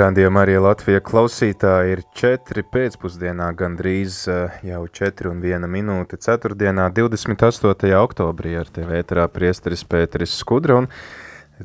Radījumā 0.00 0.46
arī 0.46 0.54
Latvija 0.56 1.00
klausītāji 1.04 1.90
ir 1.92 2.00
4 2.16 2.62
pēcpusdienā, 2.72 3.50
gandrīz 3.52 4.22
eh, 4.32 4.54
jau 4.64 4.78
4 4.96 5.28
un 5.28 5.42
1 5.44 5.66
minūte 5.68 6.16
4. 6.16 6.54
28. 6.96 7.90
oktobrī 7.98 8.54
ar 8.56 8.70
tevi 8.72 8.96
ēterā 8.96 9.26
priesteris 9.28 9.82
Pēteris 9.84 10.38
Skudra 10.40 10.78
un 10.80 10.88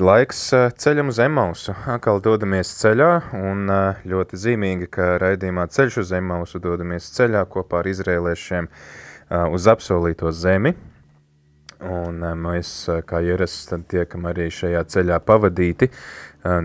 laiks 0.02 0.42
eh, 0.52 0.66
ceļam 0.84 1.14
uz 1.14 1.22
Emausu. 1.24 1.78
Atkal 1.94 2.20
dodamies 2.26 2.74
ceļā 2.82 3.12
un 3.40 3.72
eh, 3.72 4.04
ļoti 4.12 4.42
zīmīgi, 4.42 4.90
ka 4.98 5.14
raidījumā 5.24 5.70
ceļš 5.72 6.02
uz 6.04 6.12
Emausu 6.20 6.60
dodamies 6.60 7.08
ceļā 7.16 7.46
kopā 7.56 7.86
ar 7.86 7.92
izrēliešiem 7.94 8.68
uz 9.56 9.72
apsolīto 9.72 10.36
zemi. 10.36 10.76
Un 11.86 12.24
mēs, 12.42 12.70
kā 13.06 13.22
ierasts, 13.22 13.70
tiekam 13.92 14.26
arī 14.30 14.48
šajā 14.54 14.82
ceļā 14.90 15.20
pavadīti 15.26 15.90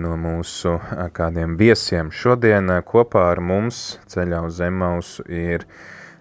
no 0.01 0.17
mūsu 0.21 0.77
kādiem 1.17 1.57
viesiem. 1.61 2.13
Šodien 2.13 2.73
kopā 2.89 3.27
ar 3.35 3.41
mums 3.45 3.99
ceļā 4.13 4.43
uz 4.49 4.61
Emausu 4.65 5.25
ir 5.29 5.67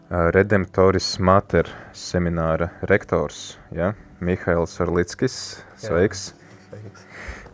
Redemptoris 0.09 1.14
Mater 1.22 1.70
semināra 1.94 2.72
rektors, 2.89 3.58
ja? 3.75 3.94
Mihails 4.20 4.80
Arlickis. 4.83 5.36
Sveiks! 5.80 6.31
Jā, 6.33 6.70
sveiks. 6.72 7.05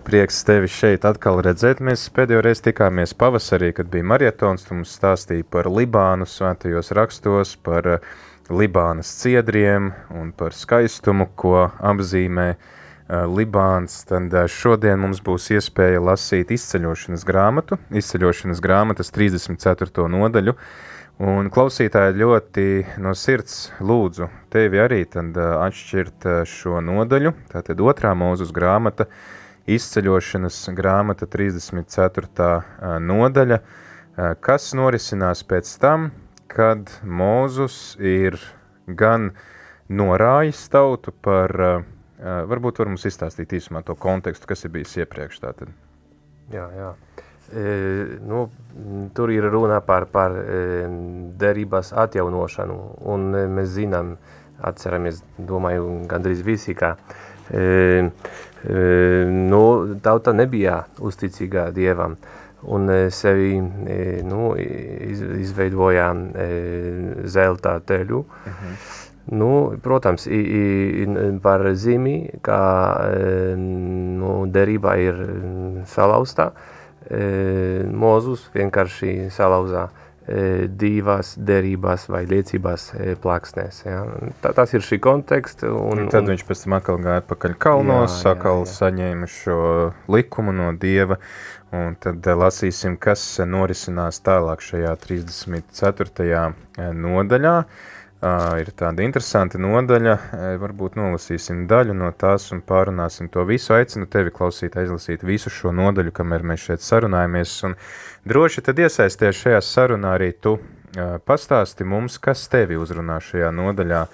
Prieks 0.06 0.44
tevi 0.46 0.70
šeit 0.70 1.06
atkal 1.10 1.40
redzēt. 1.42 1.80
Mēs 1.82 2.04
pēdējo 2.14 2.44
reizi 2.46 2.68
tikāmies 2.68 3.16
pavasarī, 3.18 3.72
kad 3.74 3.90
bija 3.90 4.06
marietons, 4.06 4.68
tu 4.68 4.78
mums 4.78 4.94
stāstīja 4.94 5.46
par 5.50 5.66
Libānu 5.66 6.28
svētajos 6.30 6.94
rakstos, 6.94 7.56
par 7.66 7.90
Libānas 8.50 9.10
ciedriem 9.22 9.90
un 10.14 10.32
par 10.38 10.54
skaistumu, 10.54 11.26
ko 11.36 11.66
apzīmē 11.82 12.50
uh, 12.54 12.74
Libāns, 13.06 14.00
tad 14.10 14.34
eh, 14.34 14.48
šodien 14.50 14.98
mums 14.98 15.20
būs 15.22 15.52
iespēja 15.54 16.02
lasīt 16.02 16.50
izceļošanas 16.56 17.22
grāmatu, 17.28 17.78
izceļošanas 17.94 18.62
grāmatas 18.66 19.14
34. 19.14 20.08
nodaļu, 20.10 20.56
un 21.22 21.52
klausītāji 21.54 22.18
ļoti 22.18 22.66
no 23.06 23.14
sirds 23.14 23.70
lūdzu 23.78 24.30
tevi 24.50 24.82
arī 24.82 25.04
tad 25.06 25.38
eh, 25.38 25.54
atšķirt 25.68 26.26
šo 26.50 26.82
nodaļu, 26.82 27.36
tātad 27.54 27.86
otrā 27.86 28.16
mūzus 28.18 28.50
grāmata, 28.54 29.06
izceļošanas 29.70 30.64
grāmata 30.74 31.30
34. 31.30 32.50
nodaļa, 33.02 33.62
kas 34.42 34.68
norisinās 34.78 35.42
pēc 35.46 35.72
tam, 35.82 36.10
kad 36.52 36.92
Mūzus 37.04 37.96
ir 38.00 38.40
gan 38.88 39.32
norājis 39.90 40.66
tautu 40.74 41.14
par 41.26 41.54
uh, 41.62 41.84
Varbūt 42.26 42.80
var 42.80 42.90
mums 42.90 43.04
izstāstīt 43.06 43.54
īsumā 43.58 43.82
to 43.84 43.96
kontekstu, 44.00 44.48
kas 44.48 44.64
ir 44.64 44.72
bijis 44.74 44.96
iepriekš 45.02 45.42
tātad. 45.44 45.72
Jā, 46.54 46.66
jā. 46.72 46.92
E, 47.54 47.66
nu, 48.26 48.48
tur 49.14 49.34
ir 49.34 49.46
runa 49.52 49.82
par, 49.86 50.08
par 50.10 50.34
e, 50.40 50.88
derības 51.38 51.92
atjaunošanu, 52.06 52.78
un 53.12 53.28
e, 53.36 53.44
mēs 53.52 53.76
zinām, 53.76 54.16
atceramies, 54.66 55.20
domāju, 55.38 55.86
gandrīz 56.10 56.42
visi, 56.48 56.74
ka 56.78 56.96
e, 57.52 58.08
e, 58.08 58.82
nu, 59.30 59.62
tauta 60.02 60.34
nebija 60.34 60.86
uzticīga 61.04 61.68
Dievam, 61.76 62.16
un 62.68 62.90
e, 62.90 63.00
sevi 63.14 63.56
e, 63.60 64.22
nu, 64.26 64.54
iz, 64.58 65.22
izveidoja 65.46 66.12
e, 66.14 66.52
zelta 67.26 67.80
teļu, 67.80 68.20
uh 68.20 68.52
mhm. 68.52 68.72
-huh 68.72 69.04
Nu, 69.26 69.74
protams, 69.82 70.28
i, 70.28 70.38
i, 70.38 71.06
par 71.42 71.66
zīmi, 71.74 72.38
ka 72.46 72.60
nu, 73.58 74.46
derība 74.54 74.96
ir 75.02 75.22
salauzta, 75.90 76.52
Mozus 77.94 78.46
vienkārši 78.54 79.32
salauzā 79.34 79.88
divas 80.82 81.36
derības 81.38 82.08
vai 82.10 82.24
liecības 82.30 82.88
plāksnēs. 83.22 83.82
Ja. 83.86 84.00
Tā, 84.42 84.54
tas 84.58 84.74
ir 84.74 84.86
šī 84.86 84.98
konteksts. 85.02 85.66
Un, 85.70 86.06
un 86.06 86.10
tad 86.14 86.26
un, 86.26 86.34
viņš 86.34 86.46
pēc 86.48 86.64
tam 86.64 86.78
atkal 86.80 87.02
gāja 87.02 87.22
atpakaļ 87.22 87.58
kalnos, 87.62 88.22
jā, 88.24 88.34
atkal 88.34 88.64
jā, 88.64 88.70
jā. 88.70 88.78
saņēma 88.80 89.30
šo 89.30 89.60
likumu 90.18 90.54
no 90.58 90.72
Dieva, 90.82 91.20
un 91.76 91.98
tad 92.00 92.26
lasīsim, 92.26 92.96
kas 93.02 93.24
norisinās 93.46 94.22
tālāk 94.26 94.64
šajā 94.64 94.96
34. 95.04 96.40
nodaļā 96.96 97.56
ir 98.62 98.72
tāda 98.80 99.04
interesanta 99.06 99.60
nodaļa, 99.62 100.14
varbūt 100.62 100.96
nolasīsim 100.98 101.66
daļu 101.70 101.94
no 101.98 102.10
tās 102.18 102.48
un 102.56 102.64
pārunāsim 102.66 103.28
to 103.30 103.44
visu. 103.46 103.76
Aicinu 103.76 104.08
tevi 104.10 104.34
klausīt, 104.34 104.78
aizlasīt 104.80 105.26
visu 105.28 105.52
šo 105.54 105.74
nodaļu, 105.76 106.14
kamēr 106.16 106.46
mēs 106.48 106.64
šeit 106.70 106.86
sarunājamies, 106.86 107.58
un 107.68 107.76
droši 108.26 108.64
tad 108.66 108.82
iesaisties 108.82 109.44
šajā 109.44 109.62
sarunā 109.62 110.16
arī 110.18 110.32
tu 110.42 110.58
pastāsti 111.28 111.86
mums, 111.86 112.18
kas 112.24 112.48
tevi 112.50 112.80
uzrunā 112.80 113.20
šajā 113.22 113.52
nodaļā, 113.54 114.06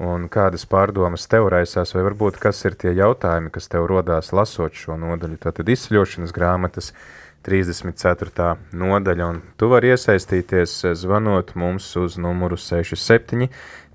un 0.00 0.28
kādas 0.32 0.64
pārdomas 0.68 1.26
tev 1.30 1.48
raisās, 1.52 1.92
vai 1.96 2.04
varbūt 2.06 2.38
kas 2.42 2.64
ir 2.64 2.76
tie 2.78 2.94
jautājumi, 2.96 3.52
kas 3.52 3.68
tev 3.72 3.88
rodās 3.90 4.32
lasot 4.32 4.76
šo 4.78 4.96
nodaļu. 5.00 5.40
Tātad 5.42 5.68
izceļošanas 5.72 6.32
grāmatas, 6.36 6.92
34. 7.42 8.56
nodaļa, 8.78 9.28
un 9.28 9.40
tu 9.58 9.68
vari 9.72 9.92
iesaistīties 9.92 10.74
eh, 10.86 10.94
zvanot 10.98 11.54
mums 11.58 11.88
uz 12.00 12.18
numuru 12.20 12.58
67 12.60 13.48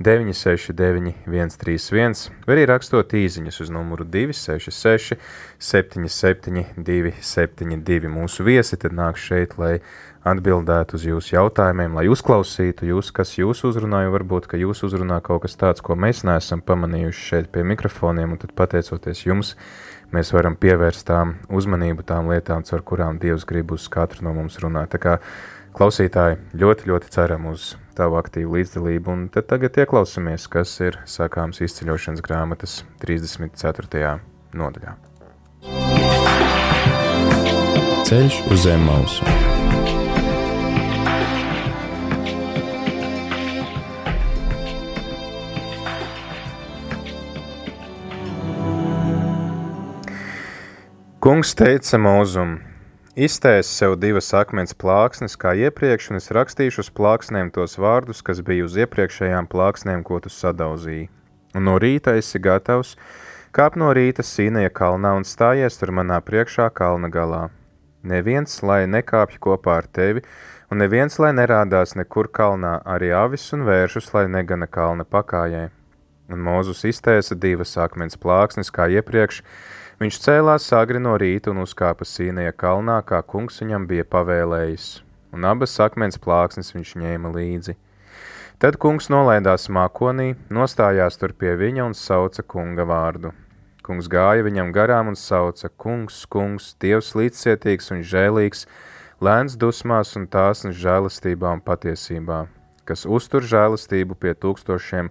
969 0.04 1.14
131, 1.26 2.28
vai 2.46 2.58
arī 2.58 2.68
rakstot 2.70 3.16
īziņas 3.18 3.62
uz 3.64 3.72
numuru 3.74 4.06
266 4.06 5.18
77 5.58 6.66
272. 6.78 8.12
Mūsu 8.12 8.46
viesi 8.46 8.78
tad 8.78 8.94
nāk 8.98 9.18
šeit, 9.22 9.58
lai 9.58 9.80
atbildētu 10.28 10.98
uz 10.98 11.06
jūsu 11.08 11.36
jautājumiem, 11.36 11.96
lai 11.98 12.08
uzklausītu 12.12 12.88
jūs, 12.90 13.12
kas 13.16 13.36
jūs 13.38 13.64
uzrunāja, 13.68 14.12
varbūt, 14.14 14.50
ka 14.52 14.60
jūs 14.60 14.84
uzrunā 14.88 15.20
kaut 15.26 15.46
kas 15.46 15.58
tāds, 15.60 15.84
ko 15.84 15.98
mēs 16.00 16.24
neesam 16.28 16.64
pamanījuši 16.66 17.28
šeit 17.32 17.52
pie 17.54 17.64
mikrofoniem, 17.68 18.36
un 18.36 18.42
tad 18.42 18.54
pateicoties 18.58 19.24
jums, 19.28 19.56
mēs 20.16 20.32
varam 20.36 20.56
pievērst 20.60 21.08
tām 21.10 21.36
uzmanību 21.54 22.06
tām 22.08 22.32
lietām, 22.32 22.64
ar 22.64 22.84
kurām 22.84 23.20
Dievs 23.22 23.46
grib 23.48 23.74
uz 23.76 23.88
katru 23.92 24.28
no 24.28 24.34
mums 24.38 24.60
runāt. 24.64 24.94
Tā 24.94 25.02
kā 25.02 25.18
klausītāji 25.78 26.40
ļoti, 26.58 26.90
ļoti 26.92 27.12
ceram 27.14 27.50
uz 27.52 27.76
tavu 27.98 28.20
aktīvu 28.20 28.60
līdzdalību, 28.60 29.14
un 29.14 29.28
tad 29.34 29.50
tagad 29.50 29.78
ieklausamies, 29.82 30.48
kas 30.54 30.78
ir 30.86 31.00
sākāms 31.10 31.62
izceļošanas 31.66 32.24
grāmatas 32.26 32.80
34. 33.04 34.18
nodaļā. 34.58 34.98
Ceļš 38.08 38.42
uz 38.54 38.64
zem 38.64 38.88
mausu. 38.88 39.87
Kungs 51.28 51.50
teica 51.60 51.98
mūzum, 52.00 52.54
iztēs 53.20 53.68
sev 53.68 53.98
divas 54.00 54.30
akmens 54.40 54.72
plāksnes 54.80 55.34
kā 55.36 55.52
iepriekš, 55.60 56.06
un 56.14 56.20
es 56.22 56.30
rakstīšu 56.32 56.86
uz 56.86 56.90
plāksnēm 56.96 57.50
tos 57.52 57.74
vārdus, 57.84 58.22
kas 58.24 58.40
bija 58.48 58.64
uz 58.64 58.78
iepriekšējām 58.80 59.50
plāksnēm, 59.52 60.06
ko 60.08 60.22
tu 60.24 60.32
sadauzīji. 60.32 61.10
Un 61.60 61.66
no 61.68 61.74
rīta 61.84 62.14
esi 62.16 62.40
gatavs, 62.40 62.94
kāp 63.52 63.76
no 63.76 63.90
rīta 63.98 64.24
sīnēja 64.24 64.72
kalnā 64.80 65.12
un 65.20 65.28
stājies 65.28 65.76
tur 65.82 65.92
manā 66.00 66.22
priekšā 66.24 66.70
kalna 66.78 67.12
galā. 67.12 67.42
Neviens, 68.08 68.56
lai 68.64 68.86
nekāpj 68.88 69.42
kopā 69.44 69.82
ar 69.82 69.90
tevi, 69.92 70.24
un 70.72 70.80
neviens, 70.80 71.20
lai 71.20 71.34
nerādās 71.36 71.98
nekur 72.00 72.32
kalnā, 72.32 72.78
arī 72.88 73.12
avis 73.12 73.50
un 73.52 73.68
vēršus, 73.68 74.14
lai 74.16 74.30
negana 74.32 74.72
kalna 74.72 75.04
pakājai. 75.04 75.74
Un 76.32 76.40
Mūzus 76.48 76.88
iztēsa 76.88 77.36
divas 77.36 77.76
akmens 77.84 78.16
plāksnes 78.16 78.72
kā 78.72 78.88
iepriekš, 78.96 79.44
Viņš 79.98 80.18
cēlās 80.22 80.66
agri 80.78 81.00
no 81.02 81.16
rīta 81.18 81.50
un 81.50 81.64
uzkāpa 81.64 82.06
Sīnija 82.06 82.52
kalnā, 82.54 83.00
kā 83.02 83.18
kungs 83.26 83.56
viņam 83.64 83.88
bija 83.90 84.04
pavēlējis, 84.06 84.84
un 85.34 85.48
abas 85.50 85.72
akmens 85.82 86.20
plāksnes 86.22 86.70
viņš 86.76 86.92
ņēma 87.02 87.32
līdzi. 87.34 87.74
Tad 88.62 88.78
kungs 88.78 89.10
nolaidās 89.10 89.66
mākonī, 89.74 90.36
nostājās 90.54 91.18
tur 91.18 91.34
pie 91.34 91.56
viņa 91.58 91.88
un 91.90 91.98
sauca 91.98 92.46
kunga 92.46 92.86
vārdu. 92.86 93.32
Kungs 93.82 94.06
gāja 94.14 94.46
viņam 94.46 94.70
garām 94.76 95.10
un 95.10 95.18
sauca: 95.18 95.72
Kungs, 95.82 96.20
kungs, 96.30 96.76
Dievs 96.78 97.16
līdzcietīgs 97.18 97.90
un 97.96 98.06
žēlīgs, 98.06 98.68
lēns 99.18 99.58
dusmās 99.58 100.14
un 100.14 100.30
tāsns 100.30 100.78
žēlastībā 100.78 101.56
un 101.58 101.66
patiesībā, 101.66 102.44
kas 102.86 103.10
uztur 103.10 103.42
žēlastību 103.42 104.14
pie 104.22 104.38
tūkstošiem, 104.38 105.10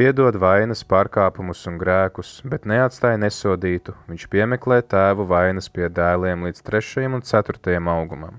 piedod 0.00 0.32
vainas, 0.40 0.80
pārkāpumus 0.88 1.66
un 1.68 1.74
grēkus, 1.76 2.38
bet 2.48 2.64
neatstāja 2.64 3.18
nesodītu, 3.20 3.92
viņš 4.08 4.22
piemeklē 4.32 4.78
tēvu 4.88 5.26
vainas 5.28 5.68
pie 5.68 5.90
dēliem 5.92 6.46
līdz 6.46 6.62
trešajam 6.64 7.18
un 7.18 7.24
ceturtajam 7.28 7.90
augumam. 7.92 8.38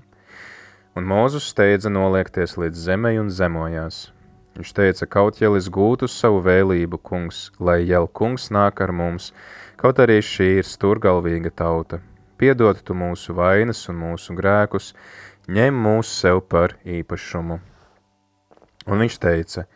Un 0.98 1.06
Mūzus 1.06 1.46
steidza 1.52 1.92
noliekties 1.92 2.56
līdz 2.58 2.82
zemei 2.88 3.14
un 3.22 3.30
zemojās. 3.30 4.08
Viņš 4.58 4.74
teica, 4.74 5.06
kaut 5.06 5.38
ja 5.38 5.52
es 5.54 5.70
gūtu 5.70 6.10
savu 6.10 6.42
vēlību, 6.42 6.98
kungs, 6.98 7.44
lai 7.62 7.78
jau 7.86 8.08
kungs 8.10 8.50
nāk 8.50 8.82
ar 8.82 8.90
mums, 8.90 9.30
kaut 9.78 10.02
arī 10.02 10.18
šī 10.18 10.56
ir 10.58 10.66
sturgalvīga 10.66 11.54
tauta. 11.62 12.02
Piedod 12.42 12.82
tu 12.82 12.98
mūsu 12.98 13.38
vainas 13.38 13.86
un 13.86 14.02
mūsu 14.02 14.34
grēkus, 14.34 14.96
ņem 15.46 15.78
mūs 15.86 16.10
sev 16.10 16.42
par 16.42 16.74
īpašumu. 16.82 17.62
Un 18.90 18.98
viņš 18.98 19.16
teica, 19.22 19.68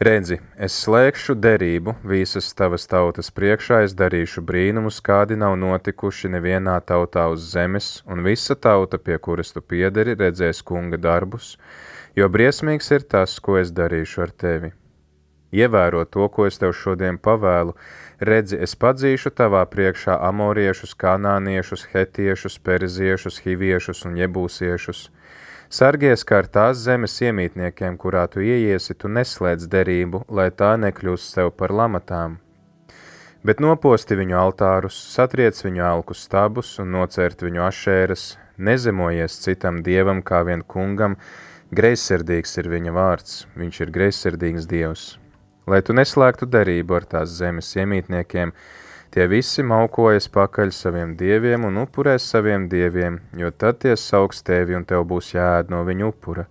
redzi, 0.00 0.38
es 0.56 0.76
slēgšu 0.80 1.34
derību 1.36 1.92
visas 2.08 2.46
tavas 2.56 2.86
tautas 2.88 3.28
priekšā, 3.36 3.82
es 3.84 3.92
darīšu 3.98 4.40
brīnumus, 4.48 5.02
kādi 5.04 5.36
nav 5.36 5.58
notikuši 5.60 6.30
nevienā 6.32 6.78
tautā 6.88 7.26
uz 7.28 7.44
zemes, 7.52 7.90
un 8.08 8.24
visa 8.24 8.56
tauta, 8.56 8.96
pie 8.96 9.18
kuras 9.18 9.52
tu 9.52 9.60
piederi, 9.60 10.16
redzēs 10.16 10.64
kunga 10.64 10.96
darbus, 10.96 11.56
jo 12.16 12.28
briesmīgs 12.32 12.88
ir 12.96 13.04
tas, 13.04 13.36
ko 13.44 13.58
es 13.60 13.74
darīšu 13.76 14.24
ar 14.24 14.32
tevi. 14.32 14.72
Ievēro 15.52 16.06
to, 16.06 16.28
ko 16.32 16.46
es 16.46 16.56
tev 16.62 16.72
šodien 16.78 17.18
pavēlu, 17.18 17.74
redzi, 18.22 18.56
es 18.56 18.76
padzīšu 18.78 19.34
tavā 19.36 19.64
priekšā 19.68 20.16
amoriešus, 20.30 20.94
kanāniešus, 20.94 21.88
hetiešus, 21.92 22.56
periziešus, 22.62 23.40
hiviešus 23.44 24.06
un 24.06 24.16
jebūsiešus. 24.22 25.08
Sargies, 25.70 26.24
kā 26.26 26.40
ar 26.42 26.48
tās 26.50 26.80
zemes 26.82 27.12
iemītniekiem, 27.22 27.96
kurā 28.02 28.24
tu 28.30 28.42
ieiesi, 28.42 28.96
tu 28.98 29.08
neslēdz 29.08 29.68
derību, 29.70 30.24
lai 30.26 30.48
tā 30.50 30.72
nekļūst 30.82 31.36
sev 31.36 31.52
par 31.54 31.70
lamatām. 31.70 32.40
Bet 33.46 33.62
noposti 33.62 34.18
viņu 34.18 34.34
altārus, 34.36 34.96
satriec 35.14 35.60
viņu 35.62 35.84
alku 35.86 36.16
stabus 36.18 36.74
un 36.82 36.90
nocērt 36.96 37.46
viņu 37.46 37.62
ašēras, 37.68 38.24
nezemojies 38.58 39.38
citam 39.46 39.78
dievam 39.86 40.24
kā 40.26 40.42
vien 40.48 40.66
kungam, 40.66 41.14
Greizsirdīgs 41.70 42.56
ir 42.58 42.66
viņa 42.66 42.90
vārds, 42.90 43.34
viņš 43.54 43.76
ir 43.84 43.90
greizsirdīgs 43.94 44.64
dievs. 44.66 45.02
Lai 45.70 45.78
tu 45.86 45.94
neslēgtu 45.94 46.48
derību 46.50 46.96
ar 46.96 47.04
tās 47.12 47.36
zemes 47.38 47.68
iemītniekiem, 47.78 48.50
tie 49.10 49.26
visi 49.30 49.64
maukojas 49.66 50.28
pakaļ 50.30 50.70
saviem 50.74 51.16
dieviem 51.18 51.66
un 51.66 51.82
upurēs 51.82 52.28
saviem 52.30 52.68
dieviem, 52.70 53.18
jo 53.36 53.50
tad 53.50 53.82
tie 53.82 53.96
sauks 53.98 54.42
tevi 54.46 54.78
un 54.78 54.86
tev 54.86 55.04
būs 55.10 55.34
jāēd 55.34 55.70
no 55.72 55.82
viņu 55.86 56.12
upura. 56.12 56.46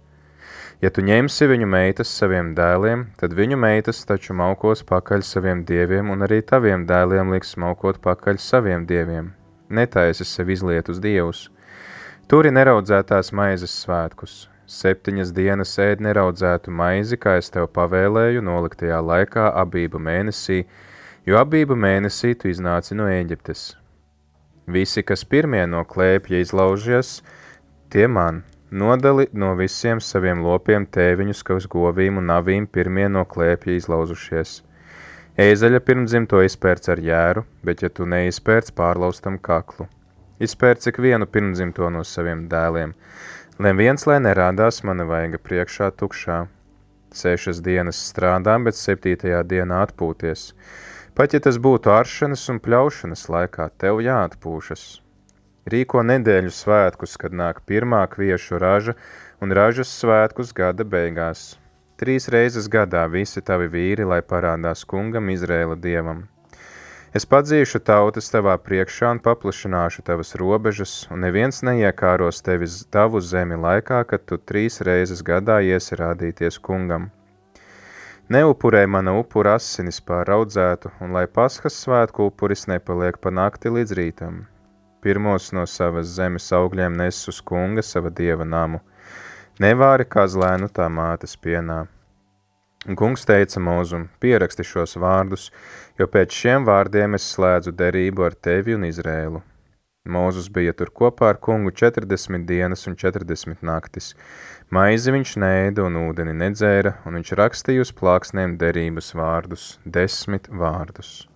Ja 0.80 0.88
tu 0.96 1.04
ņemsi 1.04 1.48
viņu 1.52 1.68
meitas 1.68 2.12
saviem 2.16 2.54
dēliem, 2.56 3.10
tad 3.20 3.34
viņu 3.36 3.58
meitas 3.60 4.00
taču 4.08 4.36
maukos 4.36 4.86
pakaļ 4.88 5.26
saviem 5.28 5.66
dieviem, 5.68 6.12
un 6.12 6.24
arī 6.24 6.40
taviem 6.40 6.86
dēliem 6.88 7.34
liks 7.36 7.58
maukot 7.60 8.00
pakaļ 8.04 8.40
saviem 8.40 8.86
dieviem. 8.88 9.34
Netaisi 9.70 10.24
sev 10.24 10.50
izliet 10.56 10.88
uz 10.90 11.02
dievus. 11.04 11.50
Turi 12.32 12.52
neraudzētās 12.56 13.34
maizes 13.36 13.74
svētkus, 13.84 14.46
septiņas 14.70 15.34
dienas 15.36 15.76
ēd 15.84 16.00
neraudzētu 16.06 16.72
maizi, 16.72 17.20
kā 17.20 17.36
es 17.42 17.52
tev 17.52 17.68
pavēlēju, 17.76 18.44
noliktajā 18.46 19.02
laikā 19.04 19.50
abību 19.60 20.00
mēnesī, 20.00 20.64
jo 21.30 21.38
abību 21.38 21.78
mēnesī 21.78 22.34
tu 22.42 22.50
iznāci 22.50 22.98
no 22.98 23.06
Ēģiptes. 23.12 23.76
Visi, 24.70 25.04
kas 25.06 25.22
pirmie 25.26 25.62
no 25.70 25.84
klēpja 25.86 26.42
izlaužies, 26.42 27.20
tie 27.94 28.08
man 28.10 28.42
nodali 28.72 29.28
no 29.34 29.54
visiem 29.60 30.02
saviem 30.02 30.42
lopiem 30.46 30.88
tēviņus, 30.98 31.46
kas 31.46 31.70
govīm 31.70 32.18
un 32.22 32.30
navīm 32.34 32.66
pirmie 32.66 33.08
no 33.14 33.26
klēpja 33.30 33.78
izlauzušies. 33.78 34.60
Ēzeļa 35.40 35.80
pirmdzimto 35.86 36.42
izpērc 36.44 36.90
ar 36.92 37.02
jēru, 37.06 37.46
bet 37.64 37.86
ja 37.86 37.94
tu 37.94 38.10
neizpērc 38.10 38.74
pārlaustam 38.76 39.38
kaklu. 39.38 39.88
Izpērc 40.42 40.90
ik 40.90 40.98
vienu 41.04 41.30
pirmdzimto 41.30 41.90
no 41.94 42.02
saviem 42.08 42.48
dēliem, 42.52 42.96
Neviens, 43.60 44.06
lai 44.08 44.22
nerādās 44.24 44.78
mana 44.88 45.04
vaiga 45.04 45.36
priekšā 45.44 45.90
tukšā. 46.00 46.46
Sešas 47.12 47.58
dienas 47.60 47.98
strādā, 48.08 48.54
bet 48.64 48.78
septītajā 48.80 49.42
dienā 49.52 49.82
atpūties. 49.84 50.54
Pat 51.20 51.34
ja 51.36 51.40
tas 51.44 51.58
būtu 51.60 51.92
aršanas 51.92 52.46
un 52.48 52.62
pļaušanas 52.64 53.26
laikā, 53.28 53.66
tev 53.84 53.98
jāatpūšas. 54.00 54.84
Rīko 55.68 56.00
nedēļu 56.08 56.54
svētkus, 56.56 57.18
kad 57.20 57.36
nāk 57.36 57.60
pirmā 57.68 58.06
kviešu 58.14 58.56
raža 58.64 58.96
un 59.44 59.52
ražas 59.52 59.92
svētkus 60.00 60.54
gada 60.56 60.88
beigās. 60.88 61.58
Trīs 62.00 62.30
reizes 62.32 62.72
gadā 62.72 63.04
visi 63.12 63.44
tavi 63.44 63.68
vīri, 63.68 64.08
lai 64.08 64.22
parādās 64.24 64.86
kungam 64.88 65.28
Izrēla 65.36 65.76
dievam. 65.76 66.24
Es 67.12 67.28
padzīšu 67.28 67.84
tautas 67.84 68.32
tavā 68.32 68.56
priekšā 68.56 69.12
un 69.18 69.20
paplašināšu 69.20 70.08
tavas 70.08 70.38
robežas, 70.40 71.02
un 71.12 71.28
neviens 71.28 71.60
neiekāros 71.68 72.40
tevis 72.48 72.86
tavu 72.96 73.20
zemi 73.20 73.60
laikā, 73.60 74.06
kad 74.08 74.24
tu 74.24 74.40
trīs 74.40 74.80
reizes 74.88 75.20
gadā 75.20 75.60
iesi 75.68 76.00
rādīties 76.00 76.64
kungam. 76.64 77.12
Neupurē 78.30 78.84
mana 78.86 79.16
upura 79.18 79.56
asinis 79.58 79.98
pāraudzētu, 80.06 80.92
un 81.02 81.16
lai 81.18 81.24
paskas 81.38 81.80
svētku 81.82 82.28
upuris 82.30 82.68
nepaliek 82.70 83.16
pa 83.18 83.32
nakti 83.34 83.72
līdz 83.74 83.96
rītam. 83.98 84.36
Pirmos 85.02 85.48
no 85.58 85.64
savas 85.66 86.12
zemes 86.14 86.52
augļiem 86.54 86.94
nes 87.00 87.24
uz 87.32 87.40
kunga 87.42 87.82
sava 87.82 88.12
dieva 88.14 88.46
namu. 88.46 88.84
Nevāri 89.66 90.06
kazlēnu 90.06 90.70
tā 90.70 90.86
mātes 90.94 91.34
pienā. 91.42 91.80
Un 92.86 93.00
kungs 93.02 93.26
teica 93.26 93.64
mūzum, 93.66 94.06
pieraksti 94.22 94.68
šos 94.76 94.94
vārdus, 95.02 95.50
jo 95.98 96.06
pēc 96.06 96.38
šiem 96.44 96.70
vārdiem 96.70 97.18
es 97.18 97.26
slēdzu 97.34 97.74
derību 97.82 98.30
ar 98.30 98.38
tevi 98.38 98.78
un 98.78 98.86
Izrēlu. 98.92 99.42
Mūzus 100.10 100.48
bija 100.50 100.74
tur 100.74 100.90
kopā 100.96 101.28
ar 101.34 101.38
kungu 101.44 101.72
40 101.76 102.46
dienas 102.50 102.88
un 102.88 102.96
40 102.96 103.62
naktis. 103.62 104.14
Maizi 104.74 105.12
viņš 105.14 105.34
nēda 105.44 105.84
un 105.86 105.98
ūdeni 106.02 106.34
nedzēra, 106.40 106.96
un 107.06 107.20
viņš 107.20 107.34
rakstīja 107.38 107.84
uz 107.86 107.92
plāksnēm 108.00 108.58
derības 108.62 109.12
vārdus, 109.18 109.66
desmit 109.86 110.48
vārdus. 110.50 111.28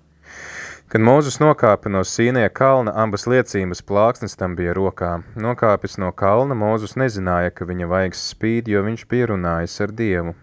Kad 0.88 1.01
Mūzus 1.01 1.39
nokāpa 1.42 1.89
no 1.89 2.06
Sīnie 2.06 2.45
kalna, 2.54 2.94
abas 3.04 3.27
liecības 3.27 3.82
plāksnes 3.84 4.38
tam 4.39 4.55
bija 4.55 4.74
rokā. 4.77 5.12
Nokāpis 5.36 6.00
no 6.01 6.13
kalna, 6.15 6.55
Mūzus 6.58 6.96
nezināja, 6.96 7.51
ka 7.51 7.67
viņa 7.70 7.89
vaigs 7.89 8.24
spīd, 8.32 8.70
jo 8.70 8.86
viņš 8.86 9.05
bija 9.10 9.29
runājis 9.34 9.75
ar 9.86 9.91
Dievu. 9.91 10.36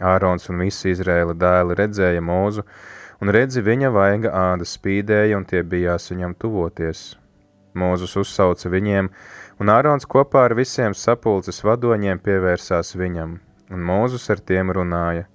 Ārons 0.00 0.50
un 0.50 0.64
visi 0.64 0.92
Izrēla 0.92 1.36
dēli 1.36 1.78
redzēja 1.78 2.24
mūzu, 2.24 2.66
un 3.22 3.34
redzi 3.34 3.62
viņa 3.62 3.94
vaiga 3.94 4.34
āda 4.34 4.68
spīdēja, 4.68 5.40
un 5.40 5.48
tie 5.48 5.62
bijās 5.62 6.10
viņam 6.12 6.36
tuvoties. 6.38 7.08
Mūzus 7.78 8.16
uzsauca 8.20 8.70
viņiem, 8.72 9.10
un 9.62 9.72
Ārons 9.72 10.06
kopā 10.06 10.48
ar 10.48 10.54
visiem 10.58 10.94
sapulces 10.98 11.62
vadoņiem 11.64 12.20
pievērsās 12.24 12.94
viņam, 12.98 13.38
un 13.70 13.90
Mūzus 13.90 14.28
ar 14.34 14.42
tiem 14.42 14.74
runāja. 14.74 15.28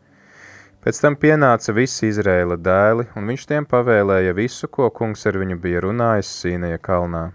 Pēc 0.83 0.97
tam 0.99 1.15
pienāca 1.15 1.71
visi 1.71 2.09
Izrēla 2.11 2.57
dēli, 2.59 3.05
un 3.15 3.29
viņš 3.31 3.47
tiem 3.47 3.67
pavēlēja 3.71 4.33
visu, 4.35 4.67
ko 4.67 4.89
kungs 4.91 5.23
ar 5.29 5.37
viņu 5.39 5.55
bija 5.63 5.85
runājis 5.85 6.31
Sīnaja 6.41 6.81
kalnā. 6.83 7.29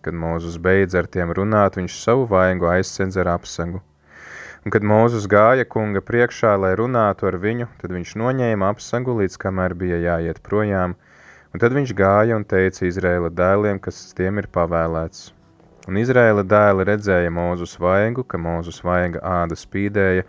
Kad 0.00 0.16
Mūzus 0.16 0.56
beidz 0.56 0.96
ar 0.96 1.04
tiem 1.12 1.34
runāt, 1.36 1.76
viņš 1.76 1.98
savu 2.00 2.24
vaigu 2.30 2.70
aizsedz 2.72 3.20
ar 3.20 3.34
apsagu. 3.34 3.82
Un, 4.64 4.72
kad 4.72 4.84
Mūzus 4.84 5.26
gāja 5.28 5.64
kunga 5.68 6.00
priekšā, 6.04 6.54
lai 6.60 6.72
runātu 6.80 7.28
ar 7.28 7.36
viņu, 7.40 7.68
tad 7.80 7.92
viņš 7.96 8.16
noņēma 8.20 8.72
apsagu, 8.72 9.18
līdz 9.20 9.36
kamēr 9.44 9.76
bija 9.76 10.00
jāiet 10.00 10.40
projām, 10.44 10.96
un 11.52 11.62
tad 11.62 11.74
viņš 11.76 11.92
gāja 11.98 12.38
un 12.38 12.46
teica 12.48 12.86
Izraēla 12.88 13.30
dēliem, 13.34 13.80
kas 13.82 14.10
tiem 14.16 14.42
ir 14.42 14.50
pavēlēts. 14.54 15.30
Un 15.90 15.98
Izraēla 16.00 16.44
dēli 16.46 16.86
redzēja 16.86 17.30
Mūzus 17.34 17.78
vaigu, 17.82 18.24
ka 18.24 18.38
Mūzus 18.38 18.82
vaiga 18.86 19.22
āda 19.26 19.58
spīdēja, 19.58 20.26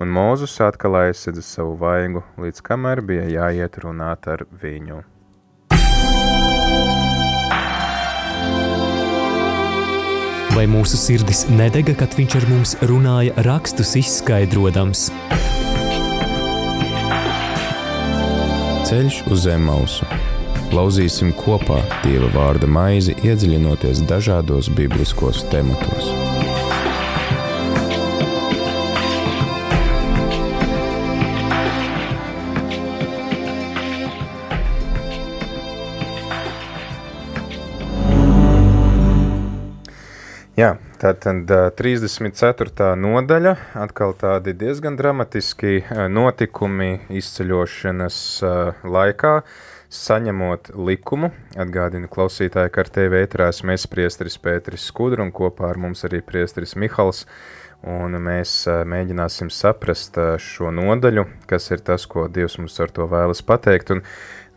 un 0.00 0.12
Mūzus 0.14 0.58
atkal 0.64 0.98
aizsedza 1.04 1.44
savu 1.44 1.78
vaigu, 1.80 2.22
līdz 2.40 2.62
kamēr 2.66 3.02
bija 3.02 3.30
jāiet 3.30 3.80
runāt 3.84 4.30
ar 4.30 4.46
viņu. 4.62 5.02
vai 10.60 10.66
mūsu 10.68 10.98
sirdis 11.00 11.46
nedega, 11.48 11.94
kad 11.96 12.12
viņš 12.18 12.34
ar 12.36 12.46
mums 12.50 12.74
runāja, 12.90 13.32
rakstus 13.46 13.94
izskaidrojams. 13.96 15.06
Ceļš 18.90 19.22
uz 19.30 19.46
zem 19.46 19.64
mausu. 19.70 20.10
Lauzīsim 20.70 21.32
kopā 21.34 21.80
Dieva 22.04 22.28
vārda 22.30 22.68
maizi, 22.70 23.16
iedziļinoties 23.26 24.04
dažādos 24.06 24.68
bibliskos 24.70 25.40
tematos. 25.50 26.12
Jā, 40.54 40.76
Tātad 41.00 41.50
34. 41.80 42.92
nodaļa, 43.00 43.56
atkal 43.80 44.14
tādi 44.20 44.54
diezgan 44.54 45.00
dramatiski 45.00 45.80
notikumi 46.12 46.92
izceļošanas 47.22 48.22
laikā. 48.84 49.34
Uh, 49.40 49.66
saņemot 49.90 50.72
likumu. 50.78 51.32
Atgādinu 51.58 52.10
klausītāju, 52.10 52.72
ka 52.72 52.84
ar 52.84 52.92
tevi 52.94 53.22
ētrās 53.24 53.64
mēs 53.66 53.88
priesteris 53.90 54.38
Pēteris 54.42 54.86
Skudru 54.90 55.26
un 55.26 55.32
kopā 55.34 55.72
ar 55.72 55.80
mums 55.82 56.06
arī 56.06 56.22
priesteris 56.24 56.76
Mihals, 56.78 57.24
un 57.82 58.14
mēs 58.22 58.52
mēģināsim 58.68 59.50
saprast 59.50 60.18
šo 60.42 60.70
nodaļu, 60.74 61.26
kas 61.50 61.70
ir 61.74 61.82
tas, 61.82 62.06
ko 62.06 62.28
Dievs 62.28 62.60
mums 62.60 62.78
ar 62.80 62.92
to 62.94 63.08
vēlas 63.10 63.42
pateikt, 63.46 63.96
un 63.96 64.06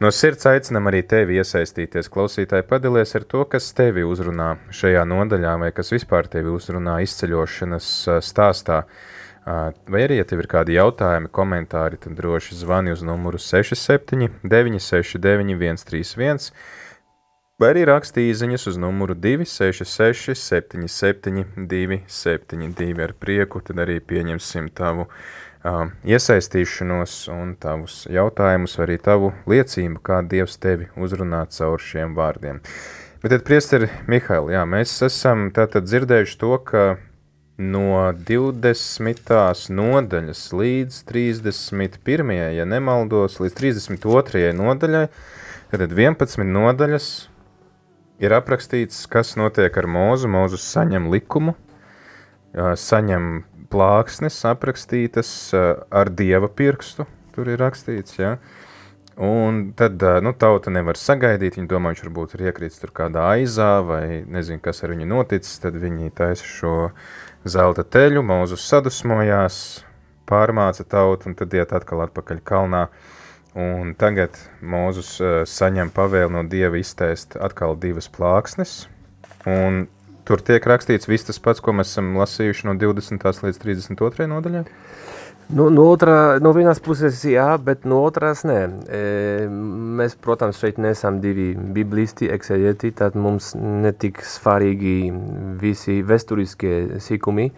No 0.03 0.09
sirds 0.11 0.43
aicinam 0.49 0.89
arī 0.89 0.99
tevi 1.07 1.37
iesaistīties. 1.39 2.09
Klausītāji, 2.11 2.65
padalies 2.67 3.13
ar 3.15 3.23
to, 3.29 3.45
kas 3.47 3.69
tevi 3.77 4.01
uzrunā 4.03 4.49
šajā 4.73 5.03
nodaļā, 5.07 5.53
vai 5.61 5.69
kas 5.71 5.93
vispār 5.93 6.27
tevi 6.27 6.51
uzrunā 6.51 6.97
izceļošanas 7.05 7.91
stāstā. 8.25 8.81
Vai 9.45 10.05
arī, 10.05 10.21
ja 10.21 10.27
tev 10.27 10.39
ir 10.39 10.47
kādi 10.47 10.77
jautājumi, 10.77 11.27
komentāri, 11.35 12.00
tad 12.00 12.15
droši 12.15 12.55
zvani 12.62 12.93
uz 12.95 13.03
numuru 13.03 13.41
67 13.41 14.29
969 14.47 15.83
131, 15.83 16.47
vai 17.59 17.73
arī 17.73 17.83
raksti 17.89 18.23
īsiņas 18.29 18.69
uz 18.71 18.79
numuru 18.79 19.17
266 19.19 20.39
77 20.39 21.43
272. 21.59 23.03
Ar 23.03 23.15
prieku 23.19 23.59
tad 23.67 23.83
arī 23.83 24.00
pieņemsim 24.00 24.71
tavu 24.71 25.09
iesaistīšanos 25.63 27.19
un 27.35 27.55
tavus 27.59 28.03
jautājumus, 28.12 28.79
vai 28.79 28.88
arī 28.88 29.00
tavu 29.03 29.31
liecību, 29.47 30.00
kā 30.03 30.23
Dievs 30.23 30.59
tevi 30.59 30.88
uzrunā 30.95 31.45
caur 31.51 31.83
šiem 31.83 32.15
vārdiem. 32.15 32.63
Bet 33.23 33.31
tad, 33.31 33.43
priesteri 33.47 33.88
Mihail, 34.07 34.51
jā, 34.51 34.63
mēs 34.67 34.97
esam 35.07 35.50
tātad 35.55 35.88
dzirdējuši 35.88 36.39
to, 36.39 36.57
ka 36.67 36.83
no 37.57 38.13
20. 38.17 39.69
nodaļas 39.69 40.41
līdz 40.57 41.03
31. 41.05 42.33
ja 42.57 42.65
nemaldos, 42.65 43.38
līdz 43.43 43.57
32. 43.60 44.50
nodaļai, 44.57 45.05
tad 45.69 45.86
11 45.93 46.48
nodaļas 46.50 47.10
ir 48.24 48.33
aprakstīts, 48.33 49.05
kas 49.05 49.36
notiek 49.38 49.77
ar 49.77 49.89
mūzu. 49.89 50.31
Mūzus 50.31 50.65
saņem 50.74 51.12
likumu, 51.13 51.53
saņem 52.53 53.43
plāksnes 53.74 54.41
aprakstītas 54.50 55.53
ar 55.53 56.10
dieva 56.13 56.50
pirkstu, 56.50 57.05
tur 57.33 57.53
ir 57.53 57.62
rakstīts, 57.62 58.17
ja? 58.17 58.38
Un 59.13 59.67
tad 59.77 60.01
nu, 60.25 60.31
tauta 60.33 60.72
nevar 60.74 60.98
sagaidīt, 60.98 61.60
viņi 61.60 61.69
domā, 61.69 61.91
viņš 61.93 62.01
varbūt 62.01 62.31
ir 62.33 62.48
iekrīts 62.48 62.79
tur 62.81 62.89
kādā 62.98 63.27
aizā 63.36 63.75
vai 63.86 64.24
nezinu, 64.25 64.57
kas 64.63 64.81
ar 64.81 64.89
viņu 64.95 65.05
noticis, 65.12 65.60
tad 65.62 65.77
viņi 65.77 66.10
taisa 66.17 66.48
šo 66.50 66.74
zelta 67.45 67.83
teļu, 67.83 68.23
Mūzus 68.25 68.67
sadusmojās, 68.69 69.57
pārmāca 70.29 70.85
tautu 70.88 71.29
un 71.29 71.35
tad 71.39 71.53
iet 71.53 71.73
atkal 71.75 72.05
atpakaļ 72.07 72.43
kalnā. 72.47 72.88
Un 73.53 73.93
tagad 74.00 74.39
Mūzus 74.65 75.15
uh, 75.21 75.41
saņem 75.45 75.91
pavēli 75.93 76.33
no 76.33 76.45
Dieva 76.50 76.79
iztēst 76.79 77.38
atkal 77.38 77.77
divas 77.77 78.09
plāksnes, 78.09 78.88
un 79.45 79.85
Tur 80.23 80.39
tiek 80.39 80.63
rakstīts 80.63 81.09
viss 81.12 81.27
tas 81.27 81.39
pats, 81.43 81.59
ko 81.59 81.73
mēs 81.75 81.89
esam 81.91 82.13
lasījuši 82.15 82.69
no 82.69 82.77
20. 82.79 83.25
līdz 83.43 83.57
32. 83.59 84.27
nodaļai? 84.31 84.62
Nu, 85.53 85.67
no, 85.69 85.83
otrā, 85.93 86.39
no 86.41 86.50
vienas 86.55 86.79
puses, 86.81 87.19
jā, 87.29 87.45
bet 87.62 87.83
no 87.86 88.00
otras 88.07 88.41
nē. 88.48 88.57
E, 88.89 89.01
mēs, 90.00 90.15
protams, 90.17 90.57
šeit 90.57 90.79
nesam 90.81 91.19
divi 91.22 91.51
biblisti, 91.53 92.31
eksegeti, 92.33 92.89
tad 92.98 93.13
mums 93.13 93.51
netik 93.60 94.24
svarīgi 94.25 94.95
visi 95.62 96.00
vēsturiskie 96.10 96.98
sīkumi, 97.05 97.51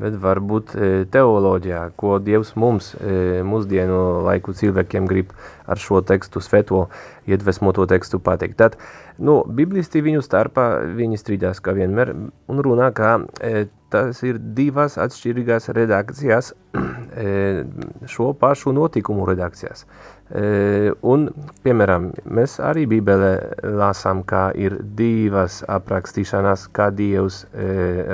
bet 0.00 0.16
varbūt 0.22 0.72
e, 0.72 0.90
teoloģijā, 1.12 1.82
ko 2.00 2.16
Dievs 2.24 2.54
mums, 2.56 2.94
e, 2.96 3.42
mūsdienu 3.44 4.00
laiku 4.30 4.56
cilvēkiem 4.56 5.10
grib 5.10 5.36
ar 5.68 5.82
šo 5.82 6.00
tekstu, 6.08 6.40
svēto 6.40 6.86
iedvesmoto 7.28 7.84
tekstu 7.90 8.22
pateikt. 8.24 8.62
Tad, 8.64 8.80
Nu, 9.20 9.42
biblisti 9.44 10.00
viņu 10.02 10.22
starpā 10.24 10.66
viņi 10.96 11.20
strīdās 11.20 11.60
kā 11.62 11.74
vienmēr 11.76 12.14
un 12.16 12.62
runā, 12.64 12.88
ka 12.96 13.18
e, 13.44 13.66
tas 13.92 14.22
ir 14.26 14.38
divas 14.56 14.96
atšķirīgās 15.00 15.68
redakcijas 15.76 16.52
e, 17.24 17.64
šo 18.08 18.32
pašu 18.38 18.72
notikumu 18.76 19.26
redakcijas. 19.28 19.84
E, 20.32 20.92
un, 21.04 21.28
piemēram, 21.64 22.10
mēs 22.24 22.58
arī 22.64 22.86
bībelē 22.90 23.32
lasām, 23.76 24.24
ka 24.28 24.48
ir 24.56 24.78
divas 24.96 25.60
aprakstīšanas, 25.68 26.70
kā 26.72 26.88
Dievs 26.96 27.44
e, 27.52 27.68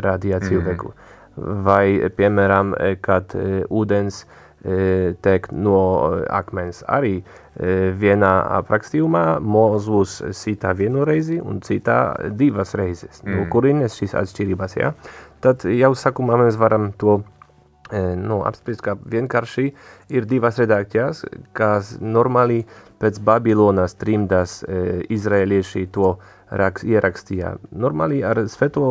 radīja 0.04 0.42
mhm. 0.42 0.50
cilvēku. 0.50 0.92
Vai, 1.38 2.10
piemēram, 2.18 2.72
kad 2.98 3.30
ūdens 3.70 4.24
teikt 5.22 5.52
no 5.54 5.78
akmens 6.34 6.80
arī 6.90 7.20
vienā 7.98 8.32
aprakstījumā 8.58 9.38
Mozus 9.38 10.18
sītā 10.34 10.72
vienu 10.78 11.04
reizi 11.06 11.38
un 11.38 11.60
citā 11.62 12.00
divas 12.34 12.74
reizes. 12.78 13.22
Nu, 13.22 13.30
mm. 13.30 13.38
Nu, 13.38 13.46
kurienes 13.50 13.94
šīs 13.98 14.14
atšķirības, 14.18 14.76
ja? 14.78 14.92
Tad 15.44 15.64
jau 15.70 15.92
sakumā 15.94 16.38
mēs 16.40 16.58
varam 16.60 16.90
to 16.98 17.20
nu, 17.92 18.42
apspriest, 18.44 18.82
ka 18.84 18.96
vienkārši 19.00 19.70
ir 20.12 20.26
divas 20.28 20.58
redakcijas, 20.60 21.24
kas 21.56 21.94
normāli 22.00 22.64
pēc 23.00 23.20
Babilonas 23.24 23.94
trimdas 23.96 24.62
e, 24.62 25.04
izraelieši 25.14 25.86
to 25.94 26.16
raks, 26.50 26.84
ierakstīja. 26.84 27.54
Normāli 27.72 28.20
ar, 28.26 28.42
sveto, 28.50 28.84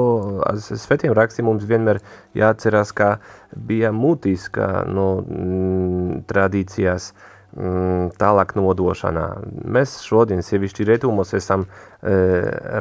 ar 0.47 0.59
svetiem 0.61 1.13
rakstiem 1.17 1.49
mums 1.49 1.67
vienmēr 1.67 2.01
jāatcerās, 2.37 2.93
ka 2.95 3.17
bija 3.53 3.91
mutiska 3.93 4.85
no 4.89 5.09
mm, 5.21 6.21
tradīcijas, 6.29 7.11
uh, 7.11 7.33
Mm, 7.57 8.11
tālāk 8.19 8.51
nodošanā. 8.53 9.23
Mēs 9.71 9.95
šodien, 10.05 10.43
sevišķi 10.45 10.85
rietumos, 10.85 11.31
esam 11.33 11.63
e, 11.65 12.11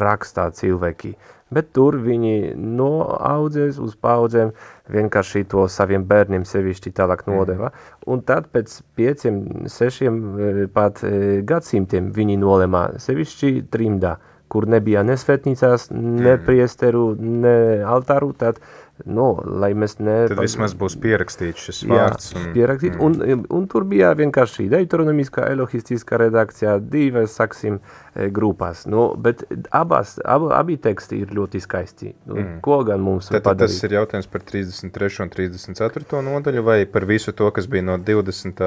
rakstā 0.02 0.50
cilvēki, 0.58 1.14
bet 1.52 1.72
tur 1.76 1.98
viņi 2.02 2.54
no 2.58 3.06
audzēs 3.06 3.78
uz 3.82 3.94
paudzēm 4.02 4.52
vienkārši 4.92 5.44
to 5.50 5.66
saviem 5.70 6.06
bērniem 6.08 6.46
sevišķi 6.48 6.94
tālāk 6.96 7.26
mm. 7.26 7.34
nodeva. 7.34 7.70
Mm. 7.70 8.06
Un 8.14 8.22
tad 8.26 8.48
pēc 8.54 8.80
pieciem, 8.98 9.42
sešiem 9.70 10.16
e, 10.22 10.54
pat 10.72 11.04
e, 11.06 11.42
gadsimtiem 11.46 12.10
viņi 12.16 12.38
nolemā 12.42 12.86
sevišķi 13.02 13.68
trimdā, 13.70 14.16
kur 14.50 14.66
nebija 14.70 15.02
ne 15.06 15.16
svētnīcās, 15.18 15.90
ne 15.94 16.34
mm. 16.34 16.42
priesteru, 16.46 17.06
ne 17.18 17.56
altāru, 17.86 18.32
tad 18.38 18.60
nu, 19.04 19.26
lai 19.60 19.72
mēs 19.76 19.98
ne... 20.00 20.14
Tad 20.30 20.40
vismaz 20.40 20.72
būs 20.78 20.96
pierakstīts 21.02 21.66
šis 21.68 21.82
vārds. 21.90 22.30
Jā, 22.32 22.40
un, 22.40 22.46
pierakstīt, 22.54 22.96
mm. 22.96 23.04
un, 23.34 23.44
un 23.58 23.68
tur 23.70 23.84
bija 23.88 24.12
vienkārši 24.16 24.68
deuteronomiskā, 24.72 25.44
elohistiskā 25.52 26.20
redakcijā, 26.24 26.78
divas, 26.80 27.36
saksim, 27.36 27.78
e, 28.14 28.28
grupās. 28.32 28.86
Nu, 28.90 29.08
bet 29.20 29.44
abās, 29.76 30.16
ab, 30.24 30.48
abi 30.56 30.78
teksti 30.82 31.20
ir 31.24 31.34
ļoti 31.36 31.62
skaisti. 31.64 32.12
Nu, 32.24 32.38
mm. 32.40 32.58
Ko 32.64 32.80
gan 32.88 33.04
mums 33.04 33.30
tad, 33.32 33.44
tad 33.46 33.60
tas 33.66 33.76
ir 33.84 33.98
jautājums 33.98 34.30
par 34.32 34.44
33. 34.48 35.12
un 35.26 35.32
34. 35.36 36.22
nodaļu 36.30 36.66
vai 36.66 36.78
par 36.90 37.08
visu 37.08 37.36
to, 37.36 37.50
kas 37.54 37.68
bija 37.70 37.84
no 37.86 37.98
20. 38.00 38.64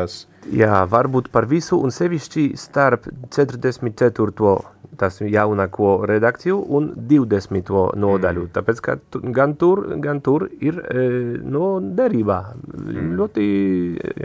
Jā, 0.56 0.84
varbūt 0.90 1.34
par 1.34 1.50
visu 1.50 1.80
un 1.82 1.94
sevišķi 1.94 2.52
starp 2.60 3.10
44 3.34 4.79
tas 4.98 5.20
jaunāko 5.22 6.00
redakciju 6.10 6.58
un 6.78 6.92
20. 7.10 7.72
nodaļu, 8.00 8.48
mm. 8.48 8.54
tāpēc, 8.56 8.84
ka 8.86 8.98
gan 9.36 9.56
tur, 9.60 9.86
gan 10.02 10.22
tur 10.26 10.50
ir, 10.60 10.82
e, 10.90 11.08
no, 11.46 11.78
derībā 11.80 12.40
mm. 12.58 13.10
ļoti, 13.20 13.50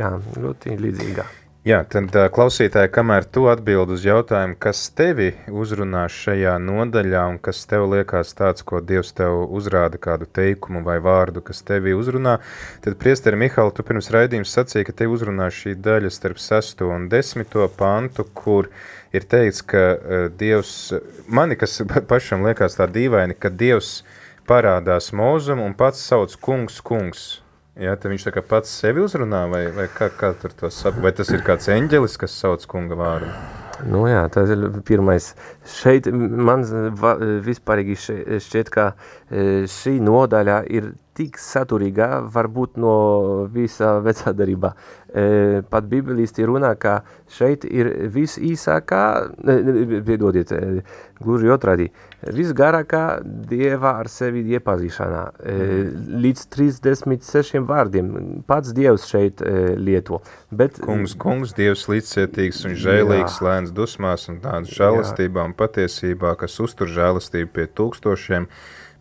jā, 0.00 0.12
ļoti 0.40 0.78
līdzīgā. 0.80 1.26
Jā, 1.64 1.78
tad 1.88 2.12
klausītāji, 2.12 2.90
kamēr 2.92 3.24
tu 3.32 3.46
atbild 3.48 3.88
uz 3.94 4.02
jautājumu, 4.04 4.52
kas 4.60 4.82
tevi 4.92 5.30
uzrunā 5.48 6.02
šajā 6.12 6.58
nodaļā 6.60 7.22
un 7.30 7.38
kas 7.40 7.62
tev 7.70 7.86
liekas 7.88 8.34
tāds, 8.36 8.60
ko 8.68 8.82
Dievs 8.84 9.14
tev 9.16 9.46
uzrāda 9.48 9.96
kādu 9.96 10.28
teikumu 10.28 10.82
vai 10.84 10.98
vārdu, 11.00 11.40
kas 11.40 11.62
tevi 11.64 11.94
uzrunā, 11.96 12.34
tad 12.84 12.98
priesteri 13.00 13.38
Mihāli, 13.40 13.72
tu 13.72 13.80
pirms 13.88 14.12
raidījums 14.12 14.52
sacīja, 14.52 14.84
ka 14.90 14.92
tevi 14.98 15.16
uzrunā 15.16 15.46
šī 15.48 15.72
daļa 15.80 16.10
starp 16.12 16.42
6 16.44 16.84
un 16.84 17.06
10 17.08 17.56
pantu, 17.78 18.26
kur 18.36 18.68
ir 19.16 19.24
teikts, 19.24 19.62
ka 19.64 19.86
Dievs, 20.36 20.74
mani, 21.32 21.56
kas 21.56 21.80
pašam 22.12 22.44
liekas 22.44 22.76
tā 22.76 22.90
dīvaini, 22.92 23.38
ka 23.40 23.48
Dievs 23.48 24.02
parādās 24.44 25.14
mūzum 25.16 25.64
un 25.64 25.72
pats 25.72 26.04
sauc 26.12 26.36
kungs, 26.44 26.82
kungs. 26.84 27.24
Jā, 27.74 27.96
tad 27.98 28.12
viņš 28.12 28.28
tā 28.28 28.30
kā 28.36 28.42
pats 28.46 28.70
sevi 28.70 29.02
uzrunā, 29.02 29.40
vai, 29.50 29.64
vai 29.74 29.88
kā, 29.90 30.06
kā 30.14 30.30
tur 30.38 30.52
to 30.54 30.70
sap, 30.70 31.00
vai 31.02 31.10
tas 31.10 31.32
ir 31.34 31.42
kāds 31.42 31.66
eņģelis, 31.74 32.14
kas 32.22 32.36
sauc 32.38 32.62
kunga 32.70 32.94
vārdu? 32.94 33.32
Nu 33.82 34.04
jā, 34.06 34.22
tas 34.30 34.52
ir 34.54 34.62
pirmais. 34.86 35.32
Šeit 35.66 36.06
man 36.08 36.62
vispārīgi 37.44 37.96
šķiet, 37.98 38.70
ka 38.70 38.92
e, 38.94 39.64
šī 39.70 39.96
nodaļa 40.06 40.60
ir 40.70 40.92
tik 41.18 41.38
saturīga 41.38 42.22
varbūt 42.34 42.78
no 42.78 42.94
visa 43.50 43.96
vecā 44.04 44.30
darībā. 44.38 44.70
E, 45.10 45.26
pat 45.70 45.90
bibelisti 45.90 46.46
runā, 46.46 46.72
ka 46.78 47.00
šeit 47.34 47.66
ir 47.66 47.90
visīsākā, 48.14 49.04
piedodiet, 50.06 50.54
e, 50.54 50.82
gluži 51.22 51.50
otrādi, 51.54 51.90
visgarākā 52.32 53.20
Dieva 53.24 53.96
ar 54.00 54.08
sevi 54.12 54.44
iepazīšanā. 54.56 55.22
Līdz 56.24 56.46
36 56.54 57.60
vārdiem 57.68 58.12
pats 58.48 58.72
Dievs 58.76 59.08
šeit 59.10 59.42
e, 59.44 59.74
lieto. 59.76 60.20
Bet, 60.54 60.78
kungs, 60.84 61.16
kungs, 61.20 61.54
Dievs 61.56 61.86
līdzcietīgs 61.90 62.64
un 62.68 62.78
žēlīgs, 62.80 63.40
jā. 63.40 63.48
lēns 63.48 63.74
dusmās 63.76 64.28
un 64.32 64.40
tāds 64.44 64.72
žēlastībā 64.74 65.44
un 65.50 65.56
patiesībā, 65.58 66.34
kas 66.40 66.58
uztur 66.64 66.90
žēlastību 66.90 67.52
pie 67.54 67.68
tūkstošiem, 67.76 68.48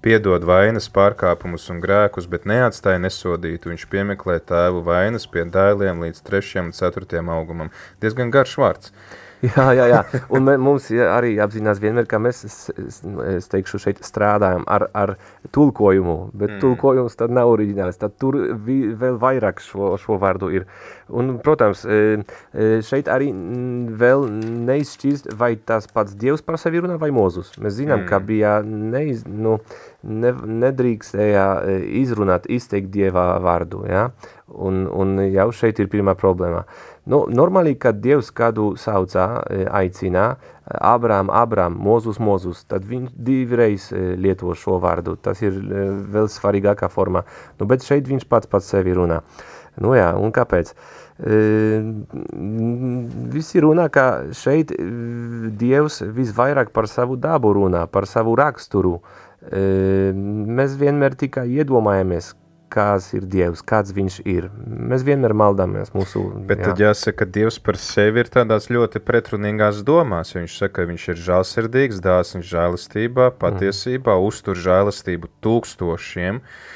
piedod 0.03 0.43
vainas, 0.43 0.89
pārkāpumus 0.91 1.69
un 1.71 1.79
grēkus, 1.83 2.27
bet 2.31 2.47
neatstāja 2.49 3.01
nesodītu. 3.05 3.71
Viņš 3.71 3.87
piemeklē 3.91 4.39
tēvu 4.43 4.83
vainas 4.87 5.29
pie 5.31 5.45
dēliem 5.47 6.03
līdz 6.03 6.23
3. 6.27 6.65
un 6.65 6.73
4. 6.75 7.23
augumam. 7.37 7.71
Diezgan 8.03 8.33
garš 8.33 8.57
vārds. 8.59 8.95
Jā, 9.43 9.65
jā, 9.75 9.87
jā. 9.91 10.01
Un 10.31 10.47
mums 10.63 10.87
arī 10.93 11.33
apzinās 11.43 11.81
vienmēr, 11.83 12.07
ka 12.07 12.19
mēs, 12.21 12.43
es, 12.47 12.57
es 13.27 13.49
teikšu, 13.51 13.81
šeit 13.83 13.99
strādājam 14.05 14.63
ar, 14.71 14.87
ar 14.95 15.15
tulkojumu, 15.55 16.17
bet 16.31 16.55
mm. 16.55 16.61
tulkojums 16.63 17.19
tad 17.19 17.33
nav 17.35 17.51
oriģināls, 17.51 17.99
tad 17.99 18.15
tur 18.21 18.37
vi, 18.63 18.77
vēl 18.99 19.19
vairāk 19.19 19.59
šo, 19.63 19.95
šo 19.99 20.19
vārdu 20.21 20.51
ir. 20.55 20.67
Un, 21.09 21.37
protams, 21.43 21.83
e, 21.85 22.23
e, 22.53 22.67
šeit 22.85 23.09
arī 23.11 23.31
vēl 23.99 24.27
neizšķirst, 24.69 25.33
vai 25.39 25.53
tas 25.57 25.89
pats 25.91 26.15
Dievs 26.19 26.45
par 26.45 26.59
sevi 26.61 26.83
runā 26.83 26.95
vai 27.01 27.11
Mozus. 27.15 27.51
Mēs 27.59 27.79
zinām, 27.81 28.03
mm. 28.03 28.07
ka 28.11 28.21
bija 28.23 28.53
neiz, 28.63 29.25
nu, 29.27 29.57
ne, 30.03 30.31
nedrīkstēja 30.63 31.47
e, 31.59 31.77
izrunāt, 32.03 32.47
izteikt 32.47 32.93
Dieva 32.93 33.33
vārdu, 33.43 33.83
ja? 33.89 34.07
un, 34.53 34.85
un 34.87 35.17
jau 35.33 35.49
šeit 35.55 35.79
ir 35.81 35.89
pirmā 35.91 36.13
problēma. 36.19 36.63
Uh, 36.63 36.93
Nu, 37.03 37.25
normāli, 37.27 37.73
kad 37.75 37.97
Dievs 37.99 38.29
kādu 38.31 38.73
saucā, 38.79 39.25
aicina, 39.75 40.37
Abrām, 40.63 41.27
Abrām, 41.35 41.75
Mozus, 41.75 42.15
Mozus, 42.23 42.61
tad 42.71 42.85
viņš 42.87 43.09
divreiz 43.27 43.89
lieto 43.91 44.53
šo 44.55 44.77
vārdu. 44.83 45.17
Tas 45.19 45.41
ir 45.43 45.57
vēl 46.13 46.29
svarīgākā 46.31 46.87
formā. 46.93 47.25
Nu, 47.59 47.67
bet 47.67 47.83
šeit 47.83 48.07
viņš 48.07 48.23
pats 48.31 48.47
pats 48.47 48.71
sevi 48.71 48.95
runā. 48.95 49.19
Nu 49.81 49.95
jā, 49.97 50.11
un 50.19 50.33
kāpēc? 50.33 50.73
Visi 53.33 53.61
runā, 53.63 53.87
ka 53.93 54.05
šeit 54.37 54.73
Dievs 55.57 56.01
visvairāk 56.13 56.73
par 56.73 56.89
savu 56.89 57.17
dabu 57.17 57.53
runā, 57.57 57.87
par 57.89 58.07
savu 58.09 58.35
raksturu. 58.37 58.99
Mēs 59.43 60.77
vienmēr 60.79 61.17
tikai 61.19 61.47
iedomājamies, 61.57 62.33
kāds 62.73 63.11
ir 63.13 63.25
Dievs, 63.29 63.61
kāds 63.65 63.93
viņš 63.93 64.19
ir. 64.29 64.49
Mēs 64.65 65.05
vienmēr 65.05 65.35
maldāmies 65.37 65.93
mūsu... 65.93 66.25
Bet 66.49 66.63
jā. 66.63 66.71
tad 66.71 66.81
jāsaka, 66.81 67.19
ka 67.21 67.29
Dievs 67.37 67.59
par 67.61 67.77
sevi 67.81 68.23
ir 68.23 68.31
tādās 68.33 68.69
ļoti 68.73 69.01
pretrunīgās 69.05 69.83
domās. 69.85 70.33
Viņš 70.33 70.57
saka, 70.63 70.81
ka 70.81 70.89
viņš 70.89 71.09
ir 71.13 71.25
žālsirdīgs, 71.27 72.01
dāsns 72.01 72.49
žēlistībā, 72.49 73.29
patiesībā, 73.41 74.17
mm. 74.17 74.29
uztur 74.31 74.57
žēlistību 74.57 75.29
tūkstošiem, 75.45 76.41
uh, 76.41 76.73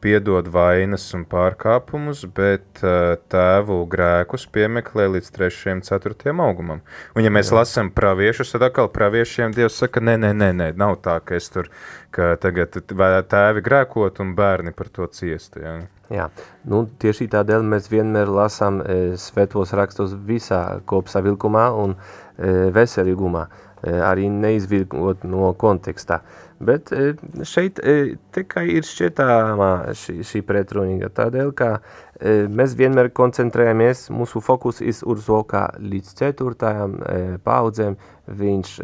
piedod 0.00 0.48
vainas 0.48 1.04
un 1.16 1.26
pārkāpumus, 1.28 2.22
bet 2.32 2.80
tēvu 2.80 3.76
grēkus 3.92 4.46
piemeklē 4.52 5.08
līdz 5.16 5.28
3. 5.36 5.74
un 5.74 5.82
4. 5.84 6.32
augumam. 6.32 6.80
Un 7.12 7.26
ja 7.26 7.32
mēs 7.32 7.52
Jā. 7.52 7.60
lasām 7.60 7.92
praviešus, 7.92 8.54
tad 8.54 8.64
atkal 8.70 8.88
praviešiem 8.92 9.52
Dievs 9.56 9.76
saka, 9.82 10.00
nē, 10.00 10.16
nē, 10.24 10.32
nē, 10.32 10.50
nē, 10.56 10.70
nav 10.80 10.96
tā, 11.04 11.18
ka 11.20 11.36
es 11.36 11.52
tur, 11.52 11.68
ka 12.10 12.32
tagad 12.40 12.80
tēvi 12.80 13.64
grēkot 13.66 14.24
un 14.24 14.34
bērni 14.38 14.72
par 14.72 14.88
to 14.88 15.08
ciest. 15.12 15.60
Jā. 15.60 15.82
Jā, 16.10 16.26
nu, 16.66 16.88
tieši 16.98 17.28
tādēļ 17.30 17.62
mēs 17.70 17.86
vienmēr 17.92 18.32
lasām 18.34 18.80
e, 18.82 18.94
svētos 19.20 19.70
rakstos 19.78 20.16
visā 20.26 20.80
kopsavilkumā 20.90 21.68
un 21.84 21.94
e, 21.94 22.72
veselīgumā, 22.74 23.44
e, 23.84 23.92
arī 24.08 24.26
neizvilkot 24.26 25.22
no 25.30 25.52
kontekstā. 25.60 26.18
E, 26.18 26.49
Bet 26.60 26.92
e, 26.92 27.14
šeit 27.48 27.78
e, 27.80 28.18
tikai 28.36 28.66
ir 28.74 28.84
šķietāmā 28.84 29.70
šī, 29.96 30.18
šī 30.28 30.42
pretrunīga, 30.44 31.08
tādēļ, 31.16 31.52
ka 31.56 31.68
e, 31.78 32.34
mēs 32.52 32.74
vienmēr 32.76 33.08
koncentrējamies, 33.16 34.10
mūsu 34.12 34.42
fokus 34.44 34.82
ir 34.84 34.92
uz 35.08 35.24
to, 35.24 35.38
kā 35.48 35.62
līdz 35.80 36.12
ceturtajām 36.20 36.98
paudzēm 37.46 37.96
viņš 38.40 38.74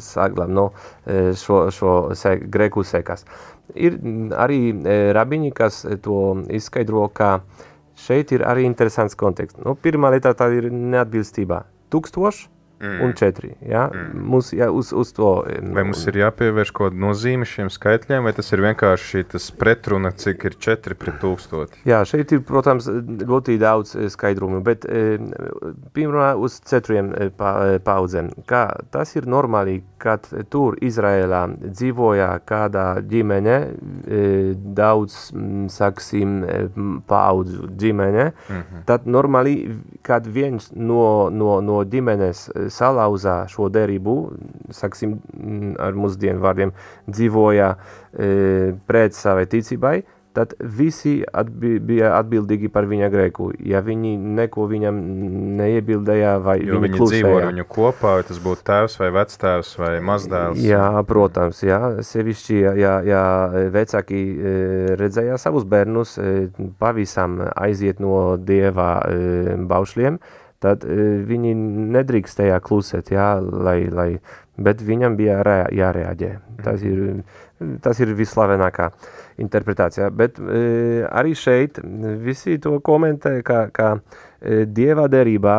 saglām 0.00 0.56
no 0.56 0.70
šo, 1.04 1.60
šo 1.76 1.92
se, 2.16 2.38
greku 2.40 2.86
sekas. 2.88 3.26
Ir 3.76 4.00
arī 4.32 4.72
rabiņi, 5.12 5.52
kas 5.52 5.84
to 6.02 6.20
izskaidro, 6.48 7.04
ka 7.12 7.42
šeit 8.00 8.32
ir 8.32 8.48
arī 8.48 8.64
interesants 8.64 9.18
konteksts. 9.18 9.60
Nu, 9.60 9.76
pirmā 9.76 10.14
lieta 10.16 10.32
tā 10.38 10.48
ir 10.56 10.70
neatbilstība. 10.72 11.66
Tūkstoši 11.92 12.55
Mm. 12.80 13.04
Un 13.04 13.12
četri. 13.12 13.54
Ja? 13.68 13.90
Mm. 13.94 14.24
Mums, 14.28 14.52
ja, 14.52 14.70
uz, 14.70 14.92
uz 14.92 15.12
to, 15.16 15.30
vai 15.72 15.84
mums 15.86 16.02
ir 16.10 16.18
jāpievērš 16.20 16.72
kaut 16.76 16.92
kāda 16.92 17.00
nozīme 17.06 17.48
šiem 17.48 17.70
skaitļiem, 17.72 18.26
vai 18.28 18.34
tas 18.36 18.52
ir 18.52 18.60
vienkārši 18.60 19.24
tas 19.32 19.46
pretruna, 19.56 20.10
cik 20.12 20.44
ir 20.44 20.56
4 20.60 20.98
pret 21.00 21.16
1000? 21.22 21.78
Jā, 21.88 22.02
šeit 22.08 22.34
ir, 22.36 22.42
protams, 22.44 22.88
ļoti 23.24 23.56
daudz 23.62 23.94
eh, 23.96 24.10
skaidrumu, 24.12 24.60
bet 24.66 24.84
pirmā 25.96 26.34
uz 26.36 26.58
četriem 26.68 27.14
eh, 27.16 27.30
pa, 27.32 27.78
paudzēm. 27.86 28.28
Kā 28.48 28.66
tas 28.92 29.14
ir 29.16 29.24
normāli, 29.24 29.78
kad 30.02 30.28
tur 30.52 30.76
Izrēlā 30.84 31.46
dzīvoja 31.64 32.28
kāda 32.46 32.84
ģimene, 33.08 33.56
daudz, 34.76 35.16
saksim, 35.72 36.36
paudzu 37.08 37.70
ģimene, 37.80 38.28
mm 38.28 38.60
-hmm. 38.60 38.84
tad 38.84 39.08
normāli, 39.08 39.56
kad 40.02 40.26
viens 40.26 40.68
no, 40.76 41.30
no, 41.32 41.60
no 41.64 41.80
ģimenes 41.84 42.50
salauzā 42.72 43.42
šo 43.52 43.70
derību, 43.72 44.16
saksim, 44.74 45.18
ar 45.82 45.96
mūsdienu 45.96 46.42
vārdiem, 46.42 46.74
dzīvoja 47.10 47.72
e, 47.76 48.28
pret 48.88 49.16
savai 49.16 49.46
ticībai, 49.50 49.96
tad 50.36 50.52
visi 50.60 51.22
atbi 51.32 51.78
bija 51.80 52.10
atbildīgi 52.18 52.68
par 52.72 52.84
viņa 52.90 53.08
grēku. 53.12 53.48
Ja 53.64 53.80
viņi 53.84 54.12
neko 54.36 54.66
viņam 54.68 54.98
neiebildēja 55.60 56.34
vai 56.44 56.58
jo 56.60 56.80
viņi 56.82 56.98
klusēja. 56.98 57.22
dzīvo 57.22 57.38
ar 57.38 57.48
viņu 57.48 57.66
kopā, 57.72 58.12
vai 58.18 58.26
tas 58.28 58.40
būtu 58.44 58.66
tēvs 58.68 58.98
vai 59.00 59.10
vectēvs 59.16 59.72
vai 59.80 59.92
mazdēls. 60.10 60.60
Jā, 60.60 60.90
protams, 61.08 61.62
jā. 61.64 61.80
Sevišķi, 62.04 62.58
ja, 62.82 62.98
ja, 63.06 63.22
vecāki 63.72 64.20
e, 64.20 64.56
redzēja 65.00 65.40
savus 65.40 65.64
bērnus 65.68 66.16
e, 66.20 66.34
pavisam 66.82 67.40
aiziet 67.54 68.02
no 68.04 68.18
dieva 68.36 68.90
baušļiem, 69.72 70.20
tad 70.62 70.84
uh, 70.86 71.02
viņi 71.26 71.54
nedrīkstēja 71.96 72.60
klusēt, 72.64 73.12
jā, 73.14 73.34
lai, 73.40 73.78
lai, 73.92 74.10
bet 74.56 74.84
viņam 74.84 75.18
bija 75.18 75.42
rē, 75.46 75.58
jāreaģē. 75.76 76.32
Tas 76.64 76.84
ir, 76.86 77.22
tas 77.84 78.00
ir 78.00 78.14
vislavenākā 78.16 78.90
interpretācija. 79.42 80.08
Bet 80.14 80.40
uh, 80.40 81.04
arī 81.10 81.36
šeit 81.36 81.82
visi 82.24 82.56
to 82.62 82.78
komentē, 82.84 83.38
ka, 83.46 83.66
ka 83.74 83.92
uh, 83.98 84.24
Dieva 84.46 85.06
derībā, 85.10 85.56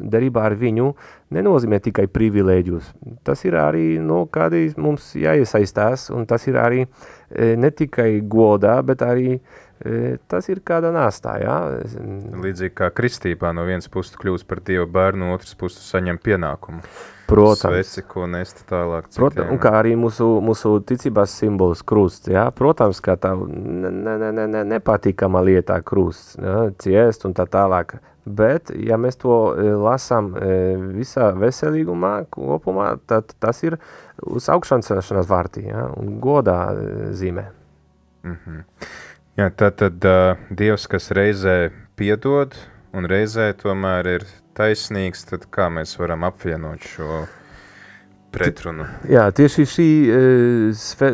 derībā 0.00 0.46
ar 0.48 0.54
viņu 0.58 0.88
nenozīmē 1.34 1.78
tikai 1.84 2.06
privilēģus. 2.10 2.88
Tas 3.26 3.44
ir 3.44 3.58
arī, 3.60 3.98
nu, 4.02 4.24
kādi 4.32 4.66
mums 4.80 5.12
jāiesaistās, 5.18 6.08
un 6.14 6.26
tas 6.26 6.46
ir 6.48 6.58
arī 6.58 6.86
ne 7.34 7.70
tikai 7.74 8.22
godā, 8.30 8.78
bet 8.86 9.04
arī 9.04 9.38
tas 10.30 10.48
ir 10.48 10.60
kāda 10.64 10.92
nāstā, 10.94 11.34
jā. 11.42 11.56
Līdzīgi 12.44 12.74
kā 12.78 12.90
kristībā 12.94 13.52
no 13.56 13.66
vienas 13.68 13.90
puses 13.92 14.16
kļūst 14.20 14.46
par 14.48 14.62
Dievu 14.64 14.86
bērnu, 14.90 15.26
no 15.26 15.34
otras 15.34 15.56
puses 15.58 15.84
saņem 15.90 16.20
pienākumu. 16.22 16.84
Protams. 17.26 17.62
Sveci, 17.62 18.04
ko 18.08 18.26
nest 18.28 18.62
tālāk. 18.68 19.08
Protams, 19.16 19.48
un 19.52 19.60
kā 19.60 19.72
arī 19.78 19.94
mūsu, 19.96 20.26
mūsu 20.44 20.76
ticībās 20.84 21.32
simbols 21.40 21.80
krusts, 21.86 22.28
jā. 22.32 22.44
Protams, 22.56 23.00
kā 23.04 23.16
tā 23.20 23.32
ne, 23.34 23.90
ne, 23.90 24.16
ne, 24.20 24.46
ne, 24.52 24.64
nepatīkama 24.74 25.42
lietā 25.46 25.80
krusts, 25.84 26.36
jā, 26.40 26.66
ciest 26.84 27.24
un 27.28 27.36
tā 27.36 27.48
tālāk. 27.50 27.96
Bet, 28.24 28.70
ja 28.80 28.96
mēs 28.96 29.18
to 29.20 29.34
lasām 29.84 30.30
visā 30.96 31.28
veselīgumā 31.36 32.14
kopumā, 32.32 32.94
tad 33.08 33.34
tas 33.40 33.60
ir 33.66 33.76
uz 34.24 34.48
augšanas 34.52 35.28
vārtī, 35.28 35.66
jā, 35.68 35.88
un 36.00 36.16
godā 36.24 36.60
zīmē. 37.12 37.50
Mm 38.24 38.36
-hmm. 38.36 38.62
Jā, 39.34 39.48
tad, 39.50 39.80
tad 39.80 40.04
uh, 40.06 40.36
Dievs, 40.54 40.86
kas 40.86 41.10
reizē 41.10 41.72
piedod 41.98 42.54
un 42.94 43.08
reizē 43.10 43.48
tomēr 43.58 44.06
ir 44.12 44.26
taisnīgs, 44.54 45.24
tad 45.26 45.48
kā 45.50 45.66
mēs 45.74 45.96
varam 45.98 46.22
apvienot 46.28 46.86
šo 46.86 47.24
pretrunu. 48.34 48.86
Jā, 49.10 49.24
tieši 49.34 49.64
šī, 49.70 49.88
sve, 50.78 51.10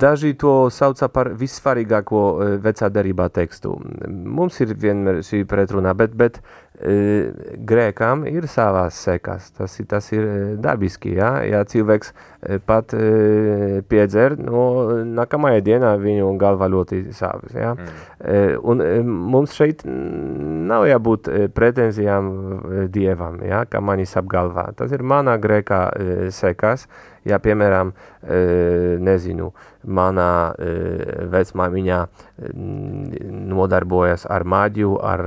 daži 0.00 0.34
to 0.40 0.54
sauca 0.72 1.08
par 1.12 1.32
vissvarīgāko 1.38 2.22
vecā 2.64 2.90
darībā 2.92 3.28
tekstu. 3.32 3.74
Mums 4.08 4.60
ir 4.64 4.74
vienmēr 4.76 5.22
šī 5.26 5.44
pretrunā, 5.48 5.94
bet, 5.98 6.16
bet 6.18 6.40
grēkām 7.72 8.26
ir 8.30 8.48
savās 8.50 9.00
sekās. 9.08 9.50
Tas, 9.56 9.78
tas 9.90 10.12
ir 10.14 10.28
dabiski, 10.62 11.16
jā. 11.18 11.32
Ja 11.48 11.64
cilvēks 11.68 12.12
pat 12.66 12.94
piedzer, 13.90 14.36
no 14.38 14.62
nākamajā 15.02 15.64
dienā 15.66 15.92
viņu 15.98 16.30
galva 16.38 16.68
ļoti 16.70 17.00
sāpes, 17.16 17.56
jā. 17.58 17.74
Mm. 17.74 18.62
Un 18.62 18.84
mums 19.34 19.56
šeit 19.58 19.82
nav 19.84 20.86
jābūt 20.86 21.30
pretenzijām 21.56 22.30
dievam, 22.94 23.42
jā, 23.42 23.64
kā 23.70 23.82
manis 23.82 24.14
apgalvā. 24.20 24.68
Tas 24.78 24.94
ir 24.94 25.02
manā 25.02 25.34
grēkā 25.42 25.82
sekās, 26.34 26.86
ja, 27.26 27.40
piemēram, 27.42 27.90
nezinu, 29.02 29.50
manā 29.88 30.30
vecmāmiņā 31.32 31.98
nodarbojas 33.50 34.26
ar 34.30 34.46
maģiju, 34.46 34.94
ar 35.02 35.24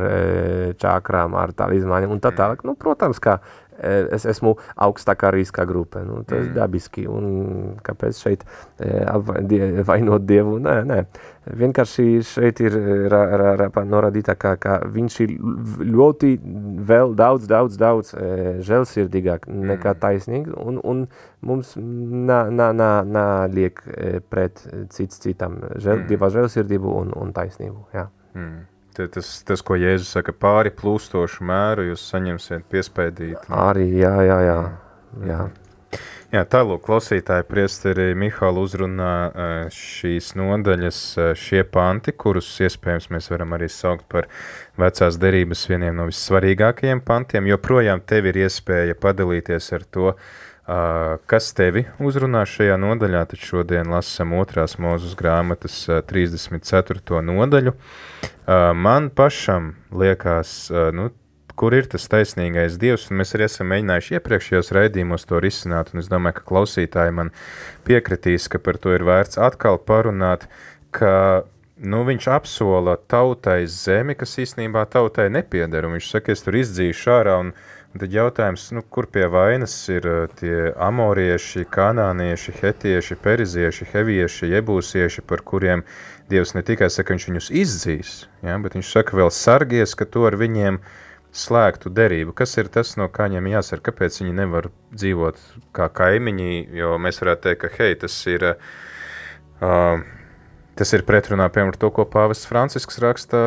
čakrām, 0.79 1.35
ar 1.39 1.55
talizmāniem 1.57 2.15
un 2.15 2.23
tā 2.23 2.31
tālāk. 2.35 2.63
Nu, 2.67 2.75
protams, 2.79 3.19
ka 3.23 3.39
es 3.81 4.25
esmu 4.29 4.55
augstākā 4.75 5.31
riska 5.35 5.65
grupa. 5.69 6.03
Nu, 6.05 6.21
tas 6.27 6.45
ir 6.45 6.53
dabiski. 6.55 7.07
Un 7.09 7.77
kāpēc 7.85 8.21
šeit 8.21 8.45
vainot 9.87 10.25
Dievu? 10.27 10.57
Nē, 10.63 10.77
nē. 10.87 10.99
Vienkārši 11.57 12.05
šeit 12.27 12.61
ir 12.61 12.75
ra, 13.09 13.21
ra, 13.41 13.53
ra, 13.57 13.69
norādīta, 13.89 14.35
ka, 14.37 14.53
ka 14.61 14.77
viņš 14.93 15.19
ir 15.25 15.33
ļoti 15.89 16.35
vēl 16.91 17.15
daudz, 17.17 17.47
daudz, 17.49 17.79
daudz 17.81 18.13
žēlsirdīgāk 18.67 19.49
nekā 19.49 19.95
taisnīgi, 20.01 20.53
un, 20.61 20.77
un 20.85 21.07
mums 21.41 21.73
nāliek 21.81 23.81
pret 24.29 24.61
cits 24.93 25.23
citam 25.23 25.57
žēl, 25.81 26.05
dieva 26.09 26.29
žēlsirdību 26.33 26.93
un, 27.01 27.15
un 27.17 27.33
taisnību. 27.33 27.87
Jā. 27.97 28.05
Mm. 28.37 28.61
Tas, 28.97 29.31
tas, 29.47 29.63
ko 29.63 29.77
Jēzus 29.79 30.11
saka, 30.17 30.35
pāri 30.35 30.73
plūstošu 30.75 31.45
mēru 31.47 31.87
jūs 31.91 32.03
saņemsiet 32.11 32.67
piespēdīt. 32.71 33.49
Arī, 33.55 33.87
jā, 34.01 34.15
jā, 34.27 34.39
jā. 34.49 34.61
jā. 35.29 35.41
Jā, 36.31 36.45
tālūk, 36.47 36.85
klausītāji 36.85 37.43
priesteri 37.43 38.13
Mihāla 38.15 38.61
uzrunā 38.63 39.15
šīs 39.75 40.29
nodaļas, 40.39 40.99
šie 41.35 41.65
panti, 41.67 42.13
kurus 42.15 42.47
iespējams 42.63 43.09
mēs 43.11 43.27
varam 43.33 43.51
arī 43.57 43.67
saukt 43.67 44.05
par 44.11 44.29
vecās 44.79 45.17
derības 45.19 45.65
vieniem 45.67 45.99
no 45.99 46.05
vissvarīgākajiem 46.07 47.03
pantiem, 47.03 47.51
jo 47.51 47.59
projām 47.59 47.99
tev 48.07 48.31
ir 48.31 48.39
iespēja 48.45 48.95
padalīties 48.95 49.67
ar 49.75 49.83
to, 49.91 50.13
kas 50.65 51.51
tevi 51.57 51.85
uzrunā 51.99 52.43
šajā 52.47 52.77
nodaļā, 52.79 53.23
tad 53.31 53.41
šodien 53.41 53.89
lasam 53.91 54.35
otrās 54.37 54.77
mūzus 54.81 55.15
grāmatas 55.19 55.83
34. 56.09 57.21
nodaļu. 57.25 57.73
Man 58.77 59.09
pašam 59.15 59.73
liekas, 59.91 60.69
nu, 60.93 61.09
kur 61.61 61.75
ir 61.77 61.87
tas 61.91 62.07
taisnīgais 62.09 62.77
dievs, 62.81 63.09
un 63.11 63.19
mēs 63.21 63.35
arī 63.35 63.45
esam 63.45 63.71
mēģinājuši 63.71 64.15
iepriekšējos 64.17 64.71
raidījumos 64.77 65.27
to 65.29 65.41
risināt, 65.43 65.91
un 65.93 66.01
es 66.01 66.09
domāju, 66.11 66.39
ka 66.39 66.47
klausītāji 66.51 67.15
man 67.17 67.33
piekritīs, 67.87 68.47
ka 68.51 68.61
par 68.61 68.79
to 68.81 68.95
ir 68.95 69.05
vērts 69.07 69.41
atkal 69.41 69.81
parunāt, 69.85 70.47
ka 70.95 71.43
nu, 71.81 72.03
viņš 72.07 72.27
apsola 72.31 72.95
tautai 73.09 73.65
zemi, 73.69 74.15
kas 74.17 74.37
īstenībā 74.41 74.85
tautai 74.93 75.29
nepieder, 75.33 75.87
un 75.87 75.97
viņš 75.97 76.09
saka, 76.15 76.35
es 76.35 76.45
tur 76.45 76.57
izdzīšu 76.61 77.13
ārā, 77.13 77.37
un 77.41 77.53
tad 77.99 78.13
jautājums, 78.15 78.69
nu, 78.75 78.83
kur 78.87 79.07
pie 79.11 79.25
vainas 79.31 79.73
ir 79.91 80.05
tie 80.39 80.71
amorieši, 80.79 81.65
kanānieši, 81.71 82.53
hetieši, 82.61 83.17
perizieši, 83.19 83.87
hevieši, 83.91 84.51
jebūsieši, 84.55 85.23
par 85.27 85.43
kuriem 85.47 85.83
Dievs 86.31 86.53
ne 86.55 86.63
tikai 86.63 86.87
saka, 86.87 87.11
viņš 87.11 87.27
viņus 87.27 87.49
izdzīs, 87.59 88.11
ja, 88.45 88.55
bet 88.63 88.77
viņš 88.77 88.91
saka 88.93 89.17
vēl 89.19 89.31
sargies, 89.35 89.97
ka 89.99 90.07
to 90.07 90.23
ar 90.29 90.37
viņiem 90.39 90.79
slēgtu 91.35 91.91
derību. 91.91 92.31
Kas 92.35 92.55
ir 92.59 92.69
tas, 92.71 92.93
no 92.99 93.09
kā 93.11 93.27
viņiem 93.27 93.49
jāsaka, 93.51 93.89
kāpēc 93.89 94.21
viņi 94.21 94.37
nevar 94.39 94.69
dzīvot 94.95 95.43
kā 95.75 95.89
kaimiņi, 95.99 96.63
jo 96.79 96.95
mēs 97.03 97.19
varētu 97.23 97.49
teikt, 97.49 97.61
ka, 97.65 97.73
hei, 97.75 97.99
tas 97.99 98.15
ir, 98.31 98.47
uh, 99.59 100.03
tas 100.81 100.95
ir 100.97 101.03
pretrunā, 101.05 101.45
piemēram, 101.53 101.77
to, 101.77 101.91
ko 101.93 102.07
pāvests 102.09 102.47
Francisks 102.49 102.97
raksta 103.03 103.39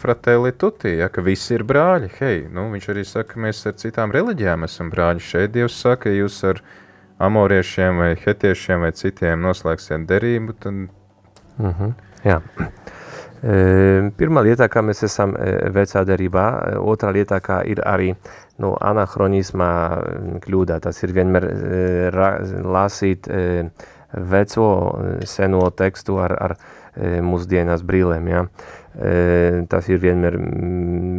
Fratelli 0.00 0.50
Tutti, 0.58 0.96
ja, 0.98 1.06
ka 1.12 1.22
visi 1.22 1.54
ir 1.54 1.62
brāļi, 1.68 2.08
hei, 2.18 2.40
nu, 2.50 2.66
viņš 2.72 2.88
arī 2.90 3.04
saka, 3.06 3.38
mēs 3.38 3.62
ar 3.70 3.76
citām 3.78 4.10
reliģijām 4.14 4.66
esam 4.66 4.90
brāļi, 4.90 5.22
šeit 5.22 5.52
Dievs 5.54 5.76
saka, 5.78 6.10
jūs 6.10 6.40
ar 6.50 6.58
amoriešiem 7.22 8.00
vai 8.02 8.08
hetiešiem 8.18 8.82
vai 8.82 8.90
citiem 8.98 9.44
noslēgsiet 9.44 10.08
derību, 10.08 10.56
tad... 10.64 10.80
Uh 11.60 11.68
-huh. 11.78 11.92
Jā. 12.26 12.40
Pirmā 14.18 14.42
lietā, 14.44 14.66
kā 14.68 14.82
mēs 14.84 15.04
esam 15.06 15.36
vecā 15.72 16.02
derībā, 16.04 16.46
otrā 16.76 17.12
lietā, 17.14 17.38
kā 17.40 17.62
ir 17.64 17.80
arī 17.86 18.10
no 18.58 18.74
anahronismā 18.80 19.70
kļūdā, 20.42 20.80
tas 20.80 21.02
ir 21.02 21.14
vienmēr 21.16 21.46
lasīt 22.64 23.30
veco 24.12 24.68
seno 25.24 25.70
tekstu 25.70 26.18
ar, 26.18 26.36
ar 26.42 26.56
mūsdienās 26.96 27.84
brīlēm, 27.86 28.28
ja? 28.30 28.44
tas 29.70 29.86
ir 29.88 30.00
vienmēr 30.02 30.34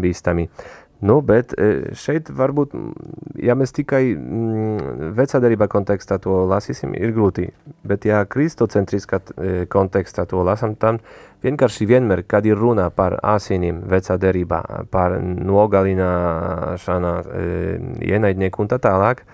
bīstami. 0.04 0.50
Nu, 1.02 1.16
bet 1.26 1.56
šeit 1.98 2.28
varbūt, 2.38 2.76
ja 3.42 3.56
mēs 3.58 3.74
tikai 3.74 4.04
vecā 5.18 5.40
derībā 5.42 5.66
kontekstā 5.72 6.20
to 6.22 6.44
lasīsim, 6.52 6.94
ir 6.94 7.16
grūti. 7.16 7.48
Bet 7.88 8.06
ja 8.06 8.20
kristocentriskā 8.30 9.22
kontekstā 9.74 10.28
to 10.30 10.44
lasam, 10.46 10.76
tad 10.78 11.02
vienkārši 11.42 11.88
vienmēr, 11.90 12.22
kad 12.30 12.46
ir 12.46 12.60
runa 12.60 12.92
par 12.94 13.18
asinīm 13.18 13.82
vecā 13.90 14.20
derībā, 14.22 14.62
par 14.94 15.18
nogalināšanā 15.24 17.16
ienaidnieku 18.06 18.62
un 18.62 18.70
tā 18.70 18.78
tālāk, 18.84 19.26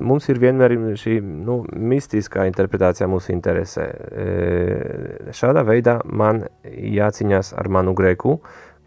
mums 0.00 0.28
ir 0.32 0.40
vienmēr 0.42 0.74
šī 0.98 1.20
nu, 1.22 1.60
mistiskā 1.70 2.46
interpretācija 2.48 3.08
mūsu 3.10 3.32
interesē. 3.34 3.86
Šādā 5.36 5.64
veidā 5.66 6.00
man 6.04 6.44
jāciņās 6.64 7.54
ar 7.60 7.68
manu 7.68 7.94
grēku, 7.98 8.38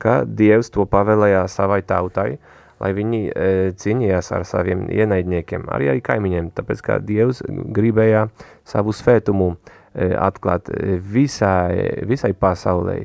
ka 0.04 0.24
Dievs 0.28 0.72
to 0.74 0.86
pavēlēja 0.90 1.46
savai 1.52 1.82
tautai, 1.88 2.38
lai 2.84 2.92
viņi 2.96 3.22
e, 3.30 3.52
cīnījās 3.80 4.32
ar 4.36 4.48
saviem 4.48 4.88
ienaidniekiem, 4.92 5.70
arī 5.72 5.94
ar 5.94 6.02
kaimiņiem, 6.04 6.52
tāpēc 6.58 6.84
ka 6.84 7.00
Dievs 7.04 7.44
gribēja 7.48 8.28
savu 8.68 8.96
svētumu 8.96 9.54
e, 9.54 10.10
atklāt 10.20 10.72
e, 10.74 10.98
visai, 11.00 12.04
visai 12.10 12.34
pasaulē. 12.36 13.04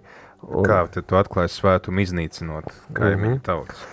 Un, 0.49 0.65
Kā 0.67 0.85
tu 0.95 1.19
atklāji 1.19 1.55
svētumu 1.57 2.03
iznīcinot 2.03 2.71
kaimiņu 2.95 3.35
mm 3.35 3.39
-hmm. 3.39 3.47
tautas? 3.47 3.87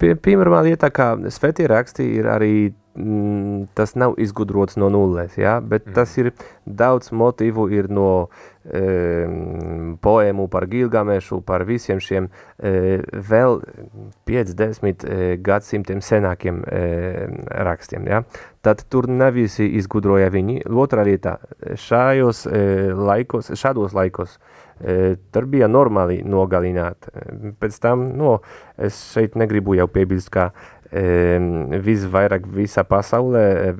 Pirmā 0.00 0.60
lieta, 0.66 0.90
kā 0.92 1.14
svētie 1.32 1.68
raksti 1.70 2.04
ir 2.18 2.28
arī 2.28 2.54
mm, 2.94 3.70
tas 3.74 3.94
nav 3.94 4.14
izgudrots 4.20 4.76
no 4.76 4.90
nulles, 4.92 5.36
ja? 5.38 5.58
bet 5.60 5.86
mm. 5.86 5.94
tas 5.96 6.12
ir 6.20 6.32
daudz 6.66 7.10
motīvu 7.16 7.66
ir 7.72 7.88
no 7.92 8.28
e, 8.64 8.82
poēmu 10.04 10.48
par 10.52 10.66
Gilgamešu, 10.70 11.40
par 11.46 11.64
visiem 11.68 12.00
šiem 12.02 12.28
e, 12.28 13.00
vēl 13.30 13.60
50 14.28 15.04
e, 15.08 15.18
gadsimtiem 15.44 16.04
senākiem 16.04 16.62
e, 16.64 16.84
rakstiem. 17.70 18.08
Ja? 18.10 18.22
Tad 18.60 18.84
tur 18.92 19.08
nevisi 19.08 19.70
izgudroja 19.80 20.28
viņi. 20.32 20.60
Otra 20.68 21.04
lieta, 21.06 21.38
šajos 21.88 22.44
e, 22.50 22.64
laikos, 22.96 23.54
šādos 23.56 23.96
laikos 23.96 24.36
tur 24.80 25.46
bija 25.50 25.68
normāli 25.70 26.20
nogalināt. 26.24 27.10
Pēc 27.60 27.80
tam, 27.82 28.08
no, 28.16 28.38
es 28.80 28.98
šeit 29.14 29.36
negribu 29.40 29.76
jau 29.78 29.88
piebilst, 29.92 30.32
ka 30.32 30.50
visvairāk 30.90 32.48
visā 32.50 32.82
pasaulē, 32.82 33.74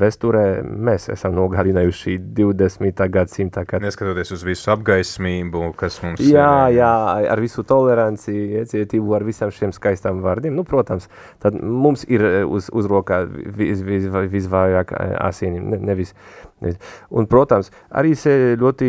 vēsturē, 0.00 0.44
mēs 0.64 1.10
esam 1.12 1.34
nogalinājuši 1.36 2.16
20. 2.38 3.02
gadsimta. 3.12 3.66
Kad... 3.68 3.84
Neskatoties 3.84 4.32
uz 4.32 4.44
visu 4.48 4.72
apgaismību, 4.72 5.74
kas 5.76 6.00
mums 6.02 6.22
jā, 6.24 6.48
ir. 6.72 6.78
Jā, 6.78 6.92
ar 7.34 7.42
visu 7.44 7.66
toleranci, 7.68 8.32
iecietību, 8.62 9.12
ar 9.14 9.26
visam 9.28 9.52
šiem 9.52 9.74
skaistām 9.76 10.24
vārdiem. 10.24 10.56
Nu, 10.56 10.64
protams, 10.64 11.10
tad 11.44 11.60
mums 11.60 12.06
ir 12.08 12.24
uz, 12.48 12.70
uz 12.72 12.88
rokā 12.88 13.26
vis, 13.28 13.84
vis, 13.84 14.08
visvairāk 14.32 14.96
asīniem, 14.96 15.68
ne, 15.74 15.82
nevis. 15.92 16.16
Un, 16.64 17.26
protams, 17.28 17.68
arī 17.92 18.14
ļoti 18.60 18.88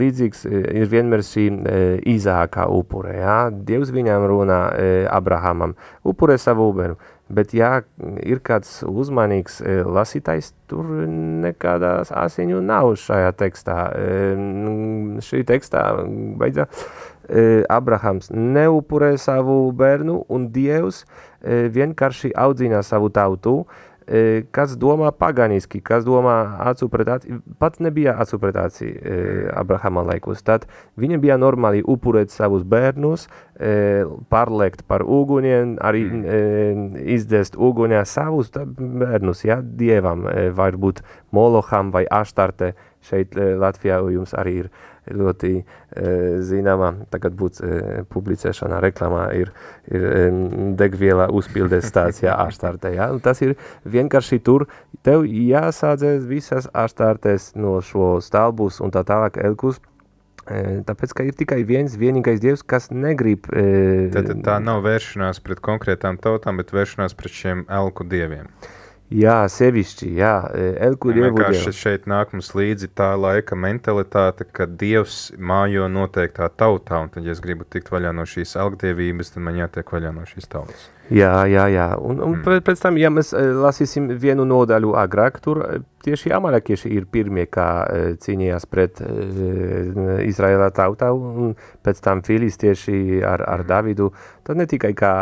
līdzīgs 0.00 0.46
ir 0.48 0.86
vienmēr 0.88 1.24
šī 1.26 1.46
Īzākā 2.08 2.68
upure. 2.72 3.16
Jā? 3.18 3.38
Dievs 3.52 3.92
viņam 3.92 4.28
runā 4.30 4.60
Abrahamam, 5.12 5.74
upure 6.06 6.38
savu 6.40 6.70
Uberu. 6.70 6.96
Bet, 7.30 7.52
ja 7.54 7.84
ir 8.26 8.40
kāds 8.42 8.80
uzmanīgs 8.82 9.60
e, 9.62 9.76
lasītājs, 9.86 10.48
tur 10.70 10.88
nekādās 11.44 12.10
asiņu 12.10 12.58
nav 12.66 12.96
šajā 12.98 13.30
tekstā. 13.38 13.76
E, 13.94 15.20
šī 15.22 15.44
tekstā 15.46 15.84
beidzā 16.40 16.66
e, 16.66 17.62
Abrahams 17.70 18.32
neupurē 18.34 19.12
savu 19.22 19.60
bērnu 19.78 20.24
un 20.26 20.48
Dievs 20.50 21.04
vienkārši 21.40 22.34
audzina 22.36 22.82
savu 22.84 23.12
tautu 23.14 23.60
e, 23.62 23.89
kas 24.50 24.74
domā 24.80 25.12
paganiski, 25.14 25.78
kas 25.84 26.04
domā 26.06 26.34
acu 26.66 26.88
pret 26.90 27.08
aci, 27.14 27.36
pat 27.62 27.78
nebija 27.78 28.16
acu 28.18 28.40
pret 28.42 28.56
aci 28.58 28.88
e, 28.90 29.18
Abrahama 29.54 30.02
laikus. 30.08 30.42
Tad 30.42 30.66
viņam 31.00 31.22
bija 31.22 31.38
normāli 31.38 31.84
upurēt 31.86 32.34
savus 32.34 32.64
bērnus, 32.66 33.28
e, 33.54 34.02
pārliekt 34.32 34.82
par 34.90 35.04
uguniem, 35.06 35.76
arī 35.78 36.04
e, 36.10 36.42
izdzēst 37.16 37.58
ugunā 37.58 38.02
savus 38.08 38.50
bērnus, 38.54 39.44
ja, 39.46 39.60
dievam, 39.62 40.26
e, 40.26 40.50
varbūt 40.56 41.04
Moloham 41.30 41.92
vai 41.94 42.06
Aštarte, 42.10 42.74
šeit 43.06 43.36
e, 43.38 43.52
Latvijā 43.60 44.02
jums 44.10 44.34
arī 44.34 44.64
ir 44.64 44.72
ļoti 45.16 45.52
e, 45.58 45.64
zināma, 46.46 46.92
tagad 47.12 47.36
būs 47.38 47.60
e, 47.62 48.02
publicēšanā 48.10 48.80
reklāmā, 48.84 49.26
ir, 49.38 49.52
ir 49.90 50.06
e, 50.06 50.24
degviela 50.78 51.28
uzpildes 51.34 51.88
stācijā 51.92 52.34
ārstārtē. 52.46 52.94
Ja? 52.96 53.10
Un 53.14 53.22
tas 53.24 53.42
ir 53.44 53.56
vienkārši 53.84 54.40
tur, 54.46 54.66
tev 55.06 55.26
jāsādzē 55.26 56.16
visas 56.30 56.70
ārstārtēs 56.72 57.52
no 57.58 57.78
šo 57.84 58.18
stālbus 58.24 58.80
un 58.84 58.94
tā 58.94 59.04
tālāk 59.06 59.40
elkus, 59.42 59.80
e, 60.48 60.80
Tāpēc, 60.86 61.14
ka 61.14 61.26
ir 61.28 61.36
tikai 61.38 61.62
viens 61.68 61.94
vienīgais 62.00 62.40
dievs, 62.42 62.64
kas 62.66 62.90
negrib. 62.90 63.46
E, 63.54 64.10
tad, 64.14 64.32
tā 64.46 64.58
nav 64.62 64.82
vēršanās 64.86 65.42
pret 65.44 65.62
konkrētām 65.64 66.18
tautām, 66.22 66.58
bet 66.62 66.74
vēršanās 66.74 67.14
pret 67.18 67.40
šiem 67.42 67.66
elku 67.70 68.06
dieviem. 68.08 68.50
Jā, 69.10 69.40
sevišķi, 69.50 70.08
jā, 70.20 70.34
Elku 70.86 71.10
dievu 71.10 71.40
dievu. 71.40 71.72
Šeit 71.74 72.04
nāk 72.10 72.30
mums 72.30 72.52
līdzi 72.54 72.92
tā 72.94 73.08
laika 73.18 73.58
mentalitāte, 73.58 74.46
ka 74.46 74.68
dievs 74.70 75.32
mājo 75.34 75.88
noteiktā 75.90 76.46
tautā, 76.54 77.02
un 77.02 77.10
tad, 77.10 77.26
ja 77.26 77.34
es 77.34 77.42
gribu 77.42 77.66
tikt 77.66 77.90
vaļā 77.90 78.14
no 78.14 78.22
šīs 78.22 78.54
elgdievības, 78.62 79.34
tad 79.34 79.46
man 79.48 79.58
jātiek 79.58 79.90
vaļā 79.96 80.14
no 80.14 80.22
šīs 80.30 80.46
tautas. 80.54 80.86
Jā, 81.10 81.42
jā, 81.50 81.64
jā. 81.74 81.86
Un, 81.98 82.20
un 82.22 82.36
mm. 82.38 82.60
pēc 82.66 82.82
tam, 82.84 82.98
ja 83.00 83.10
mēs 83.10 83.32
eh, 83.34 83.50
lasīsim 83.58 84.06
vienu 84.22 84.44
nodaļu 84.46 84.92
agrāk, 85.00 85.40
tur 85.42 85.62
eh, 85.64 85.80
tieši 86.06 86.30
amalekieši 86.36 86.92
ir 86.94 87.08
pirmie, 87.10 87.48
kā 87.50 87.66
eh, 87.82 88.04
cīnījās 88.22 88.66
pret 88.70 89.02
Izraēlā 90.24 90.70
tautā, 90.76 91.10
un 91.10 91.56
pēc 91.84 92.02
tam 92.04 92.22
filistieši 92.26 93.24
ar, 93.26 93.42
ar 93.42 93.64
mm. 93.64 93.70
Davidu, 93.72 94.10
tad 94.46 94.60
ne 94.60 94.68
tikai 94.70 94.92
kā 94.98 95.14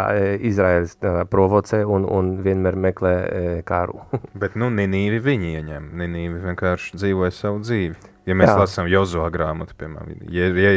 Izraēls 0.50 0.98
provocē 1.32 1.80
un, 1.88 2.04
un 2.04 2.34
vienmēr 2.44 2.76
meklē 2.76 3.14
kāru. 3.68 4.04
Bet, 4.42 4.60
nu, 4.60 4.68
Ninīvi 4.74 5.22
viņi 5.24 5.56
ieņem, 5.56 5.88
Ninīvi 6.02 6.44
vienkārši 6.50 7.00
dzīvoja 7.00 7.32
savu 7.34 7.64
dzīvi. 7.64 7.96
Ja 8.28 8.36
mēs 8.36 8.50
Jā. 8.50 8.58
lasām 8.60 8.88
Jozo 8.92 9.24
grāmatu, 9.32 9.72
piemēram, 9.80 10.20
ja, 10.28 10.52
ja 10.52 10.72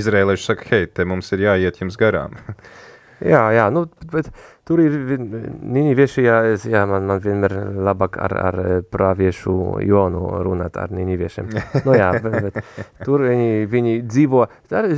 Izraēlieši 0.00 0.46
saka, 0.48 0.68
hei, 0.70 0.88
te 0.88 1.04
mums 1.04 1.28
ir 1.36 1.44
jāiet 1.44 1.82
jums 1.82 2.00
garām. 2.00 2.38
jā, 3.34 3.44
jā, 3.52 3.68
nu, 3.74 3.84
bet 4.08 4.32
Tur 4.64 4.80
ir 4.80 4.94
nīnīvieši, 5.20 6.22
jā, 6.24 6.36
jā 6.72 6.82
man, 6.88 7.04
man 7.04 7.18
vienmēr 7.20 7.52
labāk 7.84 8.14
ar, 8.24 8.32
ar 8.40 8.56
eh, 8.62 8.76
prāviešu 8.88 9.56
Jonu 9.84 10.22
runāt 10.46 10.78
ar 10.80 10.92
nīnīviešiem. 10.96 11.50
nu 11.84 11.96
jā, 11.98 12.06
bet, 12.24 12.46
bet 12.46 12.86
tur 13.04 13.26
viņi, 13.28 13.66
viņi 13.68 13.92
dzīvo, 14.08 14.46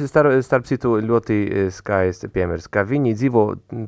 starp, 0.07 0.37
starp 0.47 0.69
citu 0.71 0.93
ļoti 1.03 1.39
eh, 1.43 1.65
skaisti 1.75 2.31
piemērs, 2.31 2.69
ka 2.71 2.85
viņi 2.87 3.15
dzīvo 3.19 3.43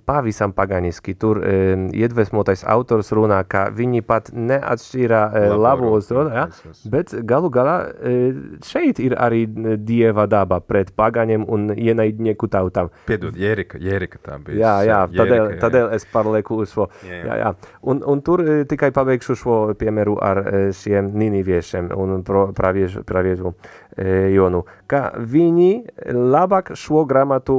pavisam 0.08 0.54
paganiski. 0.56 1.14
Tur 1.18 1.38
um, 1.44 1.86
iedvesmotais 1.94 2.66
autors 2.66 3.12
runā, 3.14 3.38
ka 3.46 3.68
viņi 3.74 4.02
pat 4.06 4.32
neatšķīra 4.34 5.22
uh, 5.30 5.54
labos, 5.62 6.10
ja, 6.10 6.48
bet 6.90 7.14
galu 7.22 7.52
galā 7.54 7.76
uh, 7.86 8.42
šeit 8.66 8.98
ir 9.02 9.14
arī 9.14 9.44
dieva 9.78 10.26
daba 10.26 10.58
pret 10.58 10.90
pagaņiem 10.98 11.46
un 11.46 11.70
ienaidnieku 11.76 12.50
tautām. 12.50 12.90
Piedod, 13.06 13.38
Jērika, 13.38 13.78
Jērika 13.78 14.22
tā 14.26 14.42
bija. 14.42 14.58
Jā, 14.58 14.76
jā, 14.90 15.00
tādēļ, 15.14 15.46
jā 15.54 15.67
tādēļ 15.68 15.94
es 15.96 16.06
parlieku 16.12 16.62
uz 16.62 16.72
šo. 16.74 16.88
Jā, 17.06 17.20
jā. 17.22 17.36
Jā, 17.38 17.52
un, 17.82 18.02
un 18.06 18.22
tur 18.24 18.42
e, 18.42 18.62
tikai 18.68 18.90
pabeigšu 18.94 19.36
šo 19.38 19.58
piemēru 19.78 20.16
ar 20.24 20.40
e, 20.42 20.62
šiem 20.76 21.12
nīnīviešiem 21.18 21.90
un 21.94 22.22
praviešu, 22.56 23.04
praviešu 23.08 23.52
e, 23.52 24.08
Jonu, 24.34 24.64
ka 24.90 25.12
viņi 25.18 25.70
labāk 26.14 26.72
šo 26.78 27.04
grāmatu 27.08 27.58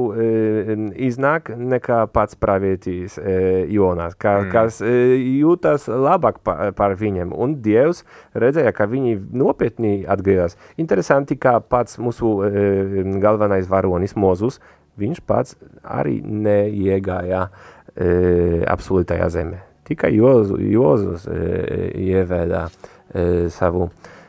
iznāk 1.00 1.52
nekā 1.54 2.02
pats 2.12 2.36
pravietīs 2.40 3.16
Jonas, 3.70 4.16
ka, 4.18 4.40
mm. 4.40 4.50
kas 4.52 4.80
jūtas 4.82 5.86
labāk 5.90 6.40
par, 6.44 6.96
viņiem. 7.00 7.32
Un 7.36 7.58
Dievs 7.62 8.02
redzēja, 8.34 8.72
ka 8.76 8.88
viņi 8.90 9.16
nopietni 9.36 10.00
atgriezās. 10.10 10.58
Interesanti, 10.80 11.38
kā 11.40 11.58
pats 11.62 12.00
mūsu 12.02 12.34
galvenais 13.22 13.70
varonis 13.70 14.16
Mozus, 14.18 14.58
viņš 15.00 15.22
pats 15.26 15.56
arī 15.84 16.18
neiegāja 16.24 17.46
e, 17.46 17.50
absolūtajā 18.70 19.28
zemē. 19.32 19.64
Tikai 19.90 20.12
Jozu, 20.14 20.54
Jozus 20.62 21.24
e, 21.26 21.36
ievēdā 21.98 22.66
e, 22.68 23.22
savu, 23.50 23.88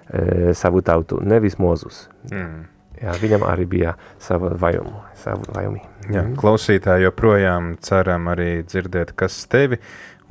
e, 0.10 0.56
savu 0.58 0.82
tautu, 0.82 1.20
nevis 1.22 1.60
Mozus. 1.62 2.08
Mm. 2.32 2.64
Jā, 3.02 3.14
viņam 3.22 3.46
arī 3.46 3.68
bija 3.70 3.94
sava 4.22 4.50
vajumu, 4.58 5.04
savu 5.22 5.46
vajumi. 5.54 5.84
Jā, 6.08 6.24
mm. 6.24 6.34
klausītāji 6.42 7.06
joprojām 7.06 7.76
ceram 7.86 8.32
arī 8.34 8.64
dzirdēt, 8.66 9.14
kas 9.18 9.38
tevi 9.54 9.78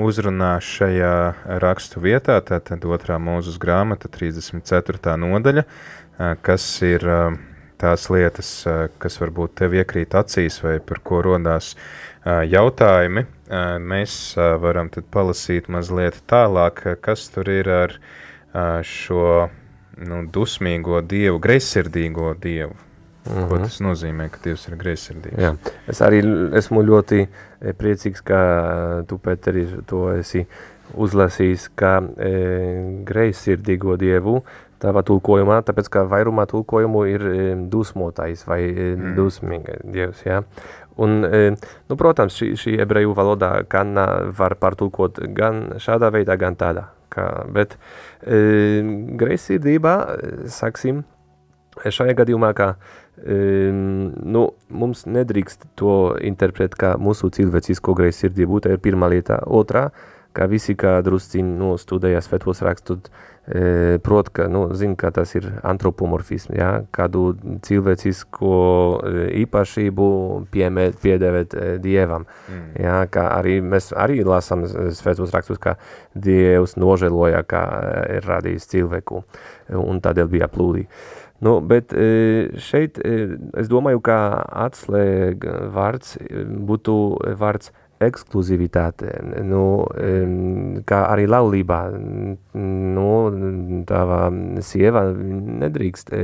uzrunā 0.02 0.56
šajā 0.66 1.14
rakstu 1.62 2.02
vietā, 2.02 2.40
tātad 2.42 2.82
otrā 2.90 3.20
mūzus 3.22 3.60
grāmata, 3.62 4.10
34. 4.10 5.14
nodaļa, 5.20 5.66
kas 6.42 6.66
ir 6.86 7.06
tās 7.80 8.10
lietas, 8.12 8.50
kas 9.00 9.18
varbūt 9.22 9.60
tev 9.62 9.78
iekrīt 9.78 10.14
acīs 10.18 10.58
vai 10.64 10.78
par 10.84 11.00
ko 11.06 11.22
rodās 11.24 11.74
jautājumi, 12.26 13.24
mēs 13.80 14.34
varam 14.60 14.90
tad 14.92 15.06
palasīt 15.12 15.70
mazliet 15.72 16.20
tālāk, 16.30 16.82
kas 17.00 17.28
tur 17.32 17.48
ir 17.48 17.70
ar 17.72 17.96
šo 18.84 19.48
nu, 20.00 20.22
dusmīgo 20.32 21.00
dievu, 21.00 21.40
greizsirdīgo 21.42 22.34
dievu. 22.42 22.76
Mm 23.26 23.32
-hmm. 23.32 23.48
Ko 23.48 23.58
tas 23.58 23.80
nozīmē, 23.80 24.28
ka 24.30 24.38
Dievs 24.44 24.68
ir 24.68 24.76
greizsirdīgs? 24.76 25.38
Jā, 25.38 25.54
es 25.88 26.00
arī 26.00 26.22
esmu 26.56 26.82
ļoti 26.82 27.26
priecīgs, 27.60 28.22
ka 28.24 28.40
tu, 29.06 29.18
Pēteri, 29.18 29.66
to 29.86 30.12
esi 30.12 30.46
uzlasījis, 30.94 31.68
ka 31.74 32.02
e, 32.18 32.32
greizsirdīgo 33.04 33.96
Dievu 33.96 34.42
tavā 34.80 35.02
tulkojumā, 35.04 35.60
tāpēc, 35.62 35.90
ka 35.92 36.04
vairumā 36.08 36.46
tulkojumu 36.46 37.04
ir 37.04 37.20
e, 37.20 37.54
dusmotais 37.68 38.46
vai 38.48 38.62
e, 38.64 38.96
mm. 38.96 39.14
dusmīga 39.18 39.76
Dievs, 39.84 40.24
jā. 40.24 40.42
Un, 41.00 41.22
e, 41.24 41.54
nu, 41.88 41.96
protams, 41.96 42.36
šī, 42.36 42.52
šī 42.60 42.74
ebreju 42.84 43.14
valodā 43.16 43.54
gan 43.70 43.96
var 44.36 44.56
pārtulkot 44.60 45.22
gan 45.36 45.78
šādā 45.80 46.10
veidā, 46.12 46.36
gan 46.40 46.58
tādā. 46.60 46.90
Kā, 47.10 47.24
bet 47.50 47.74
e, 48.22 48.82
greizsirdībā, 49.18 49.94
saksim, 50.52 51.02
šajā 51.80 52.14
gadījumā, 52.20 52.52
ka 52.54 52.68
e, 53.18 53.70
nu, 53.72 54.44
mums 54.68 55.06
nedrīkst 55.10 55.66
to 55.80 55.96
interpretēt 56.26 56.76
kā 56.78 56.94
mūsu 57.00 57.32
cilvēcisko 57.34 57.96
greizsirdību, 57.98 58.62
tā 58.62 58.76
ir 58.76 58.82
pirmā 58.84 59.10
lieta. 59.10 59.40
Otrā, 59.46 59.88
ka 60.36 60.46
visi, 60.50 60.76
kā 60.78 61.00
drusciņi 61.06 61.56
nu, 61.58 61.74
studēja 61.80 62.22
svētos 62.22 62.62
rakstus, 62.66 63.08
e, 63.08 63.29
prot, 64.04 64.28
ka, 64.30 64.46
nu, 64.52 64.66
zin, 64.78 64.94
tas 64.96 65.34
ir 65.34 65.46
antropomorfisms, 65.66 66.54
ja? 66.54 66.70
kādu 66.94 67.32
cilvēcisko 67.66 68.52
īpašību 69.40 70.08
piemē, 70.52 70.90
piedēvēt 71.02 71.56
Dievam. 71.82 72.26
Mm. 72.48 72.68
Ja? 72.84 72.98
Kā 73.10 73.26
arī 73.38 73.58
mēs 73.64 73.90
arī 73.96 74.20
lasām 74.26 74.66
svētos 74.68 75.34
rakstus, 75.34 75.58
ka 75.58 75.78
Dievs 76.14 76.76
nožēloja, 76.78 77.42
ka 77.48 77.64
ir 78.18 78.28
radījis 78.28 78.70
cilvēku 78.70 79.24
un 79.80 80.04
tādēļ 80.04 80.30
bija 80.30 80.50
plūdī. 80.52 80.86
Nu, 81.40 81.56
bet 81.64 81.94
šeit 82.60 82.98
es 83.00 83.68
domāju, 83.72 84.02
ka 84.04 84.18
atslēga 84.68 85.70
vārds 85.72 86.18
būtu 86.68 86.96
vārds 87.40 87.72
ekskluzivitāte, 88.00 89.10
nu, 89.44 89.64
kā 90.88 91.00
arī 91.10 91.26
laulībā, 91.28 91.80
nu, 92.56 93.10
tava 93.88 94.22
sieva 94.64 95.04
nedrīkst 95.12 96.14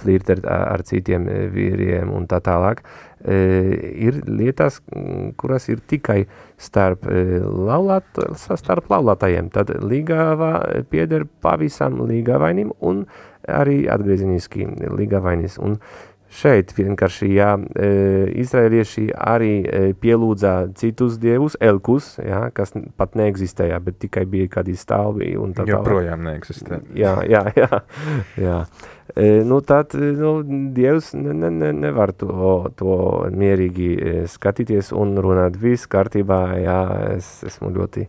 flirtēt 0.00 0.44
ar 0.50 0.82
citiem 0.86 1.26
vīriem 1.54 2.10
un 2.12 2.26
tā 2.30 2.40
tālāk. 2.44 2.82
Ir 3.24 4.18
lietas, 4.28 4.80
kuras 5.40 5.68
ir 5.72 5.80
tikai 5.88 6.24
starp, 6.60 7.06
laulāt, 7.08 8.20
starp 8.36 8.90
laulātajiem. 8.92 9.48
Tad 9.54 9.72
līgava 9.80 10.58
pieder 10.90 11.24
pavisam 11.44 12.02
līgavainim 12.10 12.74
un 12.84 13.06
arī 13.48 13.84
atgriezeniski 13.92 14.66
līgavainis. 14.92 15.56
Un 15.62 15.78
šeit 16.34 16.72
vienkārši, 16.76 17.28
ja 17.34 17.52
e, 17.58 17.88
izraelieši 18.42 19.06
arī 19.14 19.52
e, 19.62 19.82
pielūdza 20.00 20.54
citus 20.78 21.18
dievus, 21.22 21.56
elkus, 21.62 22.14
ja, 22.22 22.48
kas 22.54 22.74
pat 22.98 23.14
neeksistēja, 23.18 23.78
bet 23.84 24.00
tikai 24.02 24.24
bija 24.30 24.50
kādi 24.58 24.76
stāvi 24.78 25.34
tā 25.56 25.66
Joprojām 25.68 26.26
neeksistē. 26.26 26.80
Jā, 26.98 27.16
jā, 27.30 27.44
jā, 27.56 27.80
jā. 28.40 28.58
E, 29.14 29.28
nu 29.46 29.60
tad, 29.66 29.94
nu, 29.94 30.36
dievs 30.74 31.12
ne, 31.18 31.34
ne, 31.38 31.52
ne, 31.54 31.72
nevar 31.86 32.14
to, 32.18 32.30
to 32.78 32.96
mierīgi 33.30 34.26
skatīties 34.32 34.94
un 34.96 35.14
runāt 35.22 35.58
viss 35.60 35.90
kārtībā, 35.90 36.40
jā, 36.64 36.80
es 37.14 37.36
esmu 37.46 37.70
ļoti 37.76 38.08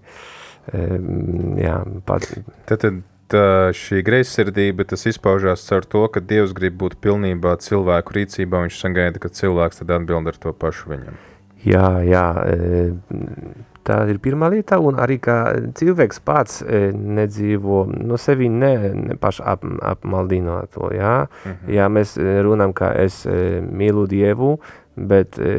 jā, 1.62 1.76
pat. 2.08 2.26
Tad, 2.66 2.80
tad 2.80 3.04
šī 3.34 4.04
greizsirdība, 4.06 4.86
tas 4.86 5.06
izpaužās 5.10 5.66
caur 5.66 5.86
to, 5.86 6.08
ka 6.08 6.20
Dievs 6.20 6.54
grib 6.54 6.78
būt 6.78 7.00
pilnībā 7.02 7.58
cilvēku 7.58 8.14
rīcībā, 8.20 8.66
viņš 8.66 8.82
sagaida, 8.82 9.20
ka 9.20 9.30
cilvēks 9.30 9.82
tad 9.82 9.96
atbild 9.98 10.28
ar 10.28 10.38
to 10.38 10.54
pašu 10.54 10.92
viņam. 10.94 11.18
Jā, 11.66 11.88
jā, 12.06 12.26
tā 13.86 13.98
ir 14.12 14.20
pirmā 14.22 14.52
lieta, 14.54 14.78
un 14.78 15.00
arī 15.02 15.18
cilvēks 15.18 16.20
pats 16.22 16.62
nedzīvo 16.62 17.86
no 17.90 18.20
sevi 18.22 18.50
ne, 18.50 18.74
ne 18.94 19.18
paši 19.18 19.42
ap, 19.42 19.66
apmaldinot 19.82 20.70
to, 20.74 20.92
jā. 20.94 21.26
-hmm. 21.26 21.74
Ja 21.74 21.90
mēs 21.90 22.18
runām, 22.18 22.74
ka 22.74 22.94
es 22.94 23.26
mīlu 23.26 24.08
Dievu, 24.08 24.60
bet 24.96 25.38
e, 25.40 25.52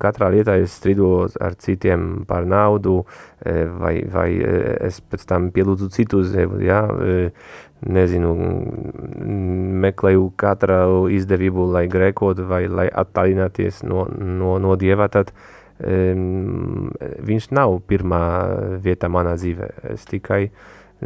katrā 0.00 0.28
lietā 0.32 0.58
es 0.60 0.76
strīdos 0.76 1.38
ar 1.40 1.56
citiem 1.60 2.24
par 2.28 2.46
naudu, 2.48 3.00
e, 3.40 3.64
vai, 3.80 3.94
vai 4.12 4.28
e, 4.36 4.54
es 4.88 5.00
pēc 5.00 5.24
tam 5.28 5.50
pielūdzu 5.54 5.88
citus, 5.94 6.34
ja, 6.64 6.82
nezinu, 7.88 8.32
meklēju 9.84 10.32
katru 10.40 11.06
izdevību, 11.14 11.68
lai 11.76 11.86
grēkotu 11.90 12.48
vai 12.48 12.66
lai 12.68 12.88
attālināties 12.90 13.84
no, 13.86 14.06
no, 14.10 14.56
no 14.58 14.76
Dieva, 14.76 15.08
tad 15.08 15.32
viņš 15.78 17.52
nav 17.54 17.76
pirmā 17.86 18.22
vieta 18.82 19.06
manā 19.06 19.36
dzīvē. 19.38 19.68
Es 19.94 20.08
tikai, 20.10 20.48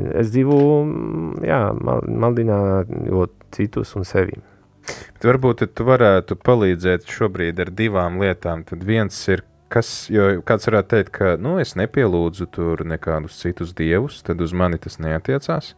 es 0.01 0.33
dzīvoju, 0.33 1.45
jā, 1.45 1.61
mal, 1.77 2.01
maldinājot 2.09 3.37
citus 3.53 3.93
un 4.01 4.09
sevi. 4.09 4.41
Bet 4.87 5.29
varbūt 5.29 5.67
tu 5.77 5.87
varētu 5.87 6.39
palīdzēt 6.43 7.09
šobrīd 7.11 7.63
ar 7.63 7.73
divām 7.77 8.21
lietām. 8.23 8.65
Tad 8.69 8.83
viens 8.87 9.17
ir, 9.33 9.45
kas, 9.73 9.93
jo 10.13 10.41
kāds 10.47 10.69
varētu 10.69 10.93
teikt, 10.97 11.13
ka, 11.15 11.37
nu, 11.41 11.59
es 11.63 11.77
nepielūdzu 11.79 12.49
tur 12.53 12.85
nekādus 12.89 13.39
citus 13.43 13.73
dievus, 13.79 14.21
tad 14.27 14.43
uz 14.45 14.55
mani 14.57 14.81
tas 14.83 14.99
neatiecās. 15.03 15.75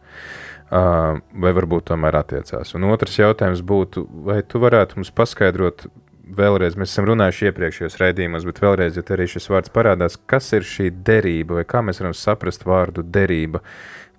Uh, 0.65 1.19
vai 1.37 1.51
varbūt 1.53 1.91
tomēr 1.91 2.17
attiecās. 2.17 2.73
Un 2.73 2.87
otrs 2.89 3.19
jautājums 3.19 3.61
būtu, 3.61 4.07
vai 4.25 4.39
tu 4.41 4.57
varētu 4.63 4.97
mums 4.97 5.11
paskaidrot 5.13 5.85
vēlreiz, 6.25 6.75
mēs 6.77 6.93
esam 6.93 7.05
runājuši 7.09 7.49
iepriekšējos 7.49 7.99
raidījumos, 8.01 8.47
bet 8.47 8.61
vēlreiz, 8.63 8.97
ja 8.97 9.03
arī 9.15 9.27
šis 9.29 9.49
vārds 9.51 9.73
parādās, 9.73 10.17
kas 10.25 10.51
ir 10.57 10.65
šī 10.65 10.89
derība, 11.05 11.59
vai 11.59 11.65
kā 11.69 11.83
mēs 11.85 12.01
varam 12.01 12.15
saprast 12.17 12.65
vārdu 12.65 13.05
derība, 13.05 13.61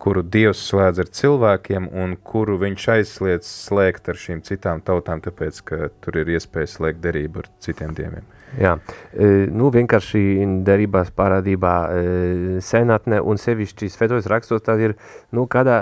kuru 0.07 0.23
Dievs 0.23 0.61
slēdz 0.69 1.01
ar 1.03 1.09
cilvēkiem 1.19 1.89
un 1.99 2.13
kuru 2.23 2.61
viņš 2.63 2.85
aizliedz 2.95 3.49
slēgt 3.51 4.07
ar 4.13 4.21
šīm 4.23 4.45
citām 4.47 4.79
tautām, 4.87 5.19
tāpēc, 5.25 5.59
ka 5.67 5.89
tur 6.05 6.21
ir 6.23 6.31
iespēja 6.37 6.71
slēgt 6.77 7.03
derību 7.03 7.43
ar 7.43 7.49
citiem 7.67 7.97
dieviem. 7.99 8.36
Jā, 8.55 8.77
e, 9.13 9.27
nu 9.53 9.69
vienkārši 9.75 10.21
derībās 10.65 11.11
parādībā 11.17 11.73
e, 11.91 12.61
senatne 12.65 13.19
un 13.21 13.41
sevišķi 13.41 13.89
svetojas 13.93 14.29
rakstos, 14.31 14.63
tad 14.65 14.81
ir, 14.81 14.95
nu, 15.35 15.45
kādā 15.51 15.81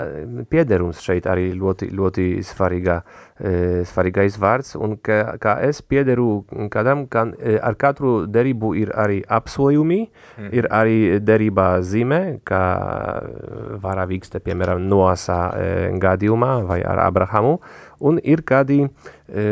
piederums 0.51 0.99
šeit 1.05 1.29
arī 1.29 1.51
ļoti, 1.55 1.87
ļoti 1.95 2.25
svarīgā, 2.43 2.97
e, 3.37 3.53
svarīgais 3.87 4.39
vārds, 4.41 4.73
un 4.81 4.97
ka, 4.97 5.37
kā 5.41 5.55
es 5.67 5.79
piederu 5.85 6.43
kādam, 6.73 7.05
ka 7.07 7.27
ar 7.69 7.79
katru 7.79 8.15
derību 8.27 8.73
ir 8.81 8.91
arī 8.97 9.21
apsolījumi, 9.23 10.01
mm. 10.09 10.51
ir 10.57 10.69
arī 10.73 10.99
derībā 11.23 11.69
zīme, 11.85 12.21
kā 12.43 12.63
varavīkste, 13.85 14.41
piemēram, 14.43 14.83
Noasā 14.89 15.39
gadījumā 16.01 16.51
vai 16.67 16.81
ar 16.83 17.05
Abrahamu, 17.05 17.59
un 17.99 18.19
ir 18.23 18.41
kādi 18.47 18.81
e, 18.83 19.43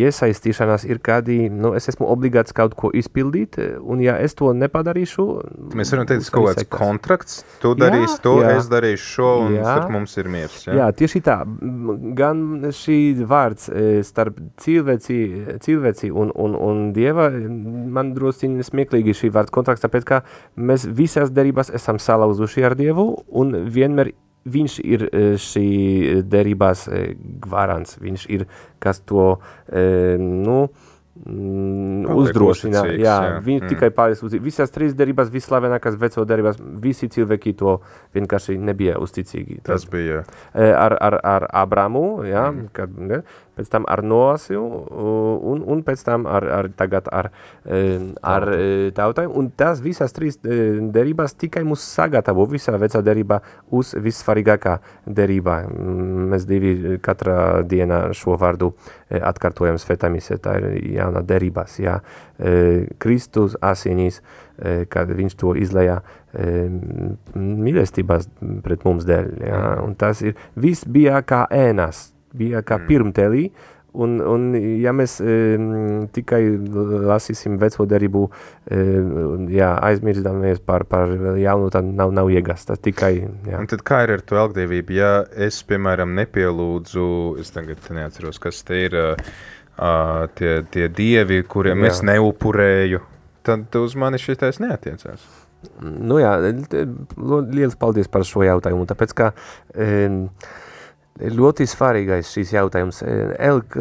iesaistīšanās, 0.00 0.84
ir 0.88 1.00
kādi, 1.04 1.48
nu, 1.52 1.72
es 1.78 1.88
esmu 1.90 2.08
obligāts 2.10 2.54
kaut 2.56 2.76
ko 2.78 2.90
izpildīt, 2.94 3.58
un 3.80 4.02
ja 4.02 4.16
es 4.22 4.36
to 4.38 4.50
nepadarīšu... 4.56 5.26
Mēs 5.78 5.92
varam 5.94 6.08
teikt, 6.10 6.28
kaut 6.34 6.50
kāds 6.50 6.68
kontrakts, 6.72 7.40
tu 7.62 7.74
darīsi 7.78 8.18
to, 8.24 8.36
jā. 8.44 8.54
es 8.58 8.70
darīšu 8.70 9.08
šo, 9.14 9.30
un 9.46 9.58
jā. 9.58 9.64
starp 9.66 9.94
mums 9.96 10.16
ir 10.20 10.30
miers. 10.32 10.60
Jā? 10.66 10.76
jā, 10.82 10.90
tieši 11.00 11.22
tā, 11.26 11.38
gan 12.18 12.70
šī 12.74 12.98
vārds 13.28 13.68
e, 13.72 13.88
starp 14.06 14.40
cilvēci, 14.62 15.18
cilvēci 15.64 16.12
un, 16.12 16.32
un, 16.34 16.56
un 16.68 16.86
Dieva, 16.96 17.28
man 17.32 18.14
drosciņi 18.16 18.66
smieklīgi 18.66 19.16
šī 19.16 19.32
vārds 19.34 19.54
kontrakts, 19.54 19.84
tāpēc, 19.84 20.08
ka 20.08 20.22
mēs 20.56 20.86
visās 20.88 21.32
derībās 21.34 21.72
esam 21.74 22.00
salauzuši 22.02 22.66
ar 22.68 22.78
Dievu, 22.78 23.10
un 23.28 23.54
vienmēr 23.68 24.14
viņš 24.56 24.76
ir 24.84 25.06
e, 25.08 25.24
šī 25.42 25.68
derībās 26.28 26.86
e, 26.88 27.02
gvarants, 27.44 27.98
viņš 28.02 28.28
ir, 28.34 28.46
kas 28.82 29.00
to, 29.06 29.30
e, 29.68 30.16
nu, 30.20 30.60
mm, 31.24 32.08
uzdrošina. 32.14 32.84
Jā, 32.92 32.98
jā. 33.02 33.16
Viņi 33.44 33.62
mm. 33.62 33.72
tikai 33.72 33.90
pārējais 33.94 34.24
uz 34.26 34.36
visās 34.44 34.74
trīs 34.74 34.96
derībās, 34.98 35.32
vislavenākās 35.34 35.98
veco 36.00 36.24
derībās, 36.28 36.60
visi 36.82 37.10
cilvēki 37.14 37.56
to 37.58 37.78
vienkārši 38.16 38.58
nebija 38.60 38.98
uzticīgi. 39.02 39.60
Tas 39.66 39.86
bija. 39.90 40.24
Ar, 40.54 40.96
ar, 40.96 41.20
ar 41.36 41.48
Abramu, 41.64 42.24
jā, 42.28 42.48
mm. 42.52 42.72
kad, 42.76 42.96
ne, 42.98 43.22
pēc 43.58 43.70
tam 43.72 43.86
ar 43.90 44.04
Noasu 44.06 44.58
un, 44.58 45.62
un 45.66 45.82
pēc 45.86 46.04
tam 46.06 46.26
ar, 46.30 46.46
ar, 46.58 46.70
tagad 46.78 47.10
ar, 47.12 47.30
ar 48.22 48.48
tautājiem. 48.96 49.34
Un 49.34 49.50
tās 49.58 49.82
visas 49.84 50.14
trīs 50.16 50.38
derībās 50.38 51.34
tikai 51.38 51.64
mūs 51.66 51.84
sagatavo 51.98 52.46
visā 52.50 52.76
vecā 52.78 53.02
derībā 53.04 53.40
uz 53.74 53.94
vissvarīgākā 53.98 54.78
derībā. 55.18 55.60
Mēs 56.32 56.46
divi 56.48 56.98
katrā 57.02 57.64
dienā 57.68 58.08
šo 58.16 58.38
vārdu 58.40 58.72
atkārtojam 59.08 59.78
svetamise, 59.80 60.38
tā 60.42 60.58
ir 60.60 60.78
jauna 60.98 61.24
derībās, 61.26 61.78
jā. 61.82 61.98
Kristus 63.02 63.56
asinīs, 63.64 64.20
kad 64.92 65.10
viņš 65.14 65.34
to 65.38 65.54
izlējā 65.58 65.98
mīlestībās 67.34 68.28
pret 68.64 68.84
mums 68.86 69.08
dēļ, 69.08 69.32
jā. 69.48 69.64
Un 69.82 69.96
tas 69.98 70.22
ir, 70.22 70.38
viss 70.58 70.86
bija 70.86 71.22
kā 71.26 71.46
ēnas, 71.54 72.08
bija 72.36 72.62
kā 72.66 72.78
mm. 72.80 72.88
pirmtelī, 72.88 73.48
un, 73.98 74.18
un 74.20 74.46
ja 74.82 74.92
mēs 74.96 75.18
e, 75.22 75.34
tikai 76.14 76.40
lasīsim 77.08 77.56
veco 77.60 77.86
derību, 77.88 78.24
e, 78.70 78.80
jā, 79.54 79.70
aizmirsdamies 79.88 80.62
par, 80.66 80.84
par 80.90 81.12
jaunu, 81.40 81.70
tad 81.74 81.88
nav, 81.88 82.12
nav 82.16 82.30
iegas, 82.32 82.66
tas 82.68 82.82
tikai, 82.84 83.14
jā. 83.48 83.58
Un 83.58 83.70
tad 83.70 83.84
kā 83.88 84.02
ir 84.06 84.16
ar 84.18 84.24
to 84.28 84.38
elgdevību, 84.44 84.96
ja 84.98 85.12
es, 85.48 85.60
piemēram, 85.68 86.14
nepielūdzu, 86.20 87.08
es 87.42 87.52
tagad 87.54 87.90
neatceros, 87.94 88.40
kas 88.42 88.62
te 88.68 88.84
ir, 88.86 88.98
uh, 88.98 90.28
tie, 90.38 90.54
tie 90.70 90.88
dievi, 90.92 91.42
kuriem 91.48 91.86
jā. 91.86 91.92
es 91.92 92.04
neupurēju, 92.06 93.02
tad 93.46 93.76
uz 93.80 93.98
mani 93.98 94.20
šitais 94.22 94.60
neatiecās. 94.62 95.26
Nu 95.82 96.20
jā, 96.20 96.36
liels 97.50 97.74
paldies 97.78 98.06
par 98.10 98.22
šo 98.26 98.44
jautājumu, 98.46 98.86
tāpēc, 98.86 99.14
ka 99.18 99.32
um, 99.74 100.28
ļoti 101.18 101.66
svarīgais 101.68 102.30
šīs 102.32 102.52
jautājums. 102.54 103.00
Elk, 103.02 103.76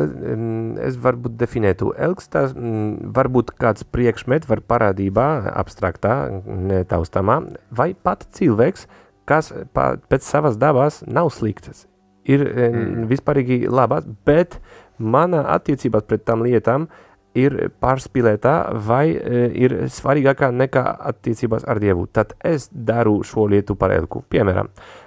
es 0.84 0.98
varbūt 1.02 1.38
definētu, 1.40 1.92
elks 2.08 2.30
tas 2.34 2.54
varbūt 2.56 3.54
kāds 3.62 3.86
priekšmet 3.94 4.48
var 4.50 4.64
parādībā, 4.68 5.28
abstraktā, 5.54 6.18
netaustamā, 6.46 7.42
vai 7.72 7.94
pat 7.94 8.28
cilvēks, 8.38 8.88
kas 9.28 9.52
pēc 9.76 10.26
savas 10.26 10.60
dabas 10.60 11.04
nav 11.08 11.32
sliktas. 11.36 11.86
Ir 12.28 12.44
mm. 12.44 13.08
vispārīgi 13.12 13.68
labas, 13.72 14.08
bet 14.28 14.60
mana 15.00 15.46
attiecībās 15.54 16.08
pret 16.08 16.26
tām 16.28 16.44
lietām 16.44 16.90
ir 17.38 17.54
pārspīlētā 17.84 18.54
vai 18.88 19.06
ir 19.14 19.76
svarīgākā 19.94 20.50
nekā 20.52 20.84
attiecībās 21.12 21.68
ar 21.70 21.80
Dievu. 21.80 22.08
Tad 22.10 22.34
es 22.44 22.66
daru 22.72 23.20
šo 23.28 23.46
lietu 23.52 23.78
par 23.80 23.94
elku. 23.94 24.24
Piemēram, 24.32 24.72
uh, 24.72 25.07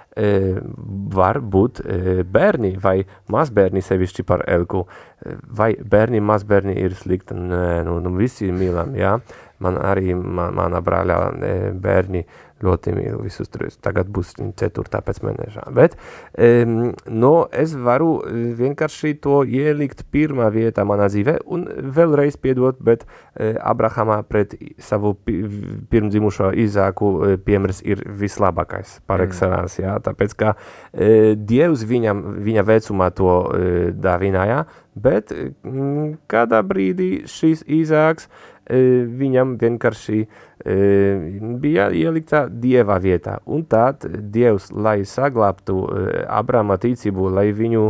var 1.15 1.39
būt 1.39 1.79
e, 1.85 2.23
bērni 2.27 2.75
vai 2.81 2.97
mazbērni 3.31 3.81
sevišķi 3.81 4.25
par 4.27 4.43
elku. 4.47 4.83
E, 5.23 5.37
vai 5.47 5.71
bērni, 5.75 6.19
mazbērni 6.19 6.75
ir 6.81 6.95
slikti? 6.99 7.37
Nē, 7.37 7.81
nu, 7.87 7.99
nu 8.03 8.11
visi 8.17 8.51
mīlam, 8.51 8.95
jā. 8.99 9.17
Man 9.61 9.77
arī, 9.77 10.15
man, 10.15 10.55
mana 10.57 10.81
brāļā 10.83 11.17
bērni 11.79 12.25
ļoti 12.65 12.93
mīlu 12.95 13.21
visus 13.25 13.49
trīs. 13.51 13.77
Tagad 13.81 14.09
būs 14.13 14.33
ceturtā 14.59 15.01
pēc 15.05 15.21
mēneša. 15.25 15.65
Bet 15.75 15.97
um, 16.35 16.91
no, 17.07 17.33
es 17.51 17.73
varu 17.75 18.11
vienkārši 18.57 19.15
to 19.23 19.41
ielikt 19.47 20.05
pirmā 20.13 20.49
vietā 20.53 20.85
manā 20.87 21.09
dzīvē 21.11 21.39
un 21.51 21.65
vēlreiz 21.95 22.37
piedot, 22.41 22.79
bet 22.81 23.05
uh, 23.05 23.55
Abrahamā 23.71 24.21
pret 24.27 24.55
savu 24.81 25.13
pirmdzimušo 25.25 26.51
Izāku 26.63 27.11
uh, 27.11 27.33
piemērs 27.41 27.81
ir 27.87 28.03
vislabākais 28.21 28.99
par 29.07 29.21
mm. 29.21 29.29
excellence, 29.29 29.81
jā, 29.81 29.97
tāpēc, 30.03 30.37
ka 30.37 30.53
uh, 30.55 31.33
Dievs 31.35 31.85
viņam, 31.87 32.23
viņa 32.45 32.67
vecumā 32.67 33.11
to 33.15 33.33
uh, 33.41 33.67
dāvināja, 33.95 34.63
bet 34.95 35.31
mm, 35.31 36.21
kādā 36.31 36.61
brīdī 36.67 37.11
šis 37.29 37.63
Izāks 37.71 38.27
uh, 38.27 38.50
viņam 38.69 39.55
vienkārši 39.61 40.25
bija 41.61 41.87
ielikta 41.97 42.45
dieva 42.45 42.99
vietā. 43.01 43.39
Un 43.49 43.63
tad 43.65 44.05
dievs, 44.05 44.69
lai 44.71 45.01
saglābtu 45.09 45.79
Abrama 46.29 46.77
ticību, 46.81 47.31
lai 47.33 47.49
viņu 47.57 47.87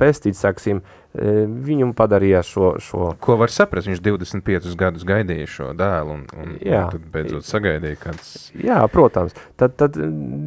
pestīt, 0.00 0.38
saksim, 0.38 0.80
viņam 1.12 1.92
padarīja 1.92 2.40
šo, 2.46 2.70
šo... 2.80 3.10
Ko 3.20 3.36
var 3.36 3.52
saprast? 3.52 3.90
Viņš 3.90 4.00
25 4.00 4.76
gadus 4.80 5.04
gaidīja 5.04 5.50
šo 5.50 5.66
dēlu 5.76 6.14
un, 6.16 6.22
un, 6.40 6.54
Jā. 6.64 6.86
un 6.86 6.94
tad 6.94 7.10
beidzot 7.12 7.44
sagaidīja 7.44 7.98
kāds... 8.00 8.30
Jā, 8.56 8.80
protams. 8.92 9.36
Tad, 9.60 9.76
tad 9.76 9.98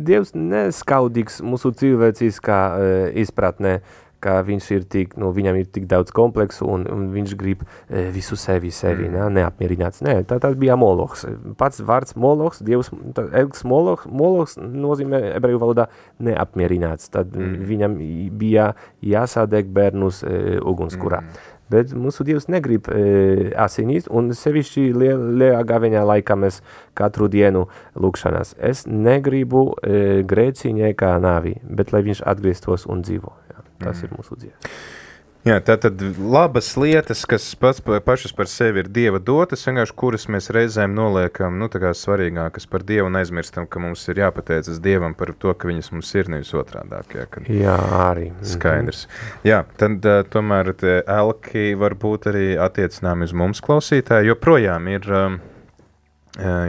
Dievs 0.05 0.33
neskaudīgs 0.33 1.43
mūsu 1.45 1.69
cilvēciskā 1.77 2.59
izpratnē, 3.21 3.77
ka 4.23 4.39
viņš 4.45 4.67
ir 4.75 4.85
tik, 4.91 5.15
nu, 5.21 5.31
viņam 5.35 5.59
ir 5.59 5.69
tik 5.71 5.87
daudz 5.91 6.13
kompleksu 6.15 6.67
un, 6.71 6.85
un 6.91 7.07
viņš 7.13 7.35
grib 7.39 7.63
e, 7.65 8.07
visu 8.15 8.37
sevi, 8.39 8.71
sevi, 8.73 9.07
mm. 9.07 9.15
ne, 9.15 9.41
neapmierināts. 9.41 10.03
Nē, 10.05 10.17
tā, 10.29 10.39
tas 10.43 10.57
bija 10.59 10.77
molohs. 10.79 11.25
Pats 11.59 11.83
vārds 11.85 12.17
molohs, 12.19 12.61
dievs, 12.65 12.91
elks 13.25 13.65
molohs, 13.67 14.05
molohs 14.09 14.57
nozīmē 14.59 15.21
ebreju 15.35 15.61
valodā 15.61 15.89
neapmierināts. 16.23 17.11
Tad 17.13 17.35
mm. 17.35 17.57
viņam 17.71 17.99
bija 18.39 18.71
jāsādēk 19.05 19.69
bērnus 19.75 20.23
e, 20.25 20.39
ugunskurā. 20.63 21.21
Mm. 21.25 21.51
Bet 21.71 21.95
mūsu 21.97 22.21
Dievs 22.25 22.45
negrib 22.51 22.85
e, 22.93 23.49
asinīt, 23.57 24.05
un 24.13 24.29
sevišķi 24.37 24.83
lielā 24.93 25.63
gaveņā 25.65 26.03
laikā 26.05 26.37
mēs 26.37 26.59
katru 26.97 27.29
dienu 27.31 27.65
lūkšanās. 27.97 28.53
Es 28.61 28.85
negribu 28.85 29.71
e, 29.81 30.21
grēciņai 30.29 30.93
nāvi, 31.25 31.57
bet 31.65 31.95
lai 31.95 32.05
viņš 32.05 32.21
atgrieztos 32.29 32.85
un 32.85 33.01
dzīvo. 33.01 33.33
Tas 33.79 33.99
mm. 33.99 34.05
ir 34.05 34.15
mūsu 34.15 34.39
dzīve. 34.39 34.75
Jā, 35.45 35.59
tā 35.61 35.75
tad 35.77 35.99
labas 36.17 36.71
lietas, 36.73 37.19
kas 37.29 37.43
pats, 37.61 37.77
pašas 38.01 38.31
par 38.33 38.47
sevi 38.49 38.81
ir 38.81 38.87
Dieva 38.89 39.19
dotas, 39.21 39.61
vienkārši 39.67 39.93
kuras 39.93 40.23
mēs 40.33 40.47
reizēm 40.55 40.95
noliekam, 40.97 41.59
nu, 41.61 41.67
tā 41.69 41.77
kā 41.83 41.91
svarīgākas 41.93 42.65
par 42.71 42.81
Dievu 42.81 43.11
un 43.11 43.19
aizmirstam, 43.19 43.67
ka 43.69 43.77
mums 43.83 44.07
ir 44.09 44.23
jāpateicas 44.23 44.79
Dievam 44.81 45.13
par 45.13 45.35
to, 45.37 45.53
ka 45.53 45.69
viņas 45.69 45.91
mums 45.93 46.09
ir 46.17 46.31
nevis 46.33 46.49
otrādāk. 46.57 47.13
Jā, 47.13 47.25
kad 47.29 47.51
jā 47.53 47.75
arī. 47.99 48.31
Skaidrs. 48.41 49.05
Mm 49.05 49.11
-hmm. 49.11 49.43
Jā, 49.51 49.59
tad 49.77 50.05
uh, 50.05 50.23
tomēr 50.33 50.73
te 50.73 51.03
elki 51.07 51.75
var 51.77 51.93
būt 51.93 52.25
arī 52.33 52.47
attiecināmi 52.57 53.23
uz 53.29 53.33
mums 53.33 53.61
klausītāji, 53.61 54.33
joprojām 54.33 54.87
ir... 54.87 55.11
Um, 55.11 55.39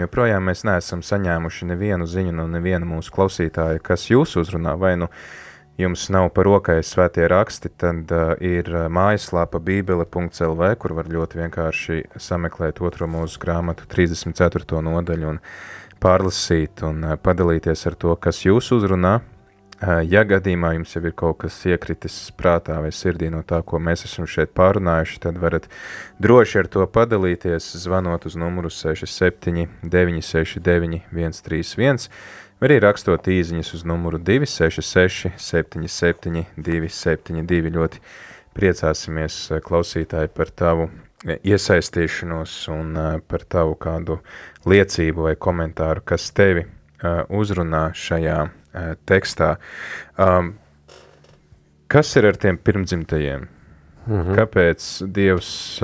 joprojām 0.01 0.45
mēs 0.47 0.63
neesam 0.65 1.03
saņēmuši 1.03 1.67
nevienu 1.67 2.07
ziņu 2.07 2.33
no 2.33 2.47
neviena 2.47 2.87
mūsu 2.87 3.11
klausītāja, 3.11 3.79
kas 3.83 4.11
jūs 4.11 4.37
uzrunā, 4.37 4.79
vai 4.79 4.97
nu 4.97 5.05
uh, 5.05 5.45
jums 5.79 6.09
nav 6.12 6.31
par 6.35 6.49
rokai 6.49 6.79
svētie 6.85 7.27
raksti, 7.31 7.70
tad 7.81 8.12
uh, 8.14 8.35
ir 8.41 8.70
mājaslāpa 8.93 9.61
bībele.lv, 9.62 10.72
kur 10.81 10.97
var 10.97 11.11
ļoti 11.12 11.43
vienkārši 11.43 12.03
sameklēt 12.22 12.81
otro 12.85 13.09
mūsu 13.11 13.41
grāmatu 13.43 13.89
34. 13.93 14.83
nodaļu 14.85 15.35
un 15.35 15.41
pārlasīt 16.03 16.85
un 16.87 17.05
uh, 17.05 17.16
padalīties 17.20 17.87
ar 17.91 17.97
to, 18.01 18.16
kas 18.16 18.45
jūs 18.47 18.72
uzrunā. 18.77 19.18
Uh, 19.77 20.01
ja 20.09 20.22
gadījumā 20.24 20.70
jums 20.72 20.95
jau 20.97 21.03
ir 21.05 21.12
kaut 21.12 21.43
kas 21.43 21.59
iekritis 21.68 22.14
prātā 22.33 22.79
vai 22.81 22.89
sirdī 22.97 23.29
no 23.29 23.43
tā, 23.45 23.59
ko 23.61 23.77
mēs 23.77 24.07
esam 24.09 24.24
šeit 24.24 24.55
pārunājuši, 24.57 25.20
tad 25.27 25.37
varat 25.43 25.68
droši 26.24 26.62
ar 26.62 26.70
to 26.72 26.87
padalīties, 26.89 27.74
zvanot 27.83 28.24
uz 28.24 28.39
numuru 28.41 28.72
67 28.72 29.68
969 29.85 31.05
131 31.12 32.09
vai 32.61 32.71
arī 32.71 32.79
rakstot 32.81 33.27
īziņas 33.29 33.75
uz 33.77 33.83
numuru 33.85 34.19
266 34.23 35.35
77 35.37 36.47
272. 36.57 37.73
Ļoti 37.75 38.01
priecāsimies, 38.57 39.37
eh, 39.51 39.61
klausītāji, 39.61 40.33
par 40.33 40.51
tavu 40.51 40.89
eh, 41.27 41.39
iesaistīšanos 41.45 42.55
un 42.73 42.97
eh, 42.97 43.21
par 43.29 43.45
tavu 43.45 43.77
kādu 43.77 44.21
liecību 44.65 45.29
vai 45.29 45.35
komentāru, 45.37 46.05
kas 46.05 46.31
tevi 46.31 46.67
uzrunā 47.29 47.91
šajā 47.93 48.39
tekstā. 49.07 49.51
Kas 51.93 52.13
ir 52.17 52.27
ar 52.27 52.39
tiem 52.41 52.57
pirmdzimtajiem? 52.57 53.45
-hmm. 54.09 54.35
Kāpēc 54.35 55.05
Dievs 55.13 55.83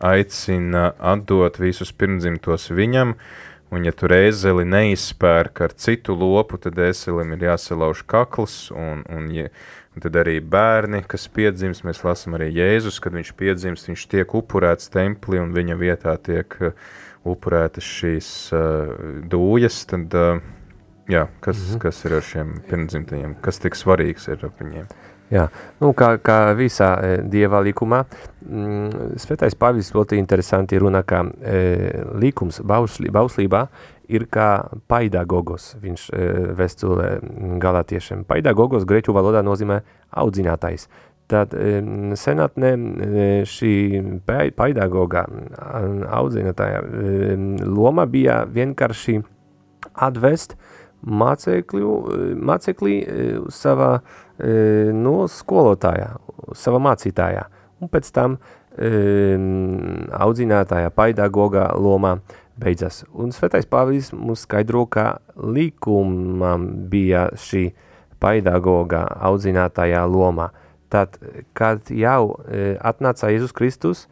aicina 0.00 0.84
atdot 0.98 1.60
visus 1.60 1.92
pirmdzimtos 1.92 2.70
viņam, 2.70 3.12
uh, 3.12 3.43
Un 3.74 3.82
ja 3.82 3.90
tur 3.96 4.12
ēzeli 4.14 4.62
neizpērk 4.68 5.64
ar 5.64 5.72
citu 5.74 6.14
lopu, 6.14 6.60
tad 6.62 6.78
ēzelim 6.78 7.32
ir 7.34 7.48
jāsalauž 7.48 8.04
kakls, 8.06 8.68
un, 8.70 9.02
un, 9.10 9.24
ja, 9.34 9.48
un 9.96 10.04
tad 10.04 10.18
arī 10.20 10.36
bērni, 10.38 11.00
kas 11.10 11.26
piedzimst, 11.34 11.82
mēs 11.86 12.04
lasam 12.06 12.36
arī 12.38 12.52
Jēzus, 12.54 13.00
kad 13.02 13.16
viņš 13.16 13.32
piedzimst, 13.40 13.88
viņš 13.90 14.04
tiek 14.12 14.36
upurēts 14.38 14.92
templī, 14.94 15.40
un 15.42 15.50
viņa 15.56 15.78
vietā 15.80 16.14
tiek 16.22 16.54
uh, 16.60 16.76
upurētas 17.26 17.88
šīs 17.98 18.28
uh, 18.54 18.92
dūjas, 19.32 19.80
tad, 19.90 20.14
uh, 20.14 20.38
jā, 21.10 21.26
kas, 21.40 21.58
mm 21.58 21.72
-hmm. 21.72 21.82
kas 21.82 22.04
ir 22.04 22.16
ar 22.20 22.28
šiem 22.30 22.54
pirmdzimtajiem, 22.70 23.34
kas 23.42 23.58
tik 23.58 23.74
svarīgs 23.80 24.28
ir 24.30 24.38
ar 24.44 24.54
viņiem? 24.60 24.86
Jā, 25.32 25.46
nu, 25.80 25.94
kā, 25.96 26.14
kā 26.20 26.52
visā 26.56 26.90
e, 27.00 27.12
dieva 27.32 27.62
likumā, 27.64 28.02
mm, 28.44 29.14
Svētais 29.22 29.56
Pāvils 29.56 29.88
ļoti 29.94 30.18
interesanti 30.20 30.76
runā, 30.80 31.00
ka 31.08 31.22
e, 31.40 31.62
likums 32.20 32.60
bauslī, 32.60 33.08
bauslībā 33.14 33.62
ir 34.12 34.26
kā 34.28 34.48
paidagogos, 34.90 35.72
viņš 35.80 36.04
e, 36.12 36.28
vēstulē 36.58 37.08
galatiešiem. 37.62 38.26
Paidagogos 38.28 38.84
grieķu 38.88 39.16
valodā 39.16 39.40
nozīmē 39.46 39.80
audzinātais. 40.20 40.90
Tad 41.32 41.56
e, 41.56 41.80
senatnē 42.20 42.74
e, 42.76 43.26
šī 43.48 43.74
paidagoga 44.28 45.24
audzinātāja 46.20 46.84
e, 46.84 47.38
loma 47.64 48.04
bija 48.04 48.42
vienkārši 48.44 49.22
atvest 50.04 50.58
mācekļu, 51.04 51.96
māceklī 52.44 52.94
savā 53.52 53.90
E, 53.98 54.23
no 54.38 55.28
skolotājā, 55.30 56.10
sava 56.58 56.80
mācītājā, 56.82 57.44
un 57.80 57.88
pēc 57.92 58.10
tam 58.14 58.38
audzinātājā, 58.74 60.90
paidagogā 60.90 61.68
lomā 61.78 62.18
beidzas. 62.58 63.04
Un 63.14 63.30
Svētais 63.34 63.66
Pāvils 63.70 64.12
mums 64.14 64.42
skaidro, 64.46 64.86
ka 64.86 65.18
likumam 65.36 66.88
bija 66.90 67.28
šī 67.38 67.72
paidagogā 68.22 69.04
audzinātājā 69.28 70.04
lomā. 70.10 70.50
Tad, 70.90 71.18
kad 71.56 71.90
jau 71.90 72.36
e, 72.46 72.76
atnāca 72.78 73.30
Jēzus 73.32 73.54
Kristus, 73.56 74.04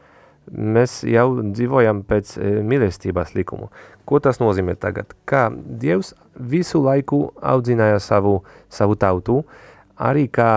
mēs 0.51 1.03
jau 1.07 1.43
dzīvojam 1.43 2.03
pēc 2.09 2.37
e, 2.39 2.63
mīlestības 2.67 3.35
likumu. 3.37 3.71
Ko 4.09 4.19
tas 4.19 4.41
nozīmē 4.43 4.75
tagad? 4.83 5.13
Kā 5.29 5.51
Dievs 5.55 6.15
visu 6.35 6.83
laiku 6.83 7.29
audzināja 7.39 8.01
savu, 8.03 8.41
savu 8.73 8.97
tautu, 8.99 9.43
uh, 9.43 9.72
arī 10.03 10.27
kā, 10.33 10.51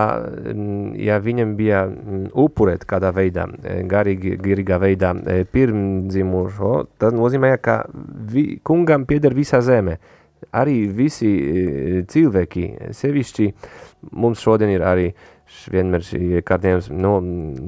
mm, 0.52 0.96
ja 1.00 1.18
viņam 1.22 1.54
bija 1.58 1.84
mm, 1.86 2.26
upurēt 2.42 2.86
kādā 2.88 3.12
veidā, 3.14 3.46
e, 3.62 3.78
garīgi, 3.88 4.36
garīgā 4.42 4.80
veidā 4.82 5.12
e, 5.14 5.44
pirmdzimušo, 5.50 6.74
tad 7.00 7.16
nozīmē, 7.16 7.54
ka 7.62 7.82
vi, 8.32 8.58
kungam 8.66 9.06
pieder 9.06 9.36
visā 9.36 9.62
zeme. 9.64 9.98
Arī 10.56 10.84
visi 10.92 11.30
e, 11.30 12.02
cilvēki, 12.10 12.66
sevišķi 12.96 13.48
mums 14.18 14.42
šodien 14.44 14.74
ir 14.74 14.84
arī 14.86 15.08
vienmēr 15.70 16.42
kādiem, 16.46 16.82
nu, 16.98 17.14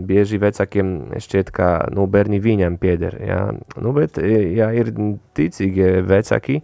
bieži 0.07 0.41
vecākiem 0.43 1.15
šķiet, 1.23 1.53
ka, 1.55 1.71
nu, 1.95 2.09
bērni 2.11 2.41
viņam 2.43 2.77
pieder, 2.83 3.15
jā. 3.23 3.43
Nu, 3.79 3.95
bet, 3.95 4.19
ja 4.19 4.73
ir 4.75 4.91
ticīgi 5.39 6.03
vecāki, 6.07 6.59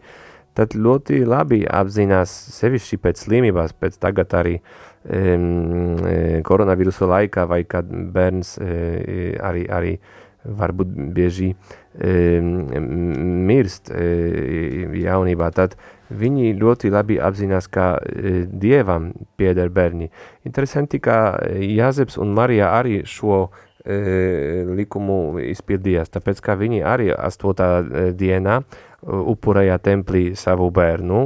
tad 0.59 0.75
ļoti 0.75 1.23
labi 1.27 1.63
apzinās 1.71 2.35
sevišķi 2.59 2.99
pēc 3.03 3.23
slimībās, 3.25 3.75
pēc 3.79 3.97
tagad 4.03 4.35
arī 4.39 4.59
uh, 4.59 4.94
koronavīrusa 5.05 7.09
laikā, 7.11 7.45
vai 7.51 7.65
kad 7.69 7.89
bērns 7.89 8.59
arī, 8.61 9.67
arī 9.69 9.99
varbūt 10.45 10.89
bieži 11.17 11.55
mirst 13.49 13.93
jaunībā, 15.05 15.51
tad 15.57 15.77
viņi 16.15 16.53
ļoti 16.61 16.91
labi 16.93 17.17
apzinās, 17.21 17.69
ka 17.73 17.99
Dievam 18.49 19.13
pieder 19.41 19.69
bērni. 19.73 20.11
Interesanti, 20.45 21.01
ka 21.01 21.41
Jāzeps 21.57 22.19
un 22.21 22.35
Marija 22.37 22.75
arī 22.77 23.03
šo 23.09 23.49
likumu 23.85 25.39
izpildījās, 25.45 26.09
tāpēc, 26.13 26.41
ka 26.45 26.57
viņi 26.61 26.85
arī 26.89 27.11
8. 27.13 28.13
dienā 28.17 28.63
upurēja 29.05 29.77
templī 29.85 30.31
savu 30.39 30.71
bērnu, 30.75 31.21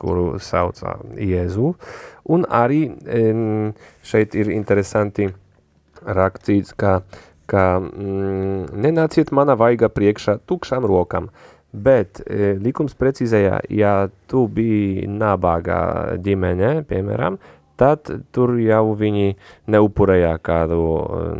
kuru 0.00 0.26
sauca 0.40 0.96
Jēzu, 1.20 1.74
Un 2.30 2.44
arī 2.46 2.84
šeit 4.06 4.36
ir 4.38 4.50
interesanti 4.54 5.26
rakstīts, 6.02 6.74
ka, 6.78 7.00
ka 7.50 7.64
mm, 7.80 8.68
nenāciet 8.82 9.32
mana 9.34 9.56
vaiga 9.58 9.90
priekšā 9.90 10.38
tukšām 10.46 10.86
rokām, 10.86 11.30
bet 11.72 12.22
e, 12.22 12.54
likums 12.62 12.94
precizēja, 12.98 13.62
ja 13.70 13.94
tu 14.30 14.44
biji 14.46 15.08
nabāgā 15.10 16.18
ģimene, 16.22 16.82
piemēram, 16.86 17.40
tad 17.80 18.06
tur 18.34 18.54
jau 18.62 18.84
viņi 18.98 19.34
neupurēja 19.74 20.36
kādu 20.44 20.82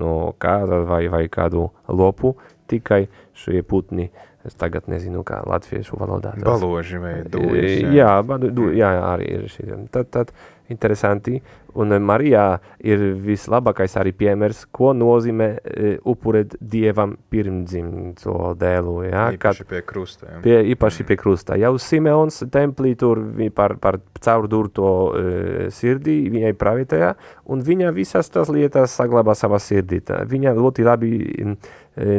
no 0.01 0.17
kāda 0.43 0.83
vai, 0.89 1.05
vai 1.13 1.27
kādu 1.31 1.69
lopu, 1.87 2.35
tikai 2.71 3.05
šie 3.39 3.63
putni, 3.63 4.09
es 4.49 4.57
tagad 4.59 4.89
nezinu, 4.91 5.23
kā 5.27 5.43
latviešu 5.47 5.99
valodā. 6.01 6.35
Tas. 6.39 6.47
Baloži 6.47 7.03
vai 7.03 7.15
dūjas. 7.27 7.77
Jā, 7.83 7.93
jā, 7.99 8.11
badu, 8.27 8.51
du, 8.55 8.71
jā, 8.75 8.91
jā 8.97 9.05
arī 9.13 9.31
ir 9.37 9.47
šī. 9.53 9.69
Tad, 9.93 10.11
tad 10.15 10.35
interesanti, 10.73 11.41
un 11.75 11.95
Marijā 12.05 12.59
ir 12.85 13.01
vislabākais 13.25 13.95
arī 14.01 14.13
piemērs, 14.17 14.65
ko 14.75 14.93
nozīmē 14.97 15.49
e, 15.57 15.93
upurēt 16.09 16.57
Dievam 16.61 17.15
pirmdzimto 17.33 18.53
dēlu. 18.61 18.97
Jā, 19.09 19.27
īpaši 19.37 19.67
pie 19.69 19.83
krusta. 19.89 20.29
Jā. 20.29 20.41
Pie, 20.45 20.57
īpaši 20.75 21.07
pie 21.09 21.17
krusta. 21.21 21.57
Jau 21.61 21.73
Simeons 21.81 22.43
templī 22.53 22.95
tur 23.01 23.23
par, 23.57 23.77
par 23.83 24.01
caurdurto 24.21 24.91
e, 25.17 25.69
sirdī, 25.75 26.19
viņai 26.33 26.53
pravietajā, 26.61 27.15
un 27.53 27.65
viņa 27.65 27.95
visas 27.97 28.29
tas 28.33 28.53
lietas 28.53 28.97
saglabā 28.99 29.37
savā 29.39 29.61
sirdī. 29.63 30.03
Tā, 30.05 30.23
viņa 30.29 30.53
ļoti 30.59 30.89
labi 30.89 31.15
e, 31.25 31.57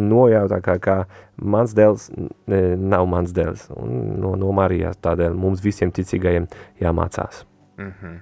nojautā, 0.02 0.62
kā, 0.66 0.80
kā 0.82 0.98
mans 1.42 1.74
dēls 1.78 2.10
e, 2.12 2.60
nav 2.78 3.08
mans 3.10 3.34
dēls, 3.36 3.68
un 3.78 4.20
no, 4.22 4.36
no 4.40 4.52
Marijas 4.56 5.00
tādēļ 5.04 5.36
mums 5.38 5.64
visiem 5.64 5.92
ticīgajiem 5.96 6.48
jāmācās. 6.84 7.44
Mm 7.84 7.94
-hmm. 8.02 8.18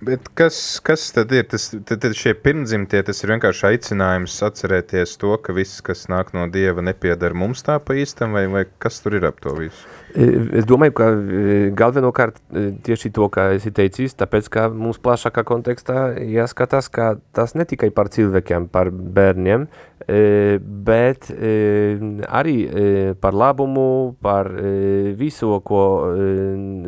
Bet 0.00 0.28
kas, 0.34 0.80
kas 0.84 1.12
tad 1.12 1.32
ir? 1.32 1.46
Tas, 1.48 1.70
tad, 1.84 2.00
tad 2.00 2.14
šie 2.16 2.34
pirmdzimtie, 2.34 3.02
tas 3.02 3.22
ir 3.24 3.32
vienkārši 3.32 3.66
aicinājums 3.70 4.36
atcerēties 4.42 5.16
to, 5.20 5.36
ka 5.44 5.52
viss, 5.56 5.80
kas 5.84 6.06
nāk 6.12 6.32
no 6.36 6.46
Dieva, 6.52 6.84
nepiedara 6.84 7.34
mums 7.34 7.64
tā 7.66 7.78
pa 7.84 7.96
īstam, 7.96 8.36
vai, 8.36 8.46
vai 8.46 8.64
kas 8.78 9.00
tur 9.00 9.18
ir 9.18 9.26
ap 9.28 9.40
to 9.40 9.54
visu? 9.56 9.88
Es 10.52 10.66
domāju, 10.68 10.92
ka 10.92 11.10
galvenokārt 11.82 12.40
tieši 12.86 13.12
to, 13.16 13.28
kā 13.32 13.50
esi 13.56 13.70
teicis, 13.70 14.16
tāpēc, 14.18 14.48
ka 14.48 14.68
mums 14.68 14.98
plašākā 14.98 15.44
kontekstā 15.44 16.10
jāskatās, 16.18 16.90
ka 16.90 17.14
tas 17.32 17.54
ne 17.54 17.64
tikai 17.64 17.90
par 17.90 18.08
cilvēkiem, 18.08 18.68
par 18.72 18.90
bērniem, 18.90 19.68
bet 20.90 21.30
arī 22.40 22.56
par 23.20 23.36
labumu, 23.36 24.16
par 24.22 24.50
visu, 25.20 25.60
ko 25.64 25.84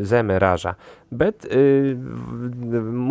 zeme 0.03 0.39
raža. 0.43 0.77
Bet 1.13 1.45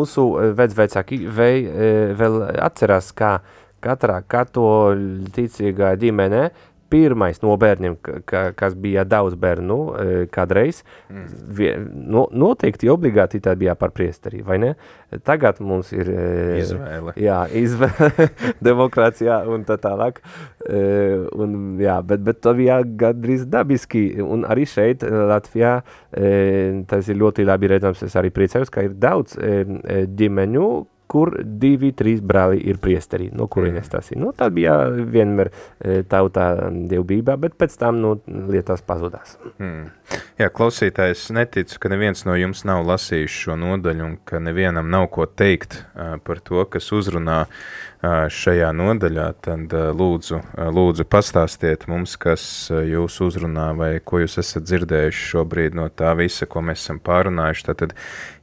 mūsu 0.01 0.23
vecvecāki 0.57 1.19
vēl 1.29 2.37
atcerās, 2.57 3.11
kā 3.13 3.35
katrā 3.81 4.19
katoļu 4.29 5.29
ticīgā 5.35 5.93
ģimenē 6.01 6.43
pirmais 6.91 7.39
no 7.43 7.55
bērniem, 7.59 7.97
ka, 8.27 8.43
kas 8.57 8.75
bija 8.77 9.05
daudz 9.07 9.37
bērnu 9.39 9.79
kādreiz, 10.33 10.83
mm. 11.09 11.29
No, 12.11 12.25
noteikti 12.35 12.89
obligāti 12.91 13.39
tā 13.43 13.53
bija 13.59 13.75
par 13.79 13.93
priesteri, 13.95 14.41
vai 14.45 14.57
ne? 14.61 14.71
Tagad 15.27 15.59
mums 15.63 15.91
ir 15.93 16.09
izvēle. 16.59 17.13
Jā, 17.19 17.41
izvēle, 17.57 18.27
demokrātijā 18.67 19.41
un 19.51 19.65
tā 19.67 19.77
tālāk. 19.81 20.21
Un, 20.67 21.57
jā, 21.81 21.97
bet, 22.07 22.23
bet 22.25 22.41
tā 22.43 22.55
bija 22.57 22.79
gandrīz 22.83 23.45
dabiski, 23.51 24.05
un 24.23 24.45
arī 24.49 24.67
šeit 24.69 25.05
Latvijā 25.05 25.77
tas 26.91 27.11
ir 27.11 27.19
ļoti 27.21 27.45
labi 27.47 27.71
redzams, 27.71 28.03
es 28.07 28.17
arī 28.19 28.31
priecājos, 28.33 28.71
ka 28.73 28.85
ir 28.87 28.97
daudz 28.99 29.37
ģimeņu, 29.37 30.67
kur 31.11 31.33
divi, 31.43 31.91
trīs 31.97 32.21
brāli 32.23 32.61
ir 32.71 32.79
priesteri, 32.81 33.29
no 33.35 33.47
kurienes 33.51 33.91
tas 33.91 34.11
ir. 34.13 34.19
Nu, 34.21 34.31
tā 34.37 34.47
bija 34.53 34.77
vienmēr 34.89 35.51
tautā 36.11 36.47
dievbībā, 36.71 37.35
bet 37.41 37.57
pēc 37.59 37.75
tam 37.81 37.99
nu, 38.03 38.15
lietās 38.51 38.83
pazudās. 38.87 39.35
Hmm. 39.57 39.91
Jā, 40.39 40.49
klausītājs 40.53 41.27
neticu, 41.35 41.77
ka 41.81 41.91
neviens 41.91 42.25
no 42.27 42.35
jums 42.39 42.63
nav 42.67 42.85
lasījis 42.87 43.37
šo 43.43 43.59
nodaļu 43.59 44.07
un 44.07 44.17
ka 44.27 44.41
nevienam 44.43 44.89
nav 44.91 45.09
ko 45.13 45.27
teikt 45.27 45.81
uh, 45.81 46.17
par 46.25 46.41
to, 46.43 46.63
kas 46.71 46.91
uzrunā 46.95 47.43
uh, 47.45 47.90
šajā 48.01 48.71
nodaļā, 48.73 49.25
tad 49.45 49.73
lūdzu, 49.97 50.39
lūdzu 50.73 51.05
pastāstiet 51.05 51.83
mums, 51.85 52.15
kas 52.17 52.43
jūs 52.71 53.19
uzrunā 53.21 53.67
vai 53.77 53.89
ko 54.01 54.23
jūs 54.23 54.39
esat 54.41 54.65
dzirdējuši 54.65 55.27
šobrīd 55.31 55.75
no 55.77 55.85
tā 55.93 56.15
visa, 56.17 56.47
ko 56.49 56.63
mēs 56.65 56.81
esam 56.81 56.97
pārunājuši. 57.03 57.65
Tātad 57.67 57.93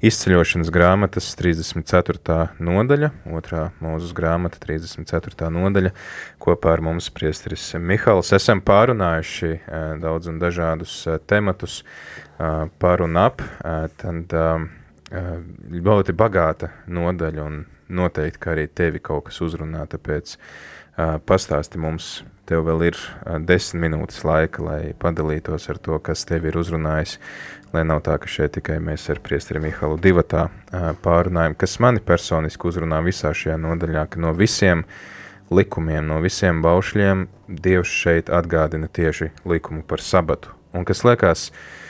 izceļošanas 0.06 0.70
grāmatas 0.70 1.32
34. 1.40 2.38
nodaļa, 2.62 3.10
otrā 3.34 3.64
mūzes 3.82 4.12
grāmata 4.14 4.60
34. 4.62 5.50
nodaļa, 5.56 5.90
kopā 6.38 6.76
ar 6.76 6.84
mums 6.86 7.10
priesteris 7.10 7.72
Mihals. 7.82 8.30
Esam 8.38 8.62
pārunājuši 8.62 9.50
daudz 9.98 10.30
un 10.30 10.38
dažādus 10.38 11.00
tematus, 11.26 11.80
par 12.38 13.02
un 13.02 13.18
ap, 13.18 13.42
tad 13.98 14.38
ļoti 15.74 16.14
bagāta 16.14 16.70
nodaļa 16.86 17.48
un 17.48 17.58
noteikti, 17.88 18.40
ka 18.40 18.52
arī 18.54 18.66
tevi 18.68 19.00
kaut 19.02 19.28
kas 19.28 19.40
uzrunā, 19.44 19.84
tāpēc 19.90 20.36
pastāsti 21.28 21.78
mums, 21.80 22.22
tev 22.48 22.64
vēl 22.66 22.88
ir 22.88 22.98
desmit 23.46 23.84
minūtes 23.86 24.24
laika, 24.26 24.64
lai 24.64 24.80
padalītos 24.98 25.68
ar 25.70 25.78
to, 25.78 25.98
kas 26.02 26.24
tev 26.28 26.48
ir 26.48 26.58
uzrunājis, 26.58 27.18
lai 27.72 27.84
nav 27.86 28.02
tā, 28.06 28.16
ka 28.18 28.30
šeit 28.30 28.56
tikai 28.56 28.78
mēs 28.82 29.06
ar 29.12 29.20
priesteri 29.22 29.62
Mihalu 29.62 30.00
divatā 30.02 30.48
pārunājam, 31.04 31.56
kas 31.58 31.78
mani 31.84 32.02
personiski 32.04 32.70
uzrunā 32.70 33.02
visā 33.06 33.34
šajā 33.36 33.58
nodaļā, 33.62 34.08
ka 34.10 34.22
no 34.24 34.34
visiem 34.36 34.84
likumiem, 35.54 36.04
no 36.08 36.20
visiem 36.24 36.62
baušļiem 36.64 37.28
Dievs 37.48 37.92
šeit 38.02 38.28
atgādina 38.28 38.88
tieši 38.92 39.30
likumu 39.48 39.84
par 39.88 40.02
sabatu. 40.04 40.52
Un 40.76 40.84
kas 40.84 41.00
liekas, 41.06 41.48
uh, 41.48 41.87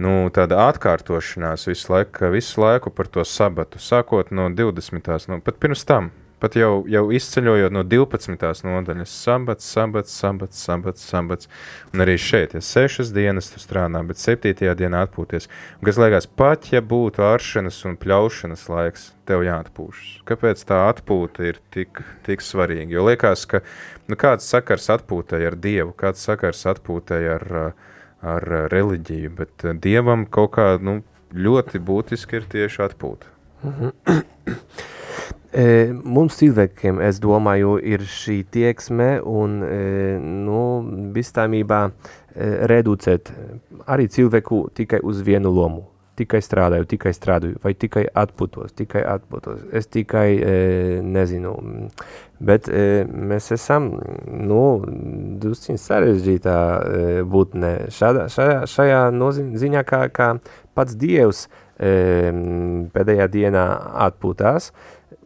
nu, 0.00 0.14
tāda 0.34 0.64
atkārtošanās 0.70 1.68
visu 1.68 1.92
laiku, 1.92 2.32
visu 2.34 2.62
laiku 2.62 2.92
par 2.94 3.10
to 3.12 3.24
sabatu, 3.26 3.80
sākot 3.82 4.32
no 4.34 4.48
20. 4.48 5.30
No, 5.30 5.40
pat 5.44 5.60
pirms 5.60 5.84
tam, 5.88 6.10
pat 6.40 6.56
jau, 6.56 6.84
jau 6.88 7.02
izceļojot 7.14 7.74
no 7.74 7.82
12. 7.84 8.64
nodaļas, 8.64 9.12
sabats, 9.26 9.68
sabats, 9.74 10.14
sabats, 10.16 10.62
sabats, 10.64 11.04
sabats. 11.12 11.50
Un 11.92 12.04
arī 12.04 12.16
šeit, 12.20 12.56
ja 12.56 12.64
sešas 12.64 13.12
dienas 13.14 13.52
tu 13.52 13.60
strādā, 13.62 14.02
bet 14.06 14.20
septītajā 14.22 14.74
dienā 14.80 15.04
atpūties. 15.06 15.50
Un 15.78 15.90
kas 15.90 16.00
liekas, 16.00 16.28
pat 16.40 16.70
ja 16.72 16.80
būtu 16.80 17.24
āršanas 17.26 17.82
un 17.90 18.00
pļaušanas 18.00 18.66
laiks, 18.72 19.10
tev 19.28 19.44
jāatpūšas. 19.46 20.24
Kāpēc 20.28 20.64
tā 20.66 20.80
atpūta 20.88 21.46
ir 21.52 21.60
tik, 21.74 22.02
tik 22.26 22.42
svarīga? 22.44 22.88
Jo 22.96 23.06
liekas, 23.10 23.44
ka 23.50 23.62
nu, 24.08 24.18
kāds 24.18 24.48
sakars 24.48 24.88
atpūtai 24.96 25.44
ar 25.50 25.60
Dievu, 25.60 25.94
kāds 25.98 26.24
sakars 26.24 26.64
atpūtai 26.72 27.22
ar 27.36 27.48
uh, 27.50 27.88
ar 28.22 28.46
eh, 28.52 28.68
reliģiju, 28.72 29.32
bet 29.38 29.64
eh, 29.64 29.76
dievam 29.76 30.26
kaut 30.26 30.54
kā 30.58 30.70
nu, 30.82 31.00
ļoti 31.34 31.80
būtiski 31.82 32.40
ir 32.40 32.48
tieši 32.56 32.86
atpūta. 32.90 33.36
E, 35.50 35.90
mums 35.90 36.36
cilvēkiem, 36.38 37.00
es 37.02 37.16
domāju, 37.18 37.72
ir 37.82 38.04
šī 38.06 38.36
tieksme 38.54 39.16
un 39.26 39.56
e, 39.66 39.78
nu, 40.22 40.60
bistāmībā 41.10 41.80
e, 41.90 41.90
reducēt 42.70 43.32
arī 43.90 44.06
cilvēku 44.14 44.68
tikai 44.78 45.02
uz 45.02 45.24
vienu 45.26 45.50
lomu 45.50 45.89
tikai 46.20 46.40
strādāju, 46.44 46.86
tikai 46.90 47.12
strādāju, 47.16 47.58
vai 47.64 47.72
tikai 47.78 48.04
atpūtos, 48.22 48.74
tikai 48.78 49.02
atpūtos. 49.16 49.64
Es 49.76 49.88
tikai 49.90 50.28
e, 50.36 50.54
nezinu, 51.04 51.54
bet 52.40 52.68
e, 52.68 52.84
mēs 53.08 53.50
esam, 53.56 53.90
nu, 54.28 54.62
drusciņ 55.42 55.80
sarežģītā 55.80 56.58
e, 56.60 57.02
būtne 57.28 57.72
šādā, 57.96 58.28
šajā, 58.32 58.62
šajā 58.70 59.02
noziņā, 59.16 59.84
kā, 59.88 60.04
kā 60.14 60.30
pats 60.76 60.96
Dievs 61.00 61.46
e, 61.76 62.30
pēdējā 62.94 63.28
dienā 63.34 63.66
atpūtās, 64.08 64.70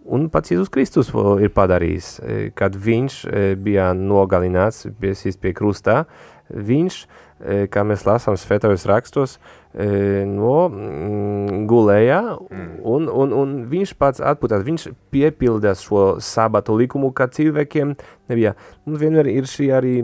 un 0.04 0.28
pats 0.32 0.52
Jēzus 0.52 0.72
Kristus 0.72 1.10
ir 1.42 1.52
padarījis, 1.54 2.08
e, 2.20 2.38
kad 2.56 2.76
viņš 2.76 3.18
e, 3.24 3.44
bija 3.60 3.90
nogalināts, 3.96 4.86
pie 5.00 5.54
krustā, 5.56 6.04
viņš, 6.50 6.98
e, 7.04 7.64
kā 7.72 7.84
mēs 7.86 8.04
lasām 8.08 8.36
svētajos 8.40 8.86
rakstos, 8.90 9.38
no 9.74 10.68
mm, 10.68 11.64
gulējā, 11.66 12.20
mm. 12.38 12.68
un, 12.86 13.08
un, 13.10 13.32
un 13.34 13.54
viņš 13.70 13.94
pats 13.98 14.22
atpūtās, 14.22 14.62
viņš 14.62 14.84
piepildās 15.10 15.82
šo 15.82 16.04
sabatu 16.22 16.76
likumu, 16.78 17.10
kā 17.10 17.26
cilvēkiem 17.26 17.96
nebija. 18.30 18.54
Mums 18.84 19.00
vienmēr 19.02 19.28
ir 19.32 19.48
šī 19.48 19.68
arī 19.76 19.94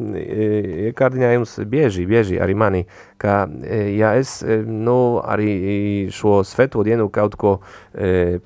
iekārdiņājums 0.90 1.56
bieži, 1.70 2.06
bieži 2.08 2.40
arī 2.42 2.56
mani, 2.58 2.84
ka 3.20 3.42
ja 3.94 4.14
es 4.18 4.38
nu, 4.66 5.20
arī 5.20 6.08
šo 6.14 6.40
sveto 6.48 6.84
dienu 6.86 7.10
kaut 7.12 7.36
ko 7.40 7.56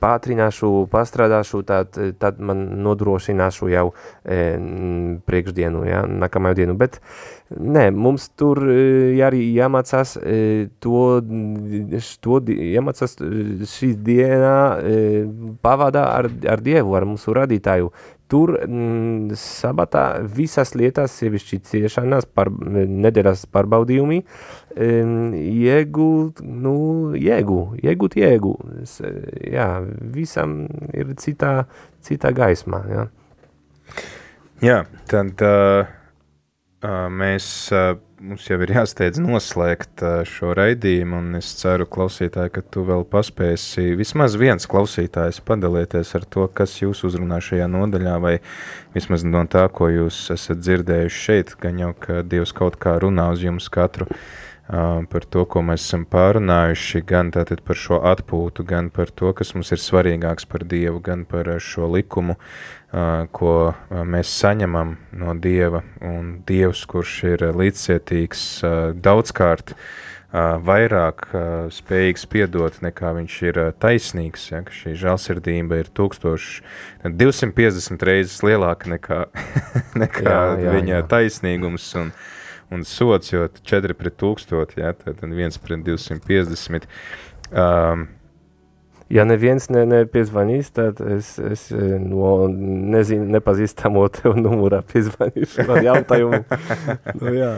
pātrināšu, 0.03 0.72
pastrādāšu, 0.93 1.62
tad, 1.68 1.99
tad 2.18 2.43
man 2.43 2.66
nodrošināšu 2.87 3.70
jau 3.72 3.87
priekšdienu, 4.25 5.85
ja, 5.89 6.05
nākamajā 6.09 6.61
dienu, 6.62 6.79
bet 6.79 7.01
nē, 7.55 7.89
mums 7.95 8.31
tur 8.39 8.62
arī 8.64 9.45
jāmācās 9.55 10.16
to 10.83 11.05
to 12.25 12.41
iemācās 12.55 13.16
šī 13.75 13.93
dienā 14.07 14.57
pavadā 15.64 16.05
ar, 16.18 16.31
ar 16.55 16.64
Dievu, 16.64 16.95
ar 16.97 17.07
mūsu 17.09 17.35
radītāju. 17.37 17.93
Tur 18.35 18.51
mm, 18.59 19.37
sabatā 19.39 20.05
visas 20.35 20.72
lietas, 20.74 21.12
sevišķi 21.20 21.61
ciešanas, 21.68 22.26
par, 22.26 22.49
nedēļas 22.51 23.45
pārbaudījumi, 23.55 24.18
iegūt, 24.74 26.43
nu, 26.43 26.74
iegū, 27.14 27.61
iegūt 27.78 28.16
iegū. 28.18 28.55
Jā, 29.55 29.68
visam 30.16 30.64
ir 30.91 31.14
citā, 31.22 31.53
citā 32.03 32.35
gaismā, 32.35 32.82
jā. 32.91 33.07
Jā, 34.64 34.80
tad 35.11 35.47
uh, 35.47 35.87
mēs, 37.14 37.47
mums 38.25 38.47
jau 38.49 38.57
ir 38.64 38.72
jāsteidz 38.72 39.20
noslēgt 39.20 40.03
šo 40.29 40.55
raidījumu, 40.57 41.18
un 41.20 41.39
es 41.39 41.51
ceru, 41.59 41.87
klausītāji, 41.91 42.53
ka 42.55 42.62
tu 42.72 42.85
vēl 42.89 43.05
paspēsi 43.11 43.93
vismaz 43.99 44.39
viens 44.41 44.68
klausītājs 44.70 45.43
padalīties 45.45 46.14
ar 46.16 46.25
to, 46.37 46.47
kas 46.57 46.79
jūs 46.81 47.05
uzrunā 47.09 47.41
šajā 47.45 47.68
nodaļā, 47.70 48.16
vai 48.25 48.35
vismaz 48.97 49.27
no 49.29 49.45
tā, 49.51 49.66
ko 49.68 49.91
jūs 49.93 50.22
esat 50.35 50.62
dzirdējuši 50.62 51.22
šeit, 51.27 51.55
gan 51.61 51.83
jau, 51.83 51.93
ka 52.01 52.22
Dievs 52.25 52.55
kaut 52.57 52.81
kā 52.81 52.97
runā 53.03 53.29
uz 53.35 53.45
jums 53.45 53.68
katru 53.72 54.09
par 54.69 55.25
to, 55.29 55.45
ko 55.45 55.61
mēs 55.61 55.85
esam 55.85 56.07
pārunājuši, 56.09 57.03
gan 57.05 57.29
par 57.35 57.77
šo 57.77 58.01
atpūtu, 58.09 58.65
gan 58.65 58.89
par 58.91 59.11
to, 59.12 59.33
kas 59.37 59.55
mums 59.55 59.73
ir 59.73 59.79
svarīgāks 59.83 60.47
par 60.49 60.65
Dievu, 60.65 61.01
gan 61.05 61.25
par 61.29 61.61
šo 61.61 61.87
likumu, 61.93 62.37
ko 63.33 63.75
mēs 63.91 64.29
saņemam 64.41 64.97
no 65.12 65.35
Dieva, 65.35 65.83
un 66.01 66.43
Dievs, 66.47 66.87
kurš 66.89 67.25
ir 67.35 67.45
līdzcietīgs 67.53 68.65
daudzkārt, 69.05 69.75
vairāk 70.35 71.29
spējīgs 71.71 72.27
piedot, 72.27 72.83
nekā 72.83 73.12
viņš 73.15 73.43
ir 73.45 73.73
taisnīgs, 73.79 74.51
ja, 74.51 74.62
šī 74.67 74.95
žalsirdība 74.99 75.77
ir 75.83 75.89
1250 75.95 78.03
reizes 78.09 78.43
lielāka 78.43 78.89
nekā, 78.97 79.27
nekā 80.03 80.25
jā, 80.25 80.59
jā, 80.65 80.71
viņa 80.79 80.97
jā. 80.97 81.03
taisnīgums, 81.12 81.87
un, 82.01 82.11
un 82.73 82.85
sots, 82.89 83.33
jo 83.33 83.47
4 83.62 83.97
pret 83.99 84.17
1000, 84.21 84.77
ja, 84.81 84.93
tad 84.97 85.23
1 85.25 85.59
pret 85.65 85.85
250. 85.87 86.87
Um, 87.53 88.07
ja 89.12 89.25
neviens 89.29 89.69
ne, 89.73 89.85
nepiezvanīs, 89.89 90.71
tad 90.75 91.01
es, 91.05 91.35
es 91.39 91.67
no 91.73 92.47
nezinu, 92.49 93.29
nepazīstamo 93.37 94.07
tev 94.15 94.39
numurā 94.41 94.83
piezvanīšu 94.89 95.67
ar 95.69 95.83
jautājumu. 95.91 96.45
nu, 97.21 97.35
jā. 97.37 97.57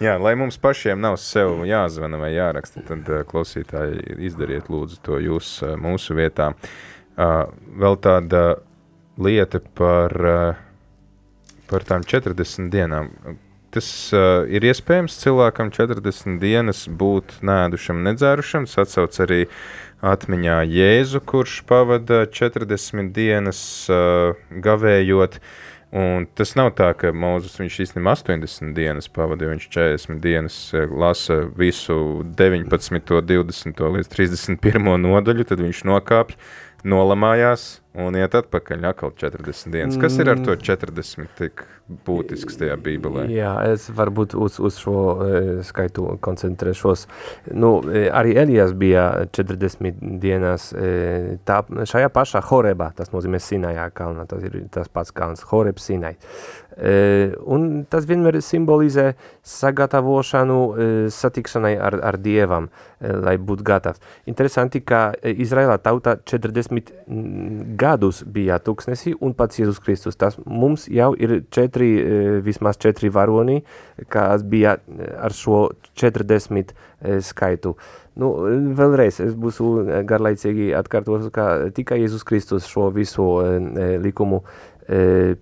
Jā, 0.00 0.14
lai 0.16 0.32
mums 0.40 0.56
pašiem 0.56 0.96
nav 1.02 1.18
sev 1.20 1.58
jāzvana 1.68 2.16
vai 2.16 2.30
jāraksta, 2.32 2.80
tad 2.88 3.04
klausītāji 3.28 4.16
izdariet 4.30 4.70
lūdzu 4.72 4.96
to 5.04 5.18
jūs 5.20 5.58
mūsu 5.76 6.16
vietā. 6.16 6.54
Vēl 7.20 7.98
tāda 8.00 8.44
lieta 9.20 9.60
par, 9.76 10.16
par 11.68 11.84
tām 11.84 12.06
40 12.08 12.72
dienām 12.72 13.12
tas 13.74 13.88
uh, 14.14 14.42
ir 14.50 14.64
iespējams 14.66 15.18
cilvēkam 15.22 15.70
40 15.74 16.38
dienas 16.42 16.84
būt 16.88 17.38
nēdušam, 17.46 18.02
nedzērušam. 18.06 18.68
Tas 18.68 18.84
atsauc 18.84 19.18
arī 19.24 19.40
atmiņā 20.06 20.60
Jēzu, 20.70 21.20
kurš 21.28 21.60
pavada 21.68 22.24
40 22.26 23.12
dienas 23.16 23.60
uh, 23.92 24.38
gavējot. 24.50 25.40
Un 25.90 26.28
tas 26.38 26.52
nav 26.54 26.70
tā, 26.78 26.92
ka 26.94 27.10
Mozus 27.10 27.56
īstenībā 27.58 28.12
80 28.14 28.76
dienas 28.76 29.10
pavadīja, 29.10 29.56
viņš 29.56 29.64
40 29.74 30.20
dienas 30.22 30.58
lasa 30.86 31.40
visu 31.58 32.22
19, 32.38 33.10
20 33.26 33.82
līdz 33.96 34.12
31 34.12 34.86
nodaļu, 35.02 35.48
tad 35.50 35.64
viņš 35.64 35.82
nokāpj, 35.90 36.38
nolamājās, 36.86 37.79
un 37.98 38.14
iet 38.18 38.34
atpakaļ 38.38 38.86
atkal 38.92 39.12
40 39.18 39.74
dienas. 39.74 39.98
Kas 40.00 40.18
ir 40.22 40.30
ar 40.30 40.40
to 40.44 40.54
40 40.54 41.30
tik 41.38 41.64
būtisks 42.06 42.58
tajā 42.60 42.76
bībelē? 42.78 43.24
Jā, 43.34 43.52
es 43.72 43.88
varbūt 43.94 44.36
uz, 44.38 44.60
uz 44.62 44.78
šo 44.78 45.00
e, 45.24 45.40
skaitu 45.66 46.06
koncentrēšos. 46.22 47.06
Nu, 47.50 47.72
e, 47.90 48.06
arī 48.14 48.36
Elijas 48.44 48.76
bija 48.78 49.08
40 49.34 49.98
dienās 50.22 50.70
e, 50.70 51.38
tā, 51.46 51.62
šajā 51.66 52.12
pašā 52.14 52.44
Horebā, 52.50 52.92
tas 52.96 53.10
nozīmē 53.14 53.42
Sinajā 53.42 53.88
kalnā, 53.96 54.26
tas 54.30 54.46
ir 54.46 54.62
tas 54.70 54.90
pats 54.92 55.14
kalns, 55.14 55.42
Horeb 55.50 55.82
Sinai. 55.82 56.14
Un 56.80 57.66
tas 57.92 58.06
vienmēr 58.08 58.38
simbolizē 58.40 59.10
sagatavošanu 59.44 60.58
satikšanai 61.12 61.74
ar, 61.76 61.98
ar 62.08 62.16
Dievam, 62.20 62.70
lai 63.00 63.34
būtu 63.36 63.66
gatavs. 63.68 64.00
Interesanti, 64.30 64.80
ka 64.80 65.10
Izraēlā 65.20 65.76
tauta 65.84 66.16
40 66.16 66.92
gadus 67.80 68.22
bija 68.24 68.56
tūkstnesī 68.64 69.14
un 69.20 69.36
pats 69.36 69.60
Jēzus 69.60 69.80
Kristus. 69.84 70.16
Tas 70.20 70.38
mums 70.46 70.88
jau 70.88 71.12
ir 71.20 71.42
četri, 71.52 71.90
vismaz 72.46 72.80
četri 72.80 73.12
varoni, 73.12 73.60
kas 74.08 74.44
bija 74.44 74.78
ar 75.20 75.36
šo 75.36 75.66
40 76.00 76.72
e, 76.72 77.20
skaitu. 77.24 77.76
Nu, 78.20 78.32
vēlreiz 78.76 79.20
es 79.22 79.36
būšu 79.38 80.02
garlaicīgi 80.08 80.72
atkārtos, 80.76 81.28
ka 81.32 81.70
tikai 81.76 82.00
Jēzus 82.02 82.26
Kristus 82.26 82.66
šo 82.68 82.88
visu 82.92 83.26
likumu 84.02 84.42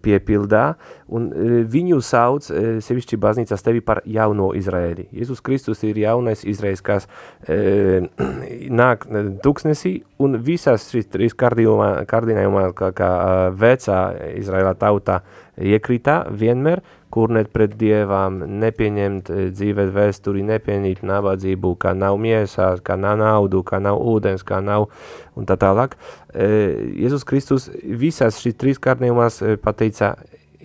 piepildā, 0.05 0.64
un 1.09 1.28
viņu 1.72 2.01
sauc 2.05 2.49
sevišķi 2.84 3.18
baznīcas 3.20 3.64
tevi 3.64 3.80
par 3.84 4.03
jauno 4.05 4.51
Izraēli. 4.59 5.09
Jēzus 5.16 5.40
Kristus 5.44 5.82
ir 5.88 6.01
jaunais 6.03 6.44
Izraēls, 6.44 6.84
kas 6.84 7.09
e, 7.49 8.09
nāk 8.80 9.09
tuksnesī, 9.44 9.94
un 10.20 10.38
visās 10.44 10.88
šīs 10.92 11.09
trīs 11.12 11.36
kārdinājumā, 11.38 12.68
kā, 12.76 12.92
kā 12.96 13.12
vecā 13.57 14.01
Izraēlā 14.36 14.74
tautā 14.78 15.22
iekrītā 15.59 16.20
vienmēr, 16.30 16.82
kurnēt 17.14 17.50
pret 17.54 17.74
dievām, 17.80 18.42
nepieņemt 18.61 19.30
dzīves 19.56 19.92
vēsturi, 19.94 20.44
nepieņemt 20.48 21.04
nabadzību, 21.09 21.74
kā 21.80 21.94
nav 21.96 22.18
miesās, 22.20 22.82
kā 22.84 22.98
nav 23.00 23.18
naudu, 23.20 23.62
kā 23.66 23.80
nav 23.82 24.00
ūdens, 24.00 24.44
kā 24.46 24.61
nav 24.64 24.88
un 25.36 25.48
tā 25.48 25.56
tālāk. 25.61 25.96
Jēzus 26.34 27.26
Kristus 27.28 27.70
visās 27.72 28.42
šīs 28.42 28.59
trīs 28.61 28.82
kārnījumās 28.82 29.40
pateica 29.64 30.16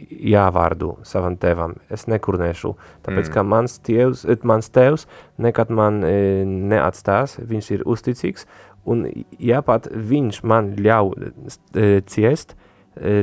jā 0.10 0.44
vārdu 0.54 0.98
savam 1.08 1.36
tevam, 1.39 1.76
es 1.94 2.08
nekurnēšu, 2.10 2.74
tāpēc, 3.06 3.28
mm. 3.28 3.34
ka 3.36 3.44
mans 3.46 3.78
tēvs, 3.86 4.26
mans 4.48 4.70
tēvs 4.74 5.08
nekad 5.41 5.72
man 5.74 6.02
e, 6.08 6.44
neatstās, 6.48 7.38
viņš 7.39 7.72
ir 7.78 7.86
uzticīgs, 7.89 8.48
un 8.89 9.06
ja 9.39 9.62
pat 9.66 9.88
viņš 9.94 10.41
man 10.50 10.74
ļauj 10.82 11.30
e, 11.30 11.88
ciest, 12.10 12.58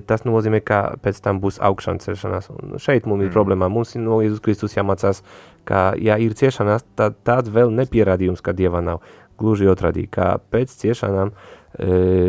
tas 0.06 0.24
nozīmē, 0.26 0.60
ka 0.66 0.80
pēc 1.02 1.20
tam 1.24 1.40
būs 1.42 1.60
augšana 1.62 2.02
celšanās. 2.02 2.50
Un 2.54 2.76
šeit 2.82 3.06
mums 3.06 3.22
mm. 3.22 3.28
ir 3.28 3.34
problēma. 3.34 3.70
Mums 3.72 3.94
no 4.00 4.20
Jēzus 4.24 4.42
Kristus 4.44 4.76
jāmācās, 4.76 5.22
ka, 5.68 5.90
ja 6.00 6.18
ir 6.18 6.34
ciešanās, 6.38 6.86
tad 6.98 7.20
tāds 7.26 7.52
vēl 7.54 7.72
nepierādījums, 7.78 8.42
ka 8.44 8.56
Dieva 8.56 8.82
nav. 8.84 9.04
Gluži 9.40 9.70
otrādi, 9.72 10.06
ka 10.12 10.34
pēc 10.52 10.74
ciešanām 10.82 11.32
uh, 11.32 11.48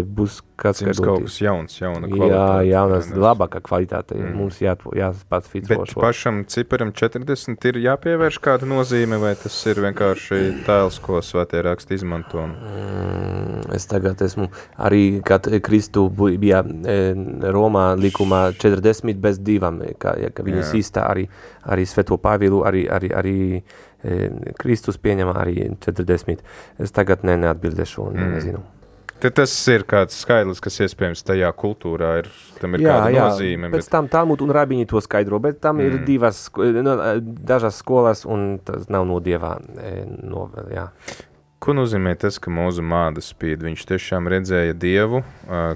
būs 0.05 0.38
kāds 0.62 0.84
kas 0.86 0.99
kaut 1.01 1.24
kas 1.26 1.39
jauns, 1.41 1.74
jauna 1.80 2.05
kvalitāte. 2.05 2.30
Jā, 2.30 2.76
jaunas, 2.76 3.07
labākā 3.09 3.62
kvalitāte. 3.66 4.16
Mm. 4.20 4.36
Mums 4.38 4.59
jā, 4.62 4.76
jāpats 4.95 5.49
fitro 5.49 5.80
Bet 5.82 5.93
šo. 5.95 6.01
pašam 6.03 6.43
ciparam 6.45 6.91
40 6.93 7.66
ir 7.72 7.80
jāpievērš 7.82 8.38
kāda 8.43 8.70
nozīme, 8.70 9.18
vai 9.22 9.34
tas 9.41 9.57
ir 9.66 9.82
vienkārši 9.82 10.41
tēls, 10.68 11.01
ko 11.01 11.24
svētie 11.26 11.64
raksti 11.66 11.97
izmanto? 11.97 12.45
Mm, 12.45 13.74
es 13.74 13.89
tagad 13.89 14.22
esmu 14.22 14.51
arī, 14.78 15.03
kad 15.26 15.49
Kristu 15.66 16.05
bija 16.14 16.62
Romā 16.62 17.88
likumā 17.97 18.51
40 18.62 19.18
bez 19.26 19.41
divām, 19.41 19.82
ka, 19.97 20.14
ja, 20.22 20.30
ka 20.30 20.45
viņas 20.45 20.76
īstā 20.78 21.09
arī, 21.09 21.26
arī 21.66 21.89
Sveto 21.89 22.22
Pāvilu, 22.22 22.62
arī, 22.70 22.86
arī, 22.86 23.09
arī 23.18 23.39
Kristus 24.60 24.99
pieņem 25.02 25.32
arī 25.34 25.72
40. 25.86 26.45
Es 26.82 26.93
tagad 26.95 27.26
ne, 27.28 27.38
neatbildēšu 27.45 28.06
un 28.08 28.18
mm. 28.18 28.38
nezinu. 28.38 28.64
Tad 29.22 29.36
tas 29.38 29.54
ir 29.70 29.84
kāds 29.86 30.16
skaidrs, 30.24 30.58
kas 30.66 30.80
iespējams 30.82 31.22
tajā 31.28 31.52
kultūrā 31.54 32.16
ir, 32.24 32.30
tam 32.58 32.74
ir 32.74 32.82
jā, 32.82 32.93
kāda 32.95 33.10
jā, 33.14 33.26
nozīme. 33.30 33.70
Pēc 33.70 33.84
bet... 33.86 33.91
tam 33.93 34.08
Talmud 34.10 34.41
un 34.41 34.54
Rabiņi 34.58 34.88
to 34.89 35.02
skaidro, 35.06 35.38
bet 35.43 35.60
tam 35.62 35.78
mm. 35.78 35.86
ir 35.86 36.06
divas, 36.08 36.39
no, 36.58 36.95
dažas 37.52 37.78
skolas 37.84 38.26
un 38.26 38.56
tas 38.66 38.89
nav 38.89 39.06
no 39.06 39.20
dievā 39.22 39.60
novēl, 39.62 40.72
jā. 40.74 40.88
Ko 41.62 41.76
nozīmē 41.78 42.16
tas, 42.18 42.39
ka 42.41 42.49
mūzu 42.49 42.82
māda 42.82 43.22
spīd? 43.22 43.62
Viņš 43.62 43.84
tiešām 43.91 44.26
redzēja 44.34 44.74
dievu, 44.74 45.22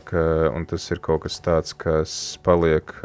ka, 0.10 0.24
un 0.50 0.66
tas 0.66 0.90
ir 0.90 1.04
kaut 1.06 1.28
kas 1.28 1.38
tāds, 1.46 1.78
kas 1.78 2.16
paliek 2.42 2.96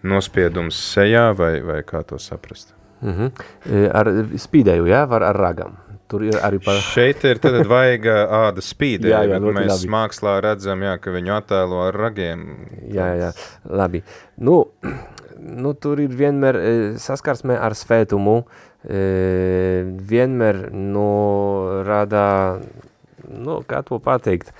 nospiedums 0.00 0.80
sejā, 0.94 1.28
vai, 1.36 1.58
vai 1.60 1.82
kā 1.84 2.00
to 2.08 2.16
saprast? 2.16 2.72
Mm 3.06 3.14
-hmm. 3.14 3.90
Ar 3.94 4.08
spīdēju, 4.46 4.86
jā, 4.90 5.04
var 5.08 5.22
ar 5.22 5.36
ragam. 5.36 5.76
Tur 6.06 6.22
ir 6.22 6.38
arī 6.38 6.60
par... 6.62 6.78
Šeit 6.78 7.24
ir 7.26 7.38
tad 7.42 7.66
vaiga 7.66 8.26
āda 8.46 8.62
spīdē, 8.62 9.10
jā, 9.10 9.24
jā, 9.26 9.40
mēs 9.42 9.72
labi. 9.72 9.90
mākslā 9.90 10.40
redzam, 10.44 10.82
jā, 10.82 10.94
ka 11.02 11.10
viņu 11.10 11.32
attēlo 11.34 11.82
ar 11.88 11.94
ragiem. 11.94 12.46
Jā, 12.94 13.08
jā, 13.18 13.32
labi. 13.64 14.02
Nu, 14.38 14.66
nu, 15.62 15.74
tur 15.74 16.00
ir 16.00 16.14
vienmēr 16.14 16.56
e, 16.56 16.74
saskarsme 17.02 17.58
ar 17.58 17.74
svētumu, 17.74 18.44
vienmēr 18.86 20.60
nu, 20.70 21.06
rada, 21.82 22.60
nu, 23.30 23.60
kā 23.68 23.82
to 23.86 23.98
pateikt, 24.02 24.52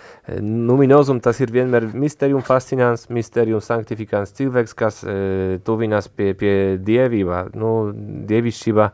numinozum 0.43 1.21
tas 1.23 1.39
ir 1.41 1.53
vienmēr 1.55 1.89
misterium 1.95 2.45
fascinants, 2.47 3.07
misterium 3.13 3.63
sanctificants 3.65 4.35
cilvēks, 4.37 4.77
kas 4.77 5.03
e, 5.05 5.17
tuvinās 5.67 6.09
pie, 6.09 6.33
pie 6.39 6.55
dievībā, 6.83 7.47
nu, 7.59 7.73
dievišķībā, 8.29 8.91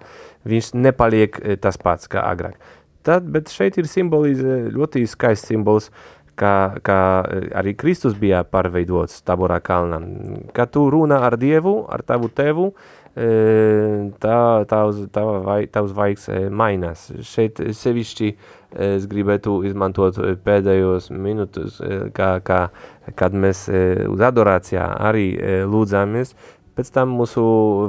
viņš 0.48 0.72
nepaliek 0.78 1.38
eh, 1.42 1.58
tas 1.60 1.78
pats 1.80 2.10
kā 2.10 2.24
agrāk. 2.26 2.58
Tad, 3.02 3.26
bet 3.34 3.50
šeit 3.50 3.78
ir 3.80 3.88
simbolizē 3.90 4.60
ļoti 4.70 5.02
skaists 5.10 5.50
simbols, 5.50 5.88
kā, 6.38 6.56
kā 6.84 7.00
eh, 7.26 7.46
arī 7.58 7.76
Kristus 7.78 8.16
bija 8.18 8.42
pārveidots 8.44 9.22
taborā 9.26 9.60
kalnā. 9.64 10.00
Kad 10.56 10.74
tu 10.74 10.88
runā 10.92 11.22
ar 11.28 11.38
Dievu, 11.40 11.82
ar 11.88 12.04
tavu 12.06 12.32
tevu, 12.32 12.72
tā, 13.12 14.36
tavs, 14.64 15.02
tava 15.12 15.34
vai, 15.44 15.58
tavs 15.68 15.92
vaigs 15.92 16.30
mainās. 16.48 17.10
Šeit 17.28 17.60
sevišķi 17.60 18.30
es 18.72 19.04
gribētu 19.04 19.58
izmantot 19.68 20.16
pēdējos 20.46 21.10
minūtus, 21.12 21.76
kā, 22.16 22.30
kā, 22.40 22.62
kad 23.20 23.36
mēs 23.36 23.66
uz 24.08 24.24
adorācijā 24.30 24.86
arī 25.10 25.26
lūdzamies, 25.68 26.32
pēc 26.76 26.90
tam 26.94 27.12
mūsu 27.18 27.42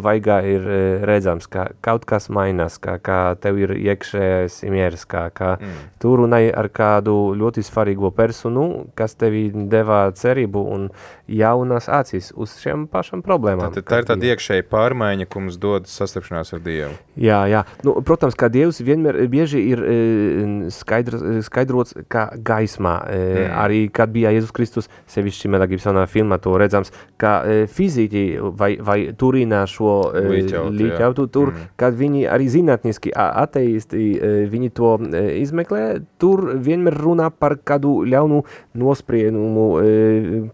vaigā 0.03 0.39
ir 0.47 0.65
e, 0.67 0.79
redzams, 1.07 1.47
ka 1.51 1.69
kaut 1.83 2.05
kas 2.09 2.29
mainās, 2.33 2.77
ka, 2.83 2.97
ka 3.03 3.35
tev 3.39 3.59
ir 3.61 3.73
iekšējais 3.77 4.59
mieres, 4.73 5.05
ka, 5.09 5.27
ka 5.35 5.53
mm. 5.55 5.85
tu 6.03 6.13
runāji 6.19 6.51
ar 6.51 6.69
kādu 6.73 7.15
ļoti 7.39 7.63
svarīgu 7.63 8.11
personu, 8.15 8.65
kas 8.99 9.15
tevi 9.19 9.45
devā 9.71 10.05
cerību 10.17 10.63
un 10.75 10.89
jaunas 11.31 11.87
acīs 11.87 12.31
uz 12.35 12.57
šiem 12.59 12.85
pašam 12.91 13.23
problēmām. 13.23 13.71
Tā, 13.77 13.85
tā 13.87 14.01
ir 14.01 14.09
tāda 14.09 14.31
iekšēja 14.33 14.67
pārmaiņa, 14.71 15.29
ko 15.31 15.45
mums 15.45 15.59
dod 15.61 15.87
sastapšanās 15.91 16.53
ar 16.57 16.63
Dievu. 16.63 16.97
Jā, 17.19 17.43
jā. 17.51 17.63
Nu, 17.87 17.95
protams, 18.05 18.35
ka 18.39 18.51
Dievs 18.51 18.81
vienmēr 18.83 19.21
bieži 19.31 19.63
ir 19.71 19.83
e, 19.87 19.97
skaidr, 20.73 21.19
skaidrots 21.47 21.95
kā 22.11 22.27
gaismā. 22.35 22.97
E, 23.07 23.23
mm. 23.23 23.55
Arī, 23.63 23.81
kad 23.93 24.11
bija 24.13 24.33
Jēzus 24.35 24.53
Kristus, 24.55 24.91
sevišķi 25.13 25.51
Mela 25.53 25.69
Gibsonā 25.71 26.05
filmā 26.11 26.41
to 26.43 26.57
redzams, 26.59 26.91
ka 27.21 27.39
fizīgi 27.71 28.25
vai 28.59 28.72
vai, 28.79 28.97
vai 29.07 29.13
turina 29.17 29.63
šo 29.69 29.93
līķautu 30.73 31.27
tur, 31.33 31.51
mm. 31.53 31.69
kad 31.79 31.97
viņi 31.97 32.25
arī 32.31 32.49
zinātniski 32.51 33.13
ateisti, 33.13 34.03
viņi 34.51 34.71
to 34.77 34.95
izmeklē, 35.43 35.83
tur 36.21 36.45
vienmēr 36.63 36.97
runā 37.03 37.29
par 37.33 37.57
kādu 37.65 37.95
ļaunu 38.09 38.41
nospriedumu, 38.79 39.67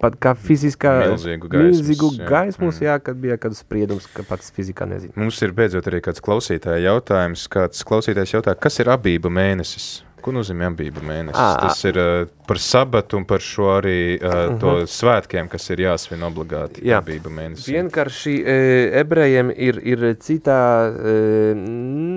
pat 0.01 0.19
kā 0.21 0.35
fiziskā 0.37 0.95
milzīgu 1.05 1.51
gaismus, 1.51 1.79
milzīgu 1.79 2.11
gaismus 2.29 2.81
jā. 2.83 2.93
jā, 2.93 2.99
kad 3.09 3.19
bija 3.21 3.39
kāds 3.41 3.63
spriedums, 3.63 4.09
ka 4.13 4.25
pats 4.27 4.53
fizikā 4.55 4.87
nezina. 4.89 5.15
Mums 5.19 5.39
ir 5.45 5.55
beidzot 5.55 5.87
arī 5.91 6.03
kāds 6.05 6.23
klausītāja 6.25 6.81
jautājums, 6.89 7.47
kāds 7.51 7.85
klausītājs 7.87 8.37
jautā, 8.37 8.55
kas 8.59 8.81
ir 8.83 8.91
abība 8.93 9.31
mēnesis? 9.33 9.99
Ko 10.21 10.33
nozīmē 10.35 10.69
abība 10.69 11.03
mēnesis? 11.05 11.39
À, 11.39 11.69
Tas 11.69 11.83
ir 11.87 11.99
uh, 11.99 12.27
par 12.49 12.57
sabatu 12.57 13.17
un 13.19 13.25
par 13.29 13.43
šo 13.45 13.67
arī 13.77 14.17
uh, 14.17 14.29
uh 14.53 14.61
-huh. 14.61 14.87
svētkiem, 14.89 15.47
kas 15.47 15.69
ir 15.69 15.79
jāsvin 15.85 16.23
obligāti 16.25 16.81
Jā. 16.81 16.97
abība 16.97 17.29
mēnesis. 17.29 17.67
Vienkārši 17.69 18.33
e, 18.45 18.55
ebrejiem 18.99 19.51
ir, 19.55 19.79
ir 19.83 19.99
citā 20.17 20.89
e, 20.89 21.53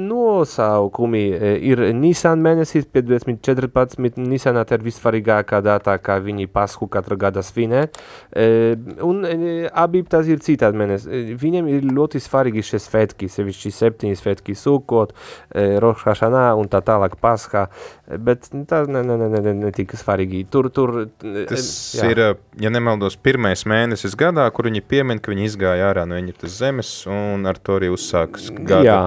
nosaukumi. 0.08 1.24
E, 1.32 1.58
ir 1.60 1.94
Nisan 1.94 2.40
mēnesis, 2.40 2.86
15, 2.92 4.16
Nisanā 4.16 4.64
ir 4.72 4.82
visvarīgākā 4.82 5.62
data, 5.62 5.98
kā 5.98 6.18
viņi 6.22 6.46
pasku 6.46 6.88
katru 6.88 7.16
gada 7.16 7.42
svinē. 7.42 7.88
E, 8.36 8.76
un 9.02 9.24
e, 9.24 9.68
abība 9.68 10.08
tas 10.08 10.26
ir 10.26 10.38
citādi 10.38 10.78
mēnesis. 10.78 11.06
E, 11.06 11.36
viņiem 11.36 11.68
ir 11.68 11.82
ļoti 11.92 12.20
svarīgi 12.20 12.62
šie 12.62 12.78
svētki, 12.78 13.28
sevišķi 13.28 13.70
septiņi 13.70 14.16
svētki 14.16 14.56
sūkot, 14.56 15.12
e, 15.54 15.78
Rošhašanā 15.82 16.54
un 16.56 16.68
tā 16.72 16.80
tālāk 16.80 17.18
Paskā. 17.22 17.68
Bet 18.20 18.50
tā 18.68 18.82
ne, 18.90 19.00
ne, 19.06 19.16
ne, 19.16 19.40
ne, 19.40 19.54
ne 19.56 19.72
tik 19.74 19.94
svarīgi. 19.96 20.44
Tur, 20.52 20.68
tur, 20.74 20.94
Tas 21.48 21.66
jā. 21.96 22.10
ir, 22.12 22.22
ja 22.60 22.72
nemaldos, 22.72 23.16
pirmais 23.16 23.64
mēnesis 23.68 24.16
gadā, 24.18 24.44
kur 24.52 24.68
viņi 24.68 24.84
piemin, 24.84 25.22
ka 25.22 25.32
viņi 25.32 25.48
izgāja 25.48 25.88
ārā 25.92 26.04
no 26.08 26.18
Eņģiptes 26.20 26.58
zemes 26.60 26.90
un 27.10 27.48
ar 27.48 27.60
to 27.62 27.78
arī 27.80 27.92
uzsākas 27.94 28.50
gada. 28.58 28.84
Jā. 28.84 28.98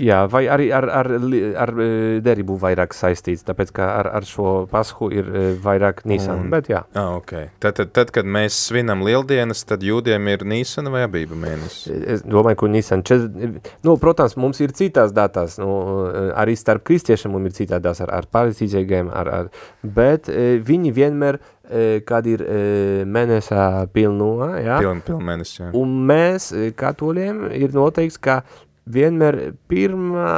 Jā, 0.00 0.24
vai 0.30 0.44
arī 0.50 0.68
ar, 0.74 0.86
ar, 0.90 1.08
ar 1.62 1.72
e, 1.82 1.86
derību 2.24 2.56
vairāk 2.60 2.94
saistīts, 2.96 3.44
tāpēc, 3.46 3.70
ka 3.76 3.86
ar, 4.00 4.08
ar 4.18 4.26
šo 4.26 4.54
pasku 4.70 5.10
ir 5.14 5.28
e, 5.28 5.44
vairāk 5.62 6.02
Nīsana, 6.08 6.40
mm. 6.40 6.50
bet 6.52 6.70
jā. 6.72 6.82
Ah, 6.98 7.14
ok. 7.18 7.34
Tad, 7.62 7.78
tad, 7.78 7.92
tad, 7.96 8.12
kad 8.14 8.28
mēs 8.28 8.58
svinam 8.68 9.04
lieldienas, 9.06 9.62
tad 9.68 9.86
jūdiem 9.86 10.30
ir 10.32 10.44
Nīsana 10.54 10.92
vai 10.94 11.04
abība 11.06 11.38
mēnesis? 11.38 11.88
Es 12.16 12.26
domāju, 12.26 12.62
ka 12.64 12.72
Nīsana, 12.74 13.06
čet... 13.06 13.26
nu, 13.86 13.96
protams, 14.02 14.36
mums 14.40 14.62
ir 14.64 14.74
citās 14.76 15.14
datās, 15.14 15.58
nu, 15.62 15.70
arī 16.34 16.58
starp 16.58 16.86
kristiešiem 16.88 17.34
mums 17.34 17.52
ir 17.52 17.58
citādās 17.62 18.02
ar, 18.04 18.14
ar 18.18 18.30
palīdzīgiem, 18.34 19.12
ar, 19.14 19.34
ar, 19.40 19.52
bet 19.82 20.30
viņi 20.30 20.94
vienmēr 20.94 21.40
kad 22.04 22.26
ir 22.28 22.42
mēnesā 23.08 23.86
pilnumā, 23.94 24.50
jā. 24.60 24.74
Piln, 24.84 25.00
piln 25.06 25.22
mēnesis, 25.24 25.60
jā. 25.62 25.68
Un 25.80 25.94
mēs, 26.10 26.50
katoļiem, 26.76 27.46
ir 27.56 27.72
noteikts, 27.72 28.18
ka 28.20 28.42
vienmēr 28.90 29.38
pirmā 29.70 30.32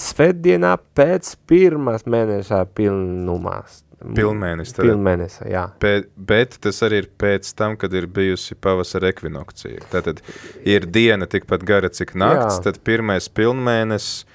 svētdienā 0.00 0.76
pēc 0.96 1.34
pirmās 1.48 2.06
mēneša 2.08 2.62
pilnumās. 2.76 3.82
Pilnmēnesis. 3.96 4.76
Pilnmēnesis, 4.76 5.40
jā. 5.48 5.62
Bet, 5.80 6.10
bet 6.16 6.58
tas 6.62 6.82
arī 6.84 7.00
ir 7.02 7.08
pēc 7.18 7.48
tam, 7.56 7.78
kad 7.80 7.94
ir 7.96 8.06
bijusi 8.12 8.54
pavasara 8.60 9.08
ekvinokcija. 9.14 9.88
Tātad 9.92 10.20
ir 10.68 10.84
diena 10.92 11.26
tikpat 11.30 11.64
gara, 11.66 11.88
cik 11.88 12.12
nakts, 12.18 12.58
jā. 12.58 12.66
tad 12.68 12.82
pirmais 12.86 13.30
pilnmēnesis 13.32 14.26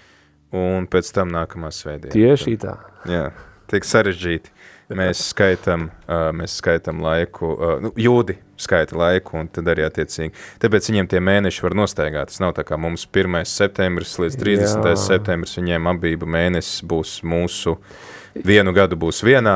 un 0.58 0.89
pēc 0.91 1.14
tam 1.16 1.32
nākamā 1.32 1.70
svētdiena. 1.76 2.14
Tieši 2.16 2.58
tā. 2.62 2.76
Jā, 3.10 3.30
tik 3.72 3.88
sarežģīti. 3.88 4.58
Mēs 4.97 5.22
skaitam, 5.30 5.86
uh, 6.04 6.32
mēs 6.36 6.58
skaitam 6.60 6.99
laiku, 7.06 7.54
uh, 7.54 7.78
nu, 7.86 7.93
jūdi 7.95 8.36
skaita 8.62 8.97
laiku, 8.97 9.39
un 9.41 9.51
tad 9.51 9.70
arī 9.72 9.86
attiecīgi. 9.88 10.34
Tāpēc 10.62 10.91
viņiem 10.91 11.12
tie 11.12 11.22
mēneši 11.24 11.68
var 11.68 11.78
nostaigāt. 11.84 12.32
Tas 12.32 12.41
nav 12.43 12.55
tā 12.57 12.66
kā 12.68 12.80
mums 12.82 13.07
1. 13.07 13.41
septembris 13.49 14.18
līdz 14.22 14.39
30. 14.41 14.89
Jā. 14.91 14.97
septembris, 15.09 15.57
viņiem 15.59 15.91
abība 15.91 16.30
mēnesis 16.30 16.84
būs 16.88 17.20
mūsu 17.28 17.78
vienu 18.32 18.72
gadu 18.76 18.97
būs 18.99 19.22
vienā 19.26 19.55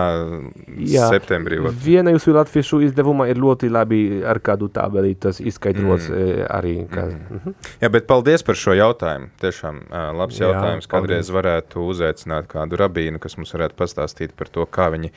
Jā, 0.84 1.08
septembrī. 1.14 1.60
Var. 1.64 1.76
Viena 1.86 2.14
jūsu 2.14 2.34
latviešu 2.36 2.82
izdevumā 2.90 3.30
ir 3.32 3.40
ļoti 3.40 3.70
labi 3.72 4.02
ar 4.28 4.40
kādu 4.44 4.70
tabeli 4.74 5.16
tas 5.20 5.40
izskaidrots 5.40 6.10
mm. 6.12 6.42
arī. 6.52 6.76
Kā, 6.92 7.06
mm. 7.08 7.40
Mm. 7.40 7.56
Jā, 7.84 7.92
bet 7.94 8.10
paldies 8.10 8.44
par 8.46 8.60
šo 8.60 8.76
jautājumu. 8.76 9.32
Tiešām 9.42 9.82
labs 10.20 10.42
Jā, 10.42 10.50
jautājums. 10.50 10.90
Kādreiz 10.92 11.32
varētu 11.34 11.88
uzaicināt 11.88 12.50
kādu 12.52 12.80
rabīnu, 12.82 13.22
kas 13.24 13.40
mums 13.40 13.56
varētu 13.56 13.80
pastāstīt 13.80 14.36
par 14.38 14.52
to, 14.52 14.68
kā 14.68 14.92
viņi 14.96 15.14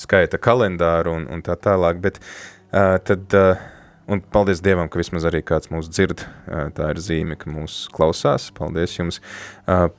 skaita 0.00 0.40
kalendāru 0.42 1.18
un, 1.18 1.28
un 1.34 1.44
tā 1.46 1.58
tālāk. 1.58 2.00
Bet, 2.04 2.20
Uh, 2.20 2.59
tad, 2.70 3.34
uh, 3.34 3.62
un 4.10 4.22
paldies 4.34 4.62
Dievam, 4.64 4.90
ka 4.90 5.00
vismaz 5.00 5.26
arī 5.28 5.42
kāds 5.46 5.72
mūs 5.72 5.90
dzird. 5.90 6.24
Uh, 6.46 6.68
tā 6.76 6.92
ir 6.94 7.02
zīme, 7.02 7.38
ka 7.40 7.50
mūs 7.50 7.82
klausās. 7.94 8.50
Paldies 8.56 8.98
jums. 8.98 9.20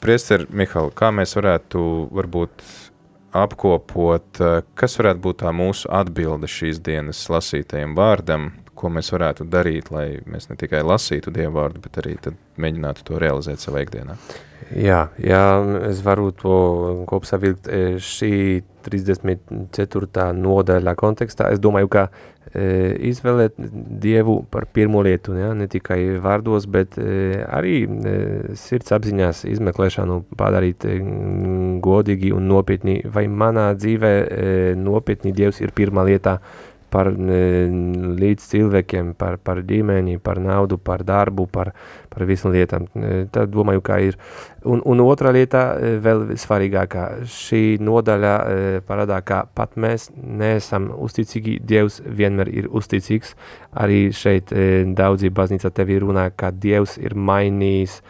Priester 0.04 0.48
Mihal, 0.50 0.92
kā 0.96 1.12
mēs 1.16 1.36
varētu 1.40 1.84
varbūt 2.16 2.66
apkopot, 3.32 4.42
kas 4.76 4.98
varētu 5.00 5.24
būt 5.24 5.38
tā 5.44 5.54
mūsu 5.56 5.88
atbilde 5.88 6.50
šīs 6.52 6.82
dienas 6.84 7.22
lasītajam 7.32 7.94
vārdam, 7.96 8.50
ko 8.82 8.92
mēs 8.94 9.12
varētu 9.14 9.46
darīt, 9.52 9.92
lai 9.94 10.08
mēs 10.26 10.50
ne 10.50 10.58
tikai 10.60 10.82
lasītu 10.86 11.34
Dievu 11.34 11.60
vārdu, 11.60 11.84
bet 11.84 12.02
arī 12.02 12.18
mēģinātu 12.62 13.06
to 13.08 13.22
realizēt 13.22 13.64
savā 13.64 13.86
ikdienā. 13.86 14.18
Jā, 14.78 15.06
jā, 15.20 15.46
es 15.90 16.02
varu 16.06 16.30
to 16.38 16.58
kopsavilkt 17.10 17.68
šī 18.02 18.36
34. 18.86 20.28
nodaļā 20.38 20.94
kontekstā. 20.98 21.50
Es 21.54 21.62
domāju, 21.62 21.90
ka 21.92 22.06
e, 22.54 22.94
izvēlēt 23.12 23.58
Dievu 24.02 24.40
par 24.52 24.68
pirmo 24.74 25.04
lietu, 25.06 25.36
ja, 25.38 25.52
ne 25.58 25.68
tikai 25.72 26.00
vārdos, 26.24 26.68
bet 26.72 26.98
e, 27.02 27.42
arī 27.46 27.76
e, 27.86 28.16
sirds 28.60 28.94
apziņās 28.98 29.44
izmeklēšanu 29.52 30.22
padarīt 30.40 30.88
e, 30.90 30.98
godīgi 31.84 32.34
un 32.36 32.50
nopietni, 32.52 33.02
vai 33.06 33.28
manā 33.30 33.72
dzīvē 33.78 34.14
e, 34.18 34.52
nopietni 34.80 35.36
Dievs 35.36 35.62
ir 35.64 35.76
pirmā 35.78 36.06
lietā, 36.10 36.40
par 36.92 37.10
līdz 37.12 38.48
cilvēkiem, 38.52 39.14
par, 39.20 39.40
par 39.44 39.64
ģimeni, 39.68 40.18
par 40.24 40.42
naudu, 40.44 40.78
par 40.78 41.06
darbu, 41.08 41.48
par, 41.52 41.72
par 42.12 42.26
visām 42.30 42.54
lietām. 42.56 42.88
Tad 43.32 43.52
domāju, 43.54 43.84
ka 43.86 44.00
ir. 44.04 44.18
Un, 44.68 44.84
un 44.86 45.02
otra 45.02 45.32
lieta, 45.34 45.64
vēl 46.04 46.36
svarīgākā, 46.38 47.06
šī 47.32 47.80
nodaļa 47.82 48.34
parādā, 48.88 49.22
ka 49.26 49.44
pat 49.58 49.78
mēs 49.80 50.10
neesam 50.16 50.92
uzticīgi, 51.02 51.58
Dievs 51.66 52.02
vienmēr 52.06 52.52
ir 52.52 52.68
uzticīgs. 52.70 53.36
Arī 53.82 54.04
šeit 54.14 54.52
daudzi 54.98 55.32
baznīca 55.34 55.72
tevi 55.74 56.02
runā, 56.04 56.28
ka 56.36 56.52
Dievs 56.52 56.98
ir 57.02 57.16
mainījis 57.16 57.98
e, 57.98 58.04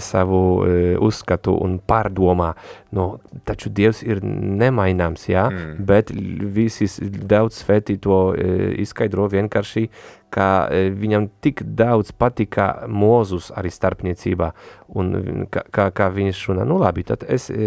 savu 0.00 0.64
e, 0.64 0.94
uzskatu 0.96 1.54
un 1.60 1.78
pārdomā. 1.78 2.54
No, 2.96 3.06
taču 3.44 3.70
Dievs 3.70 4.02
ir 4.06 4.22
nemaināms, 4.24 5.26
jā, 5.30 5.46
mm. 5.50 5.84
bet 5.86 6.12
visi 6.56 6.88
daudz 7.30 7.60
svētī 7.62 7.98
to 8.02 8.22
e, 8.34 8.72
izskaidro 8.84 9.28
vienkārši, 9.30 9.88
ka 10.30 10.68
e, 10.70 10.88
viņam 10.94 11.28
tik 11.44 11.62
daudz 11.78 12.12
patika 12.16 12.86
Mozus 12.88 13.50
arī 13.56 13.72
starpniecībā, 13.74 14.50
un 14.98 15.46
kā, 15.50 15.88
kā 15.94 16.08
viņš 16.14 16.42
runā, 16.50 16.66
nu 16.66 16.78
labi, 16.80 17.04
tad 17.06 17.24
es 17.28 17.48
e, 17.50 17.58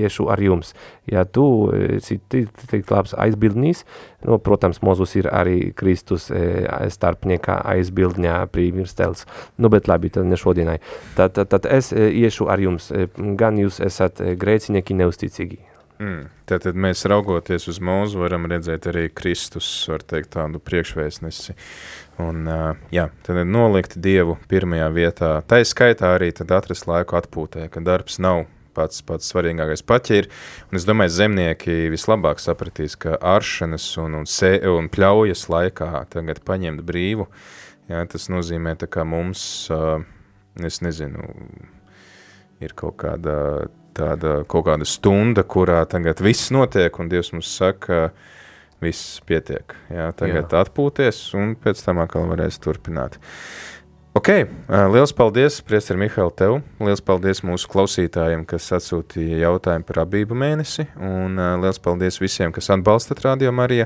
iešu 0.00 0.28
ar 0.32 0.42
jums. 0.42 0.72
Ja 1.10 1.24
tu 1.26 1.46
esi 1.98 2.18
tik, 2.30 2.90
labs 2.90 3.14
aizbildnīs, 3.14 3.84
nu, 4.26 4.40
protams, 4.42 4.82
Mozus 4.86 5.14
ir 5.18 5.30
arī 5.30 5.72
Kristus 5.76 6.30
e, 6.30 6.42
starpniekā 6.94 7.60
aizbildņā 7.74 8.40
prīmirstels, 8.54 9.26
nu, 9.58 9.70
bet 9.72 9.90
labi, 9.90 10.10
tad 10.14 10.30
ne 10.30 10.38
šodienai. 10.40 10.80
Tad, 11.18 11.36
tad, 11.38 11.50
tad 11.54 11.70
es 11.70 11.92
e, 11.92 12.10
iešu 12.24 12.50
ar 12.52 12.62
jums, 12.62 12.90
e, 12.90 13.08
gan 13.38 13.58
jūs 13.60 13.82
esat 13.84 14.22
e, 14.22 14.34
grēcinieki 14.38 14.98
neusticīgi. 14.98 15.75
Mm. 15.96 16.26
Tātad 16.44 16.76
mēs 16.76 17.06
raugoties 17.08 17.66
uz 17.70 17.78
mūzu, 17.80 18.20
varam 18.20 18.44
redzēt 18.50 18.88
arī 18.90 19.06
Kristus, 19.08 19.68
var 19.88 20.04
teikt, 20.04 20.34
tādu 20.34 20.60
priekšvēstnesi. 20.60 21.54
Un, 22.20 22.42
uh, 22.48 22.82
jā, 22.92 23.06
tad 23.24 23.40
nolikt 23.48 23.96
Dievu 24.04 24.36
pirmajā 24.50 24.90
vietā. 24.92 25.30
Tā 25.48 25.62
ir 25.62 25.68
skaitā 25.68 26.12
arī 26.16 26.28
atrast 26.36 26.88
laiku 26.88 27.16
atpūtē, 27.16 27.70
ka 27.72 27.80
darbs 27.84 28.20
nav 28.20 28.44
pats, 28.76 29.00
pats 29.08 29.32
svarīgākais 29.32 29.84
paķir. 29.88 30.28
Un 30.68 30.80
es 30.80 30.84
domāju, 30.88 31.14
zemnieki 31.16 31.88
vislabāk 31.92 32.42
sapratīs, 32.44 32.98
ka 33.00 33.16
aršanas 33.16 33.88
un, 34.02 34.20
un, 34.20 34.28
se, 34.28 34.52
un 34.68 34.90
pļaujas 34.92 35.46
laikā 35.52 35.90
tagad 36.12 36.42
paņemt 36.44 36.84
brīvu, 36.86 37.28
jā, 37.88 38.04
tas 38.12 38.28
nozīmē 38.32 38.76
tā 38.82 38.90
kā 38.92 39.06
mums, 39.08 39.46
uh, 39.72 40.04
es 40.60 40.82
nezinu, 40.84 41.24
ir 42.60 42.76
kaut 42.76 43.00
kāda 43.00 43.36
tāda 43.96 44.40
kaut 44.48 44.66
kāda 44.68 44.86
stunda, 44.88 45.44
kurā 45.46 45.82
tagad 45.90 46.20
viss 46.24 46.52
notiek, 46.54 47.00
un 47.00 47.08
Dievs 47.12 47.32
mums 47.34 47.50
saka, 47.58 48.10
viss 48.84 49.22
pietiek. 49.26 49.76
Jā, 49.92 50.10
tagad 50.16 50.52
Jā. 50.52 50.64
atpūties, 50.64 51.22
un 51.38 51.56
pēc 51.60 51.80
tam 51.84 52.02
atkal 52.04 52.28
varēs 52.30 52.60
turpināt. 52.62 53.16
Ok, 54.16 54.30
liels 54.94 55.12
paldies, 55.12 55.58
Priester 55.60 55.98
Mihail, 56.00 56.30
tev. 56.32 56.54
Liels 56.80 57.02
paldies 57.04 57.42
mūsu 57.44 57.68
klausītājiem, 57.68 58.46
kas 58.48 58.70
atsūtīja 58.78 59.42
jautājumu 59.42 59.84
par 59.84 60.00
abību 60.06 60.38
mēnesi, 60.40 60.86
un 60.96 61.36
liels 61.60 61.82
paldies 61.84 62.16
visiem, 62.22 62.54
kas 62.56 62.70
atbalstat 62.72 63.20
Radio 63.26 63.52
Mariju. 63.52 63.84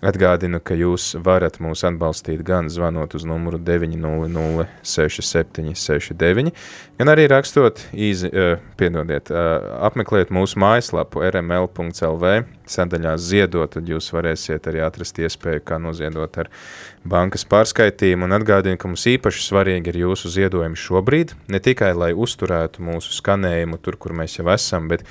Atgādinu, 0.00 0.62
ka 0.64 0.72
jūs 0.72 1.10
varat 1.20 1.58
mūs 1.60 1.82
atbalstīt 1.84 2.40
gan 2.46 2.70
zvanot 2.72 3.12
uz 3.18 3.26
numuru 3.28 3.58
900 3.60 4.64
6769, 4.80 6.54
gan 6.96 7.10
arī 7.12 7.26
rakstot 7.28 7.82
īzi, 7.92 8.30
uh, 8.32 8.62
piedodiet, 8.80 9.28
uh, 9.28 9.82
apmeklēt 9.84 10.32
mūsu 10.32 10.56
mājaslapu 10.62 11.20
rml.lv 11.28 12.30
sadaļā 12.70 13.12
ziedot, 13.20 13.74
tad 13.74 13.90
jūs 13.92 14.08
varēsiet 14.14 14.70
arī 14.70 14.80
atrast 14.86 15.20
iespēju, 15.20 15.66
kā 15.68 15.76
noziedot 15.82 16.38
ar 16.40 16.48
bankas 17.04 17.44
pārskaitījumu, 17.50 18.24
un 18.24 18.38
atgādinu, 18.38 18.80
ka 18.80 18.88
mums 18.88 19.04
īpaši 19.10 19.44
svarīgi 19.50 19.92
ir 19.92 20.00
jūsu 20.06 20.32
ziedojumi 20.32 20.80
šobrīd, 20.80 21.34
ne 21.52 21.60
tikai, 21.60 21.92
lai 21.92 22.14
uzturētu 22.16 22.80
mūsu 22.88 23.12
skanējumu 23.18 23.82
tur, 23.84 24.00
kur 24.00 24.16
mēs 24.16 24.38
jau 24.38 24.48
esam, 24.54 24.88
bet 24.88 25.04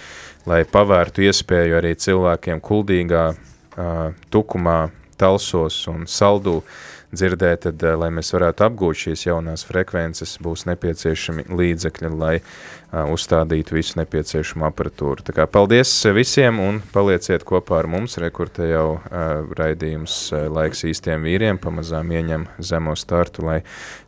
lai 0.50 0.64
pavērtu 0.66 1.30
iespēju 1.30 1.78
arī 1.78 1.94
cilvēkiem 1.94 2.66
kuldīgā 2.66 3.28
tukumā, 4.32 4.90
talsos 5.20 5.82
un 5.92 6.06
saldū 6.08 6.60
dzirdēt, 7.14 7.64
tad, 7.66 7.84
uh, 7.84 7.96
lai 8.00 8.10
mēs 8.14 8.32
varētu 8.36 8.66
apgūt 8.68 9.04
šīs 9.04 9.26
jaunās 9.28 9.66
frekvences, 9.68 10.38
būs 10.44 10.66
nepieciešami 10.70 11.48
līdzekļi, 11.50 12.12
lai 12.20 12.36
uh, 12.40 13.10
uzstādītu 13.14 13.78
visu 13.78 13.98
nepieciešamo 14.00 14.68
aparatūru. 14.70 15.26
Tā 15.26 15.36
kā 15.38 15.48
paldies 15.50 15.92
visiem 16.16 16.62
un 16.64 16.80
palieciet 16.94 17.46
kopā 17.48 17.82
ar 17.82 17.90
mums, 17.92 18.20
re, 18.22 18.30
kur 18.36 18.52
te 18.54 18.70
jau 18.70 18.86
uh, 19.00 19.50
raidījums 19.58 20.20
laiks 20.54 20.86
īstiem 20.90 21.26
vīriem 21.26 21.60
pamazām 21.62 22.14
ieņem 22.14 22.48
zemo 22.62 22.96
startu, 23.00 23.46
lai 23.50 23.60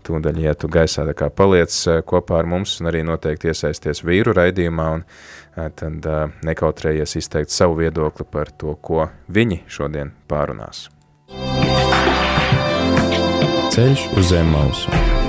tūdaļ 0.07 0.41
ietu 0.45 0.69
gaisā. 0.71 1.07
Tā 1.09 1.17
kā 1.17 1.31
paliec 1.33 1.73
kopā 2.07 2.41
ar 2.41 2.49
mums 2.49 2.77
un 2.81 2.91
arī 2.91 3.03
noteikti 3.07 3.51
iesaisties 3.51 4.05
vīru 4.05 4.35
raidījumā 4.37 4.87
un 4.97 5.05
tad 5.75 6.07
nekautrējies 6.47 7.17
izteikt 7.19 7.51
savu 7.51 7.81
viedokli 7.81 8.27
par 8.31 8.53
to, 8.55 8.77
ko 8.79 9.09
viņi 9.27 9.63
šodien 9.67 10.15
pārunās. 10.31 10.87
Ceļš 13.71 14.01
uz 14.19 14.33
zem 14.33 14.49
mausu. 14.51 15.20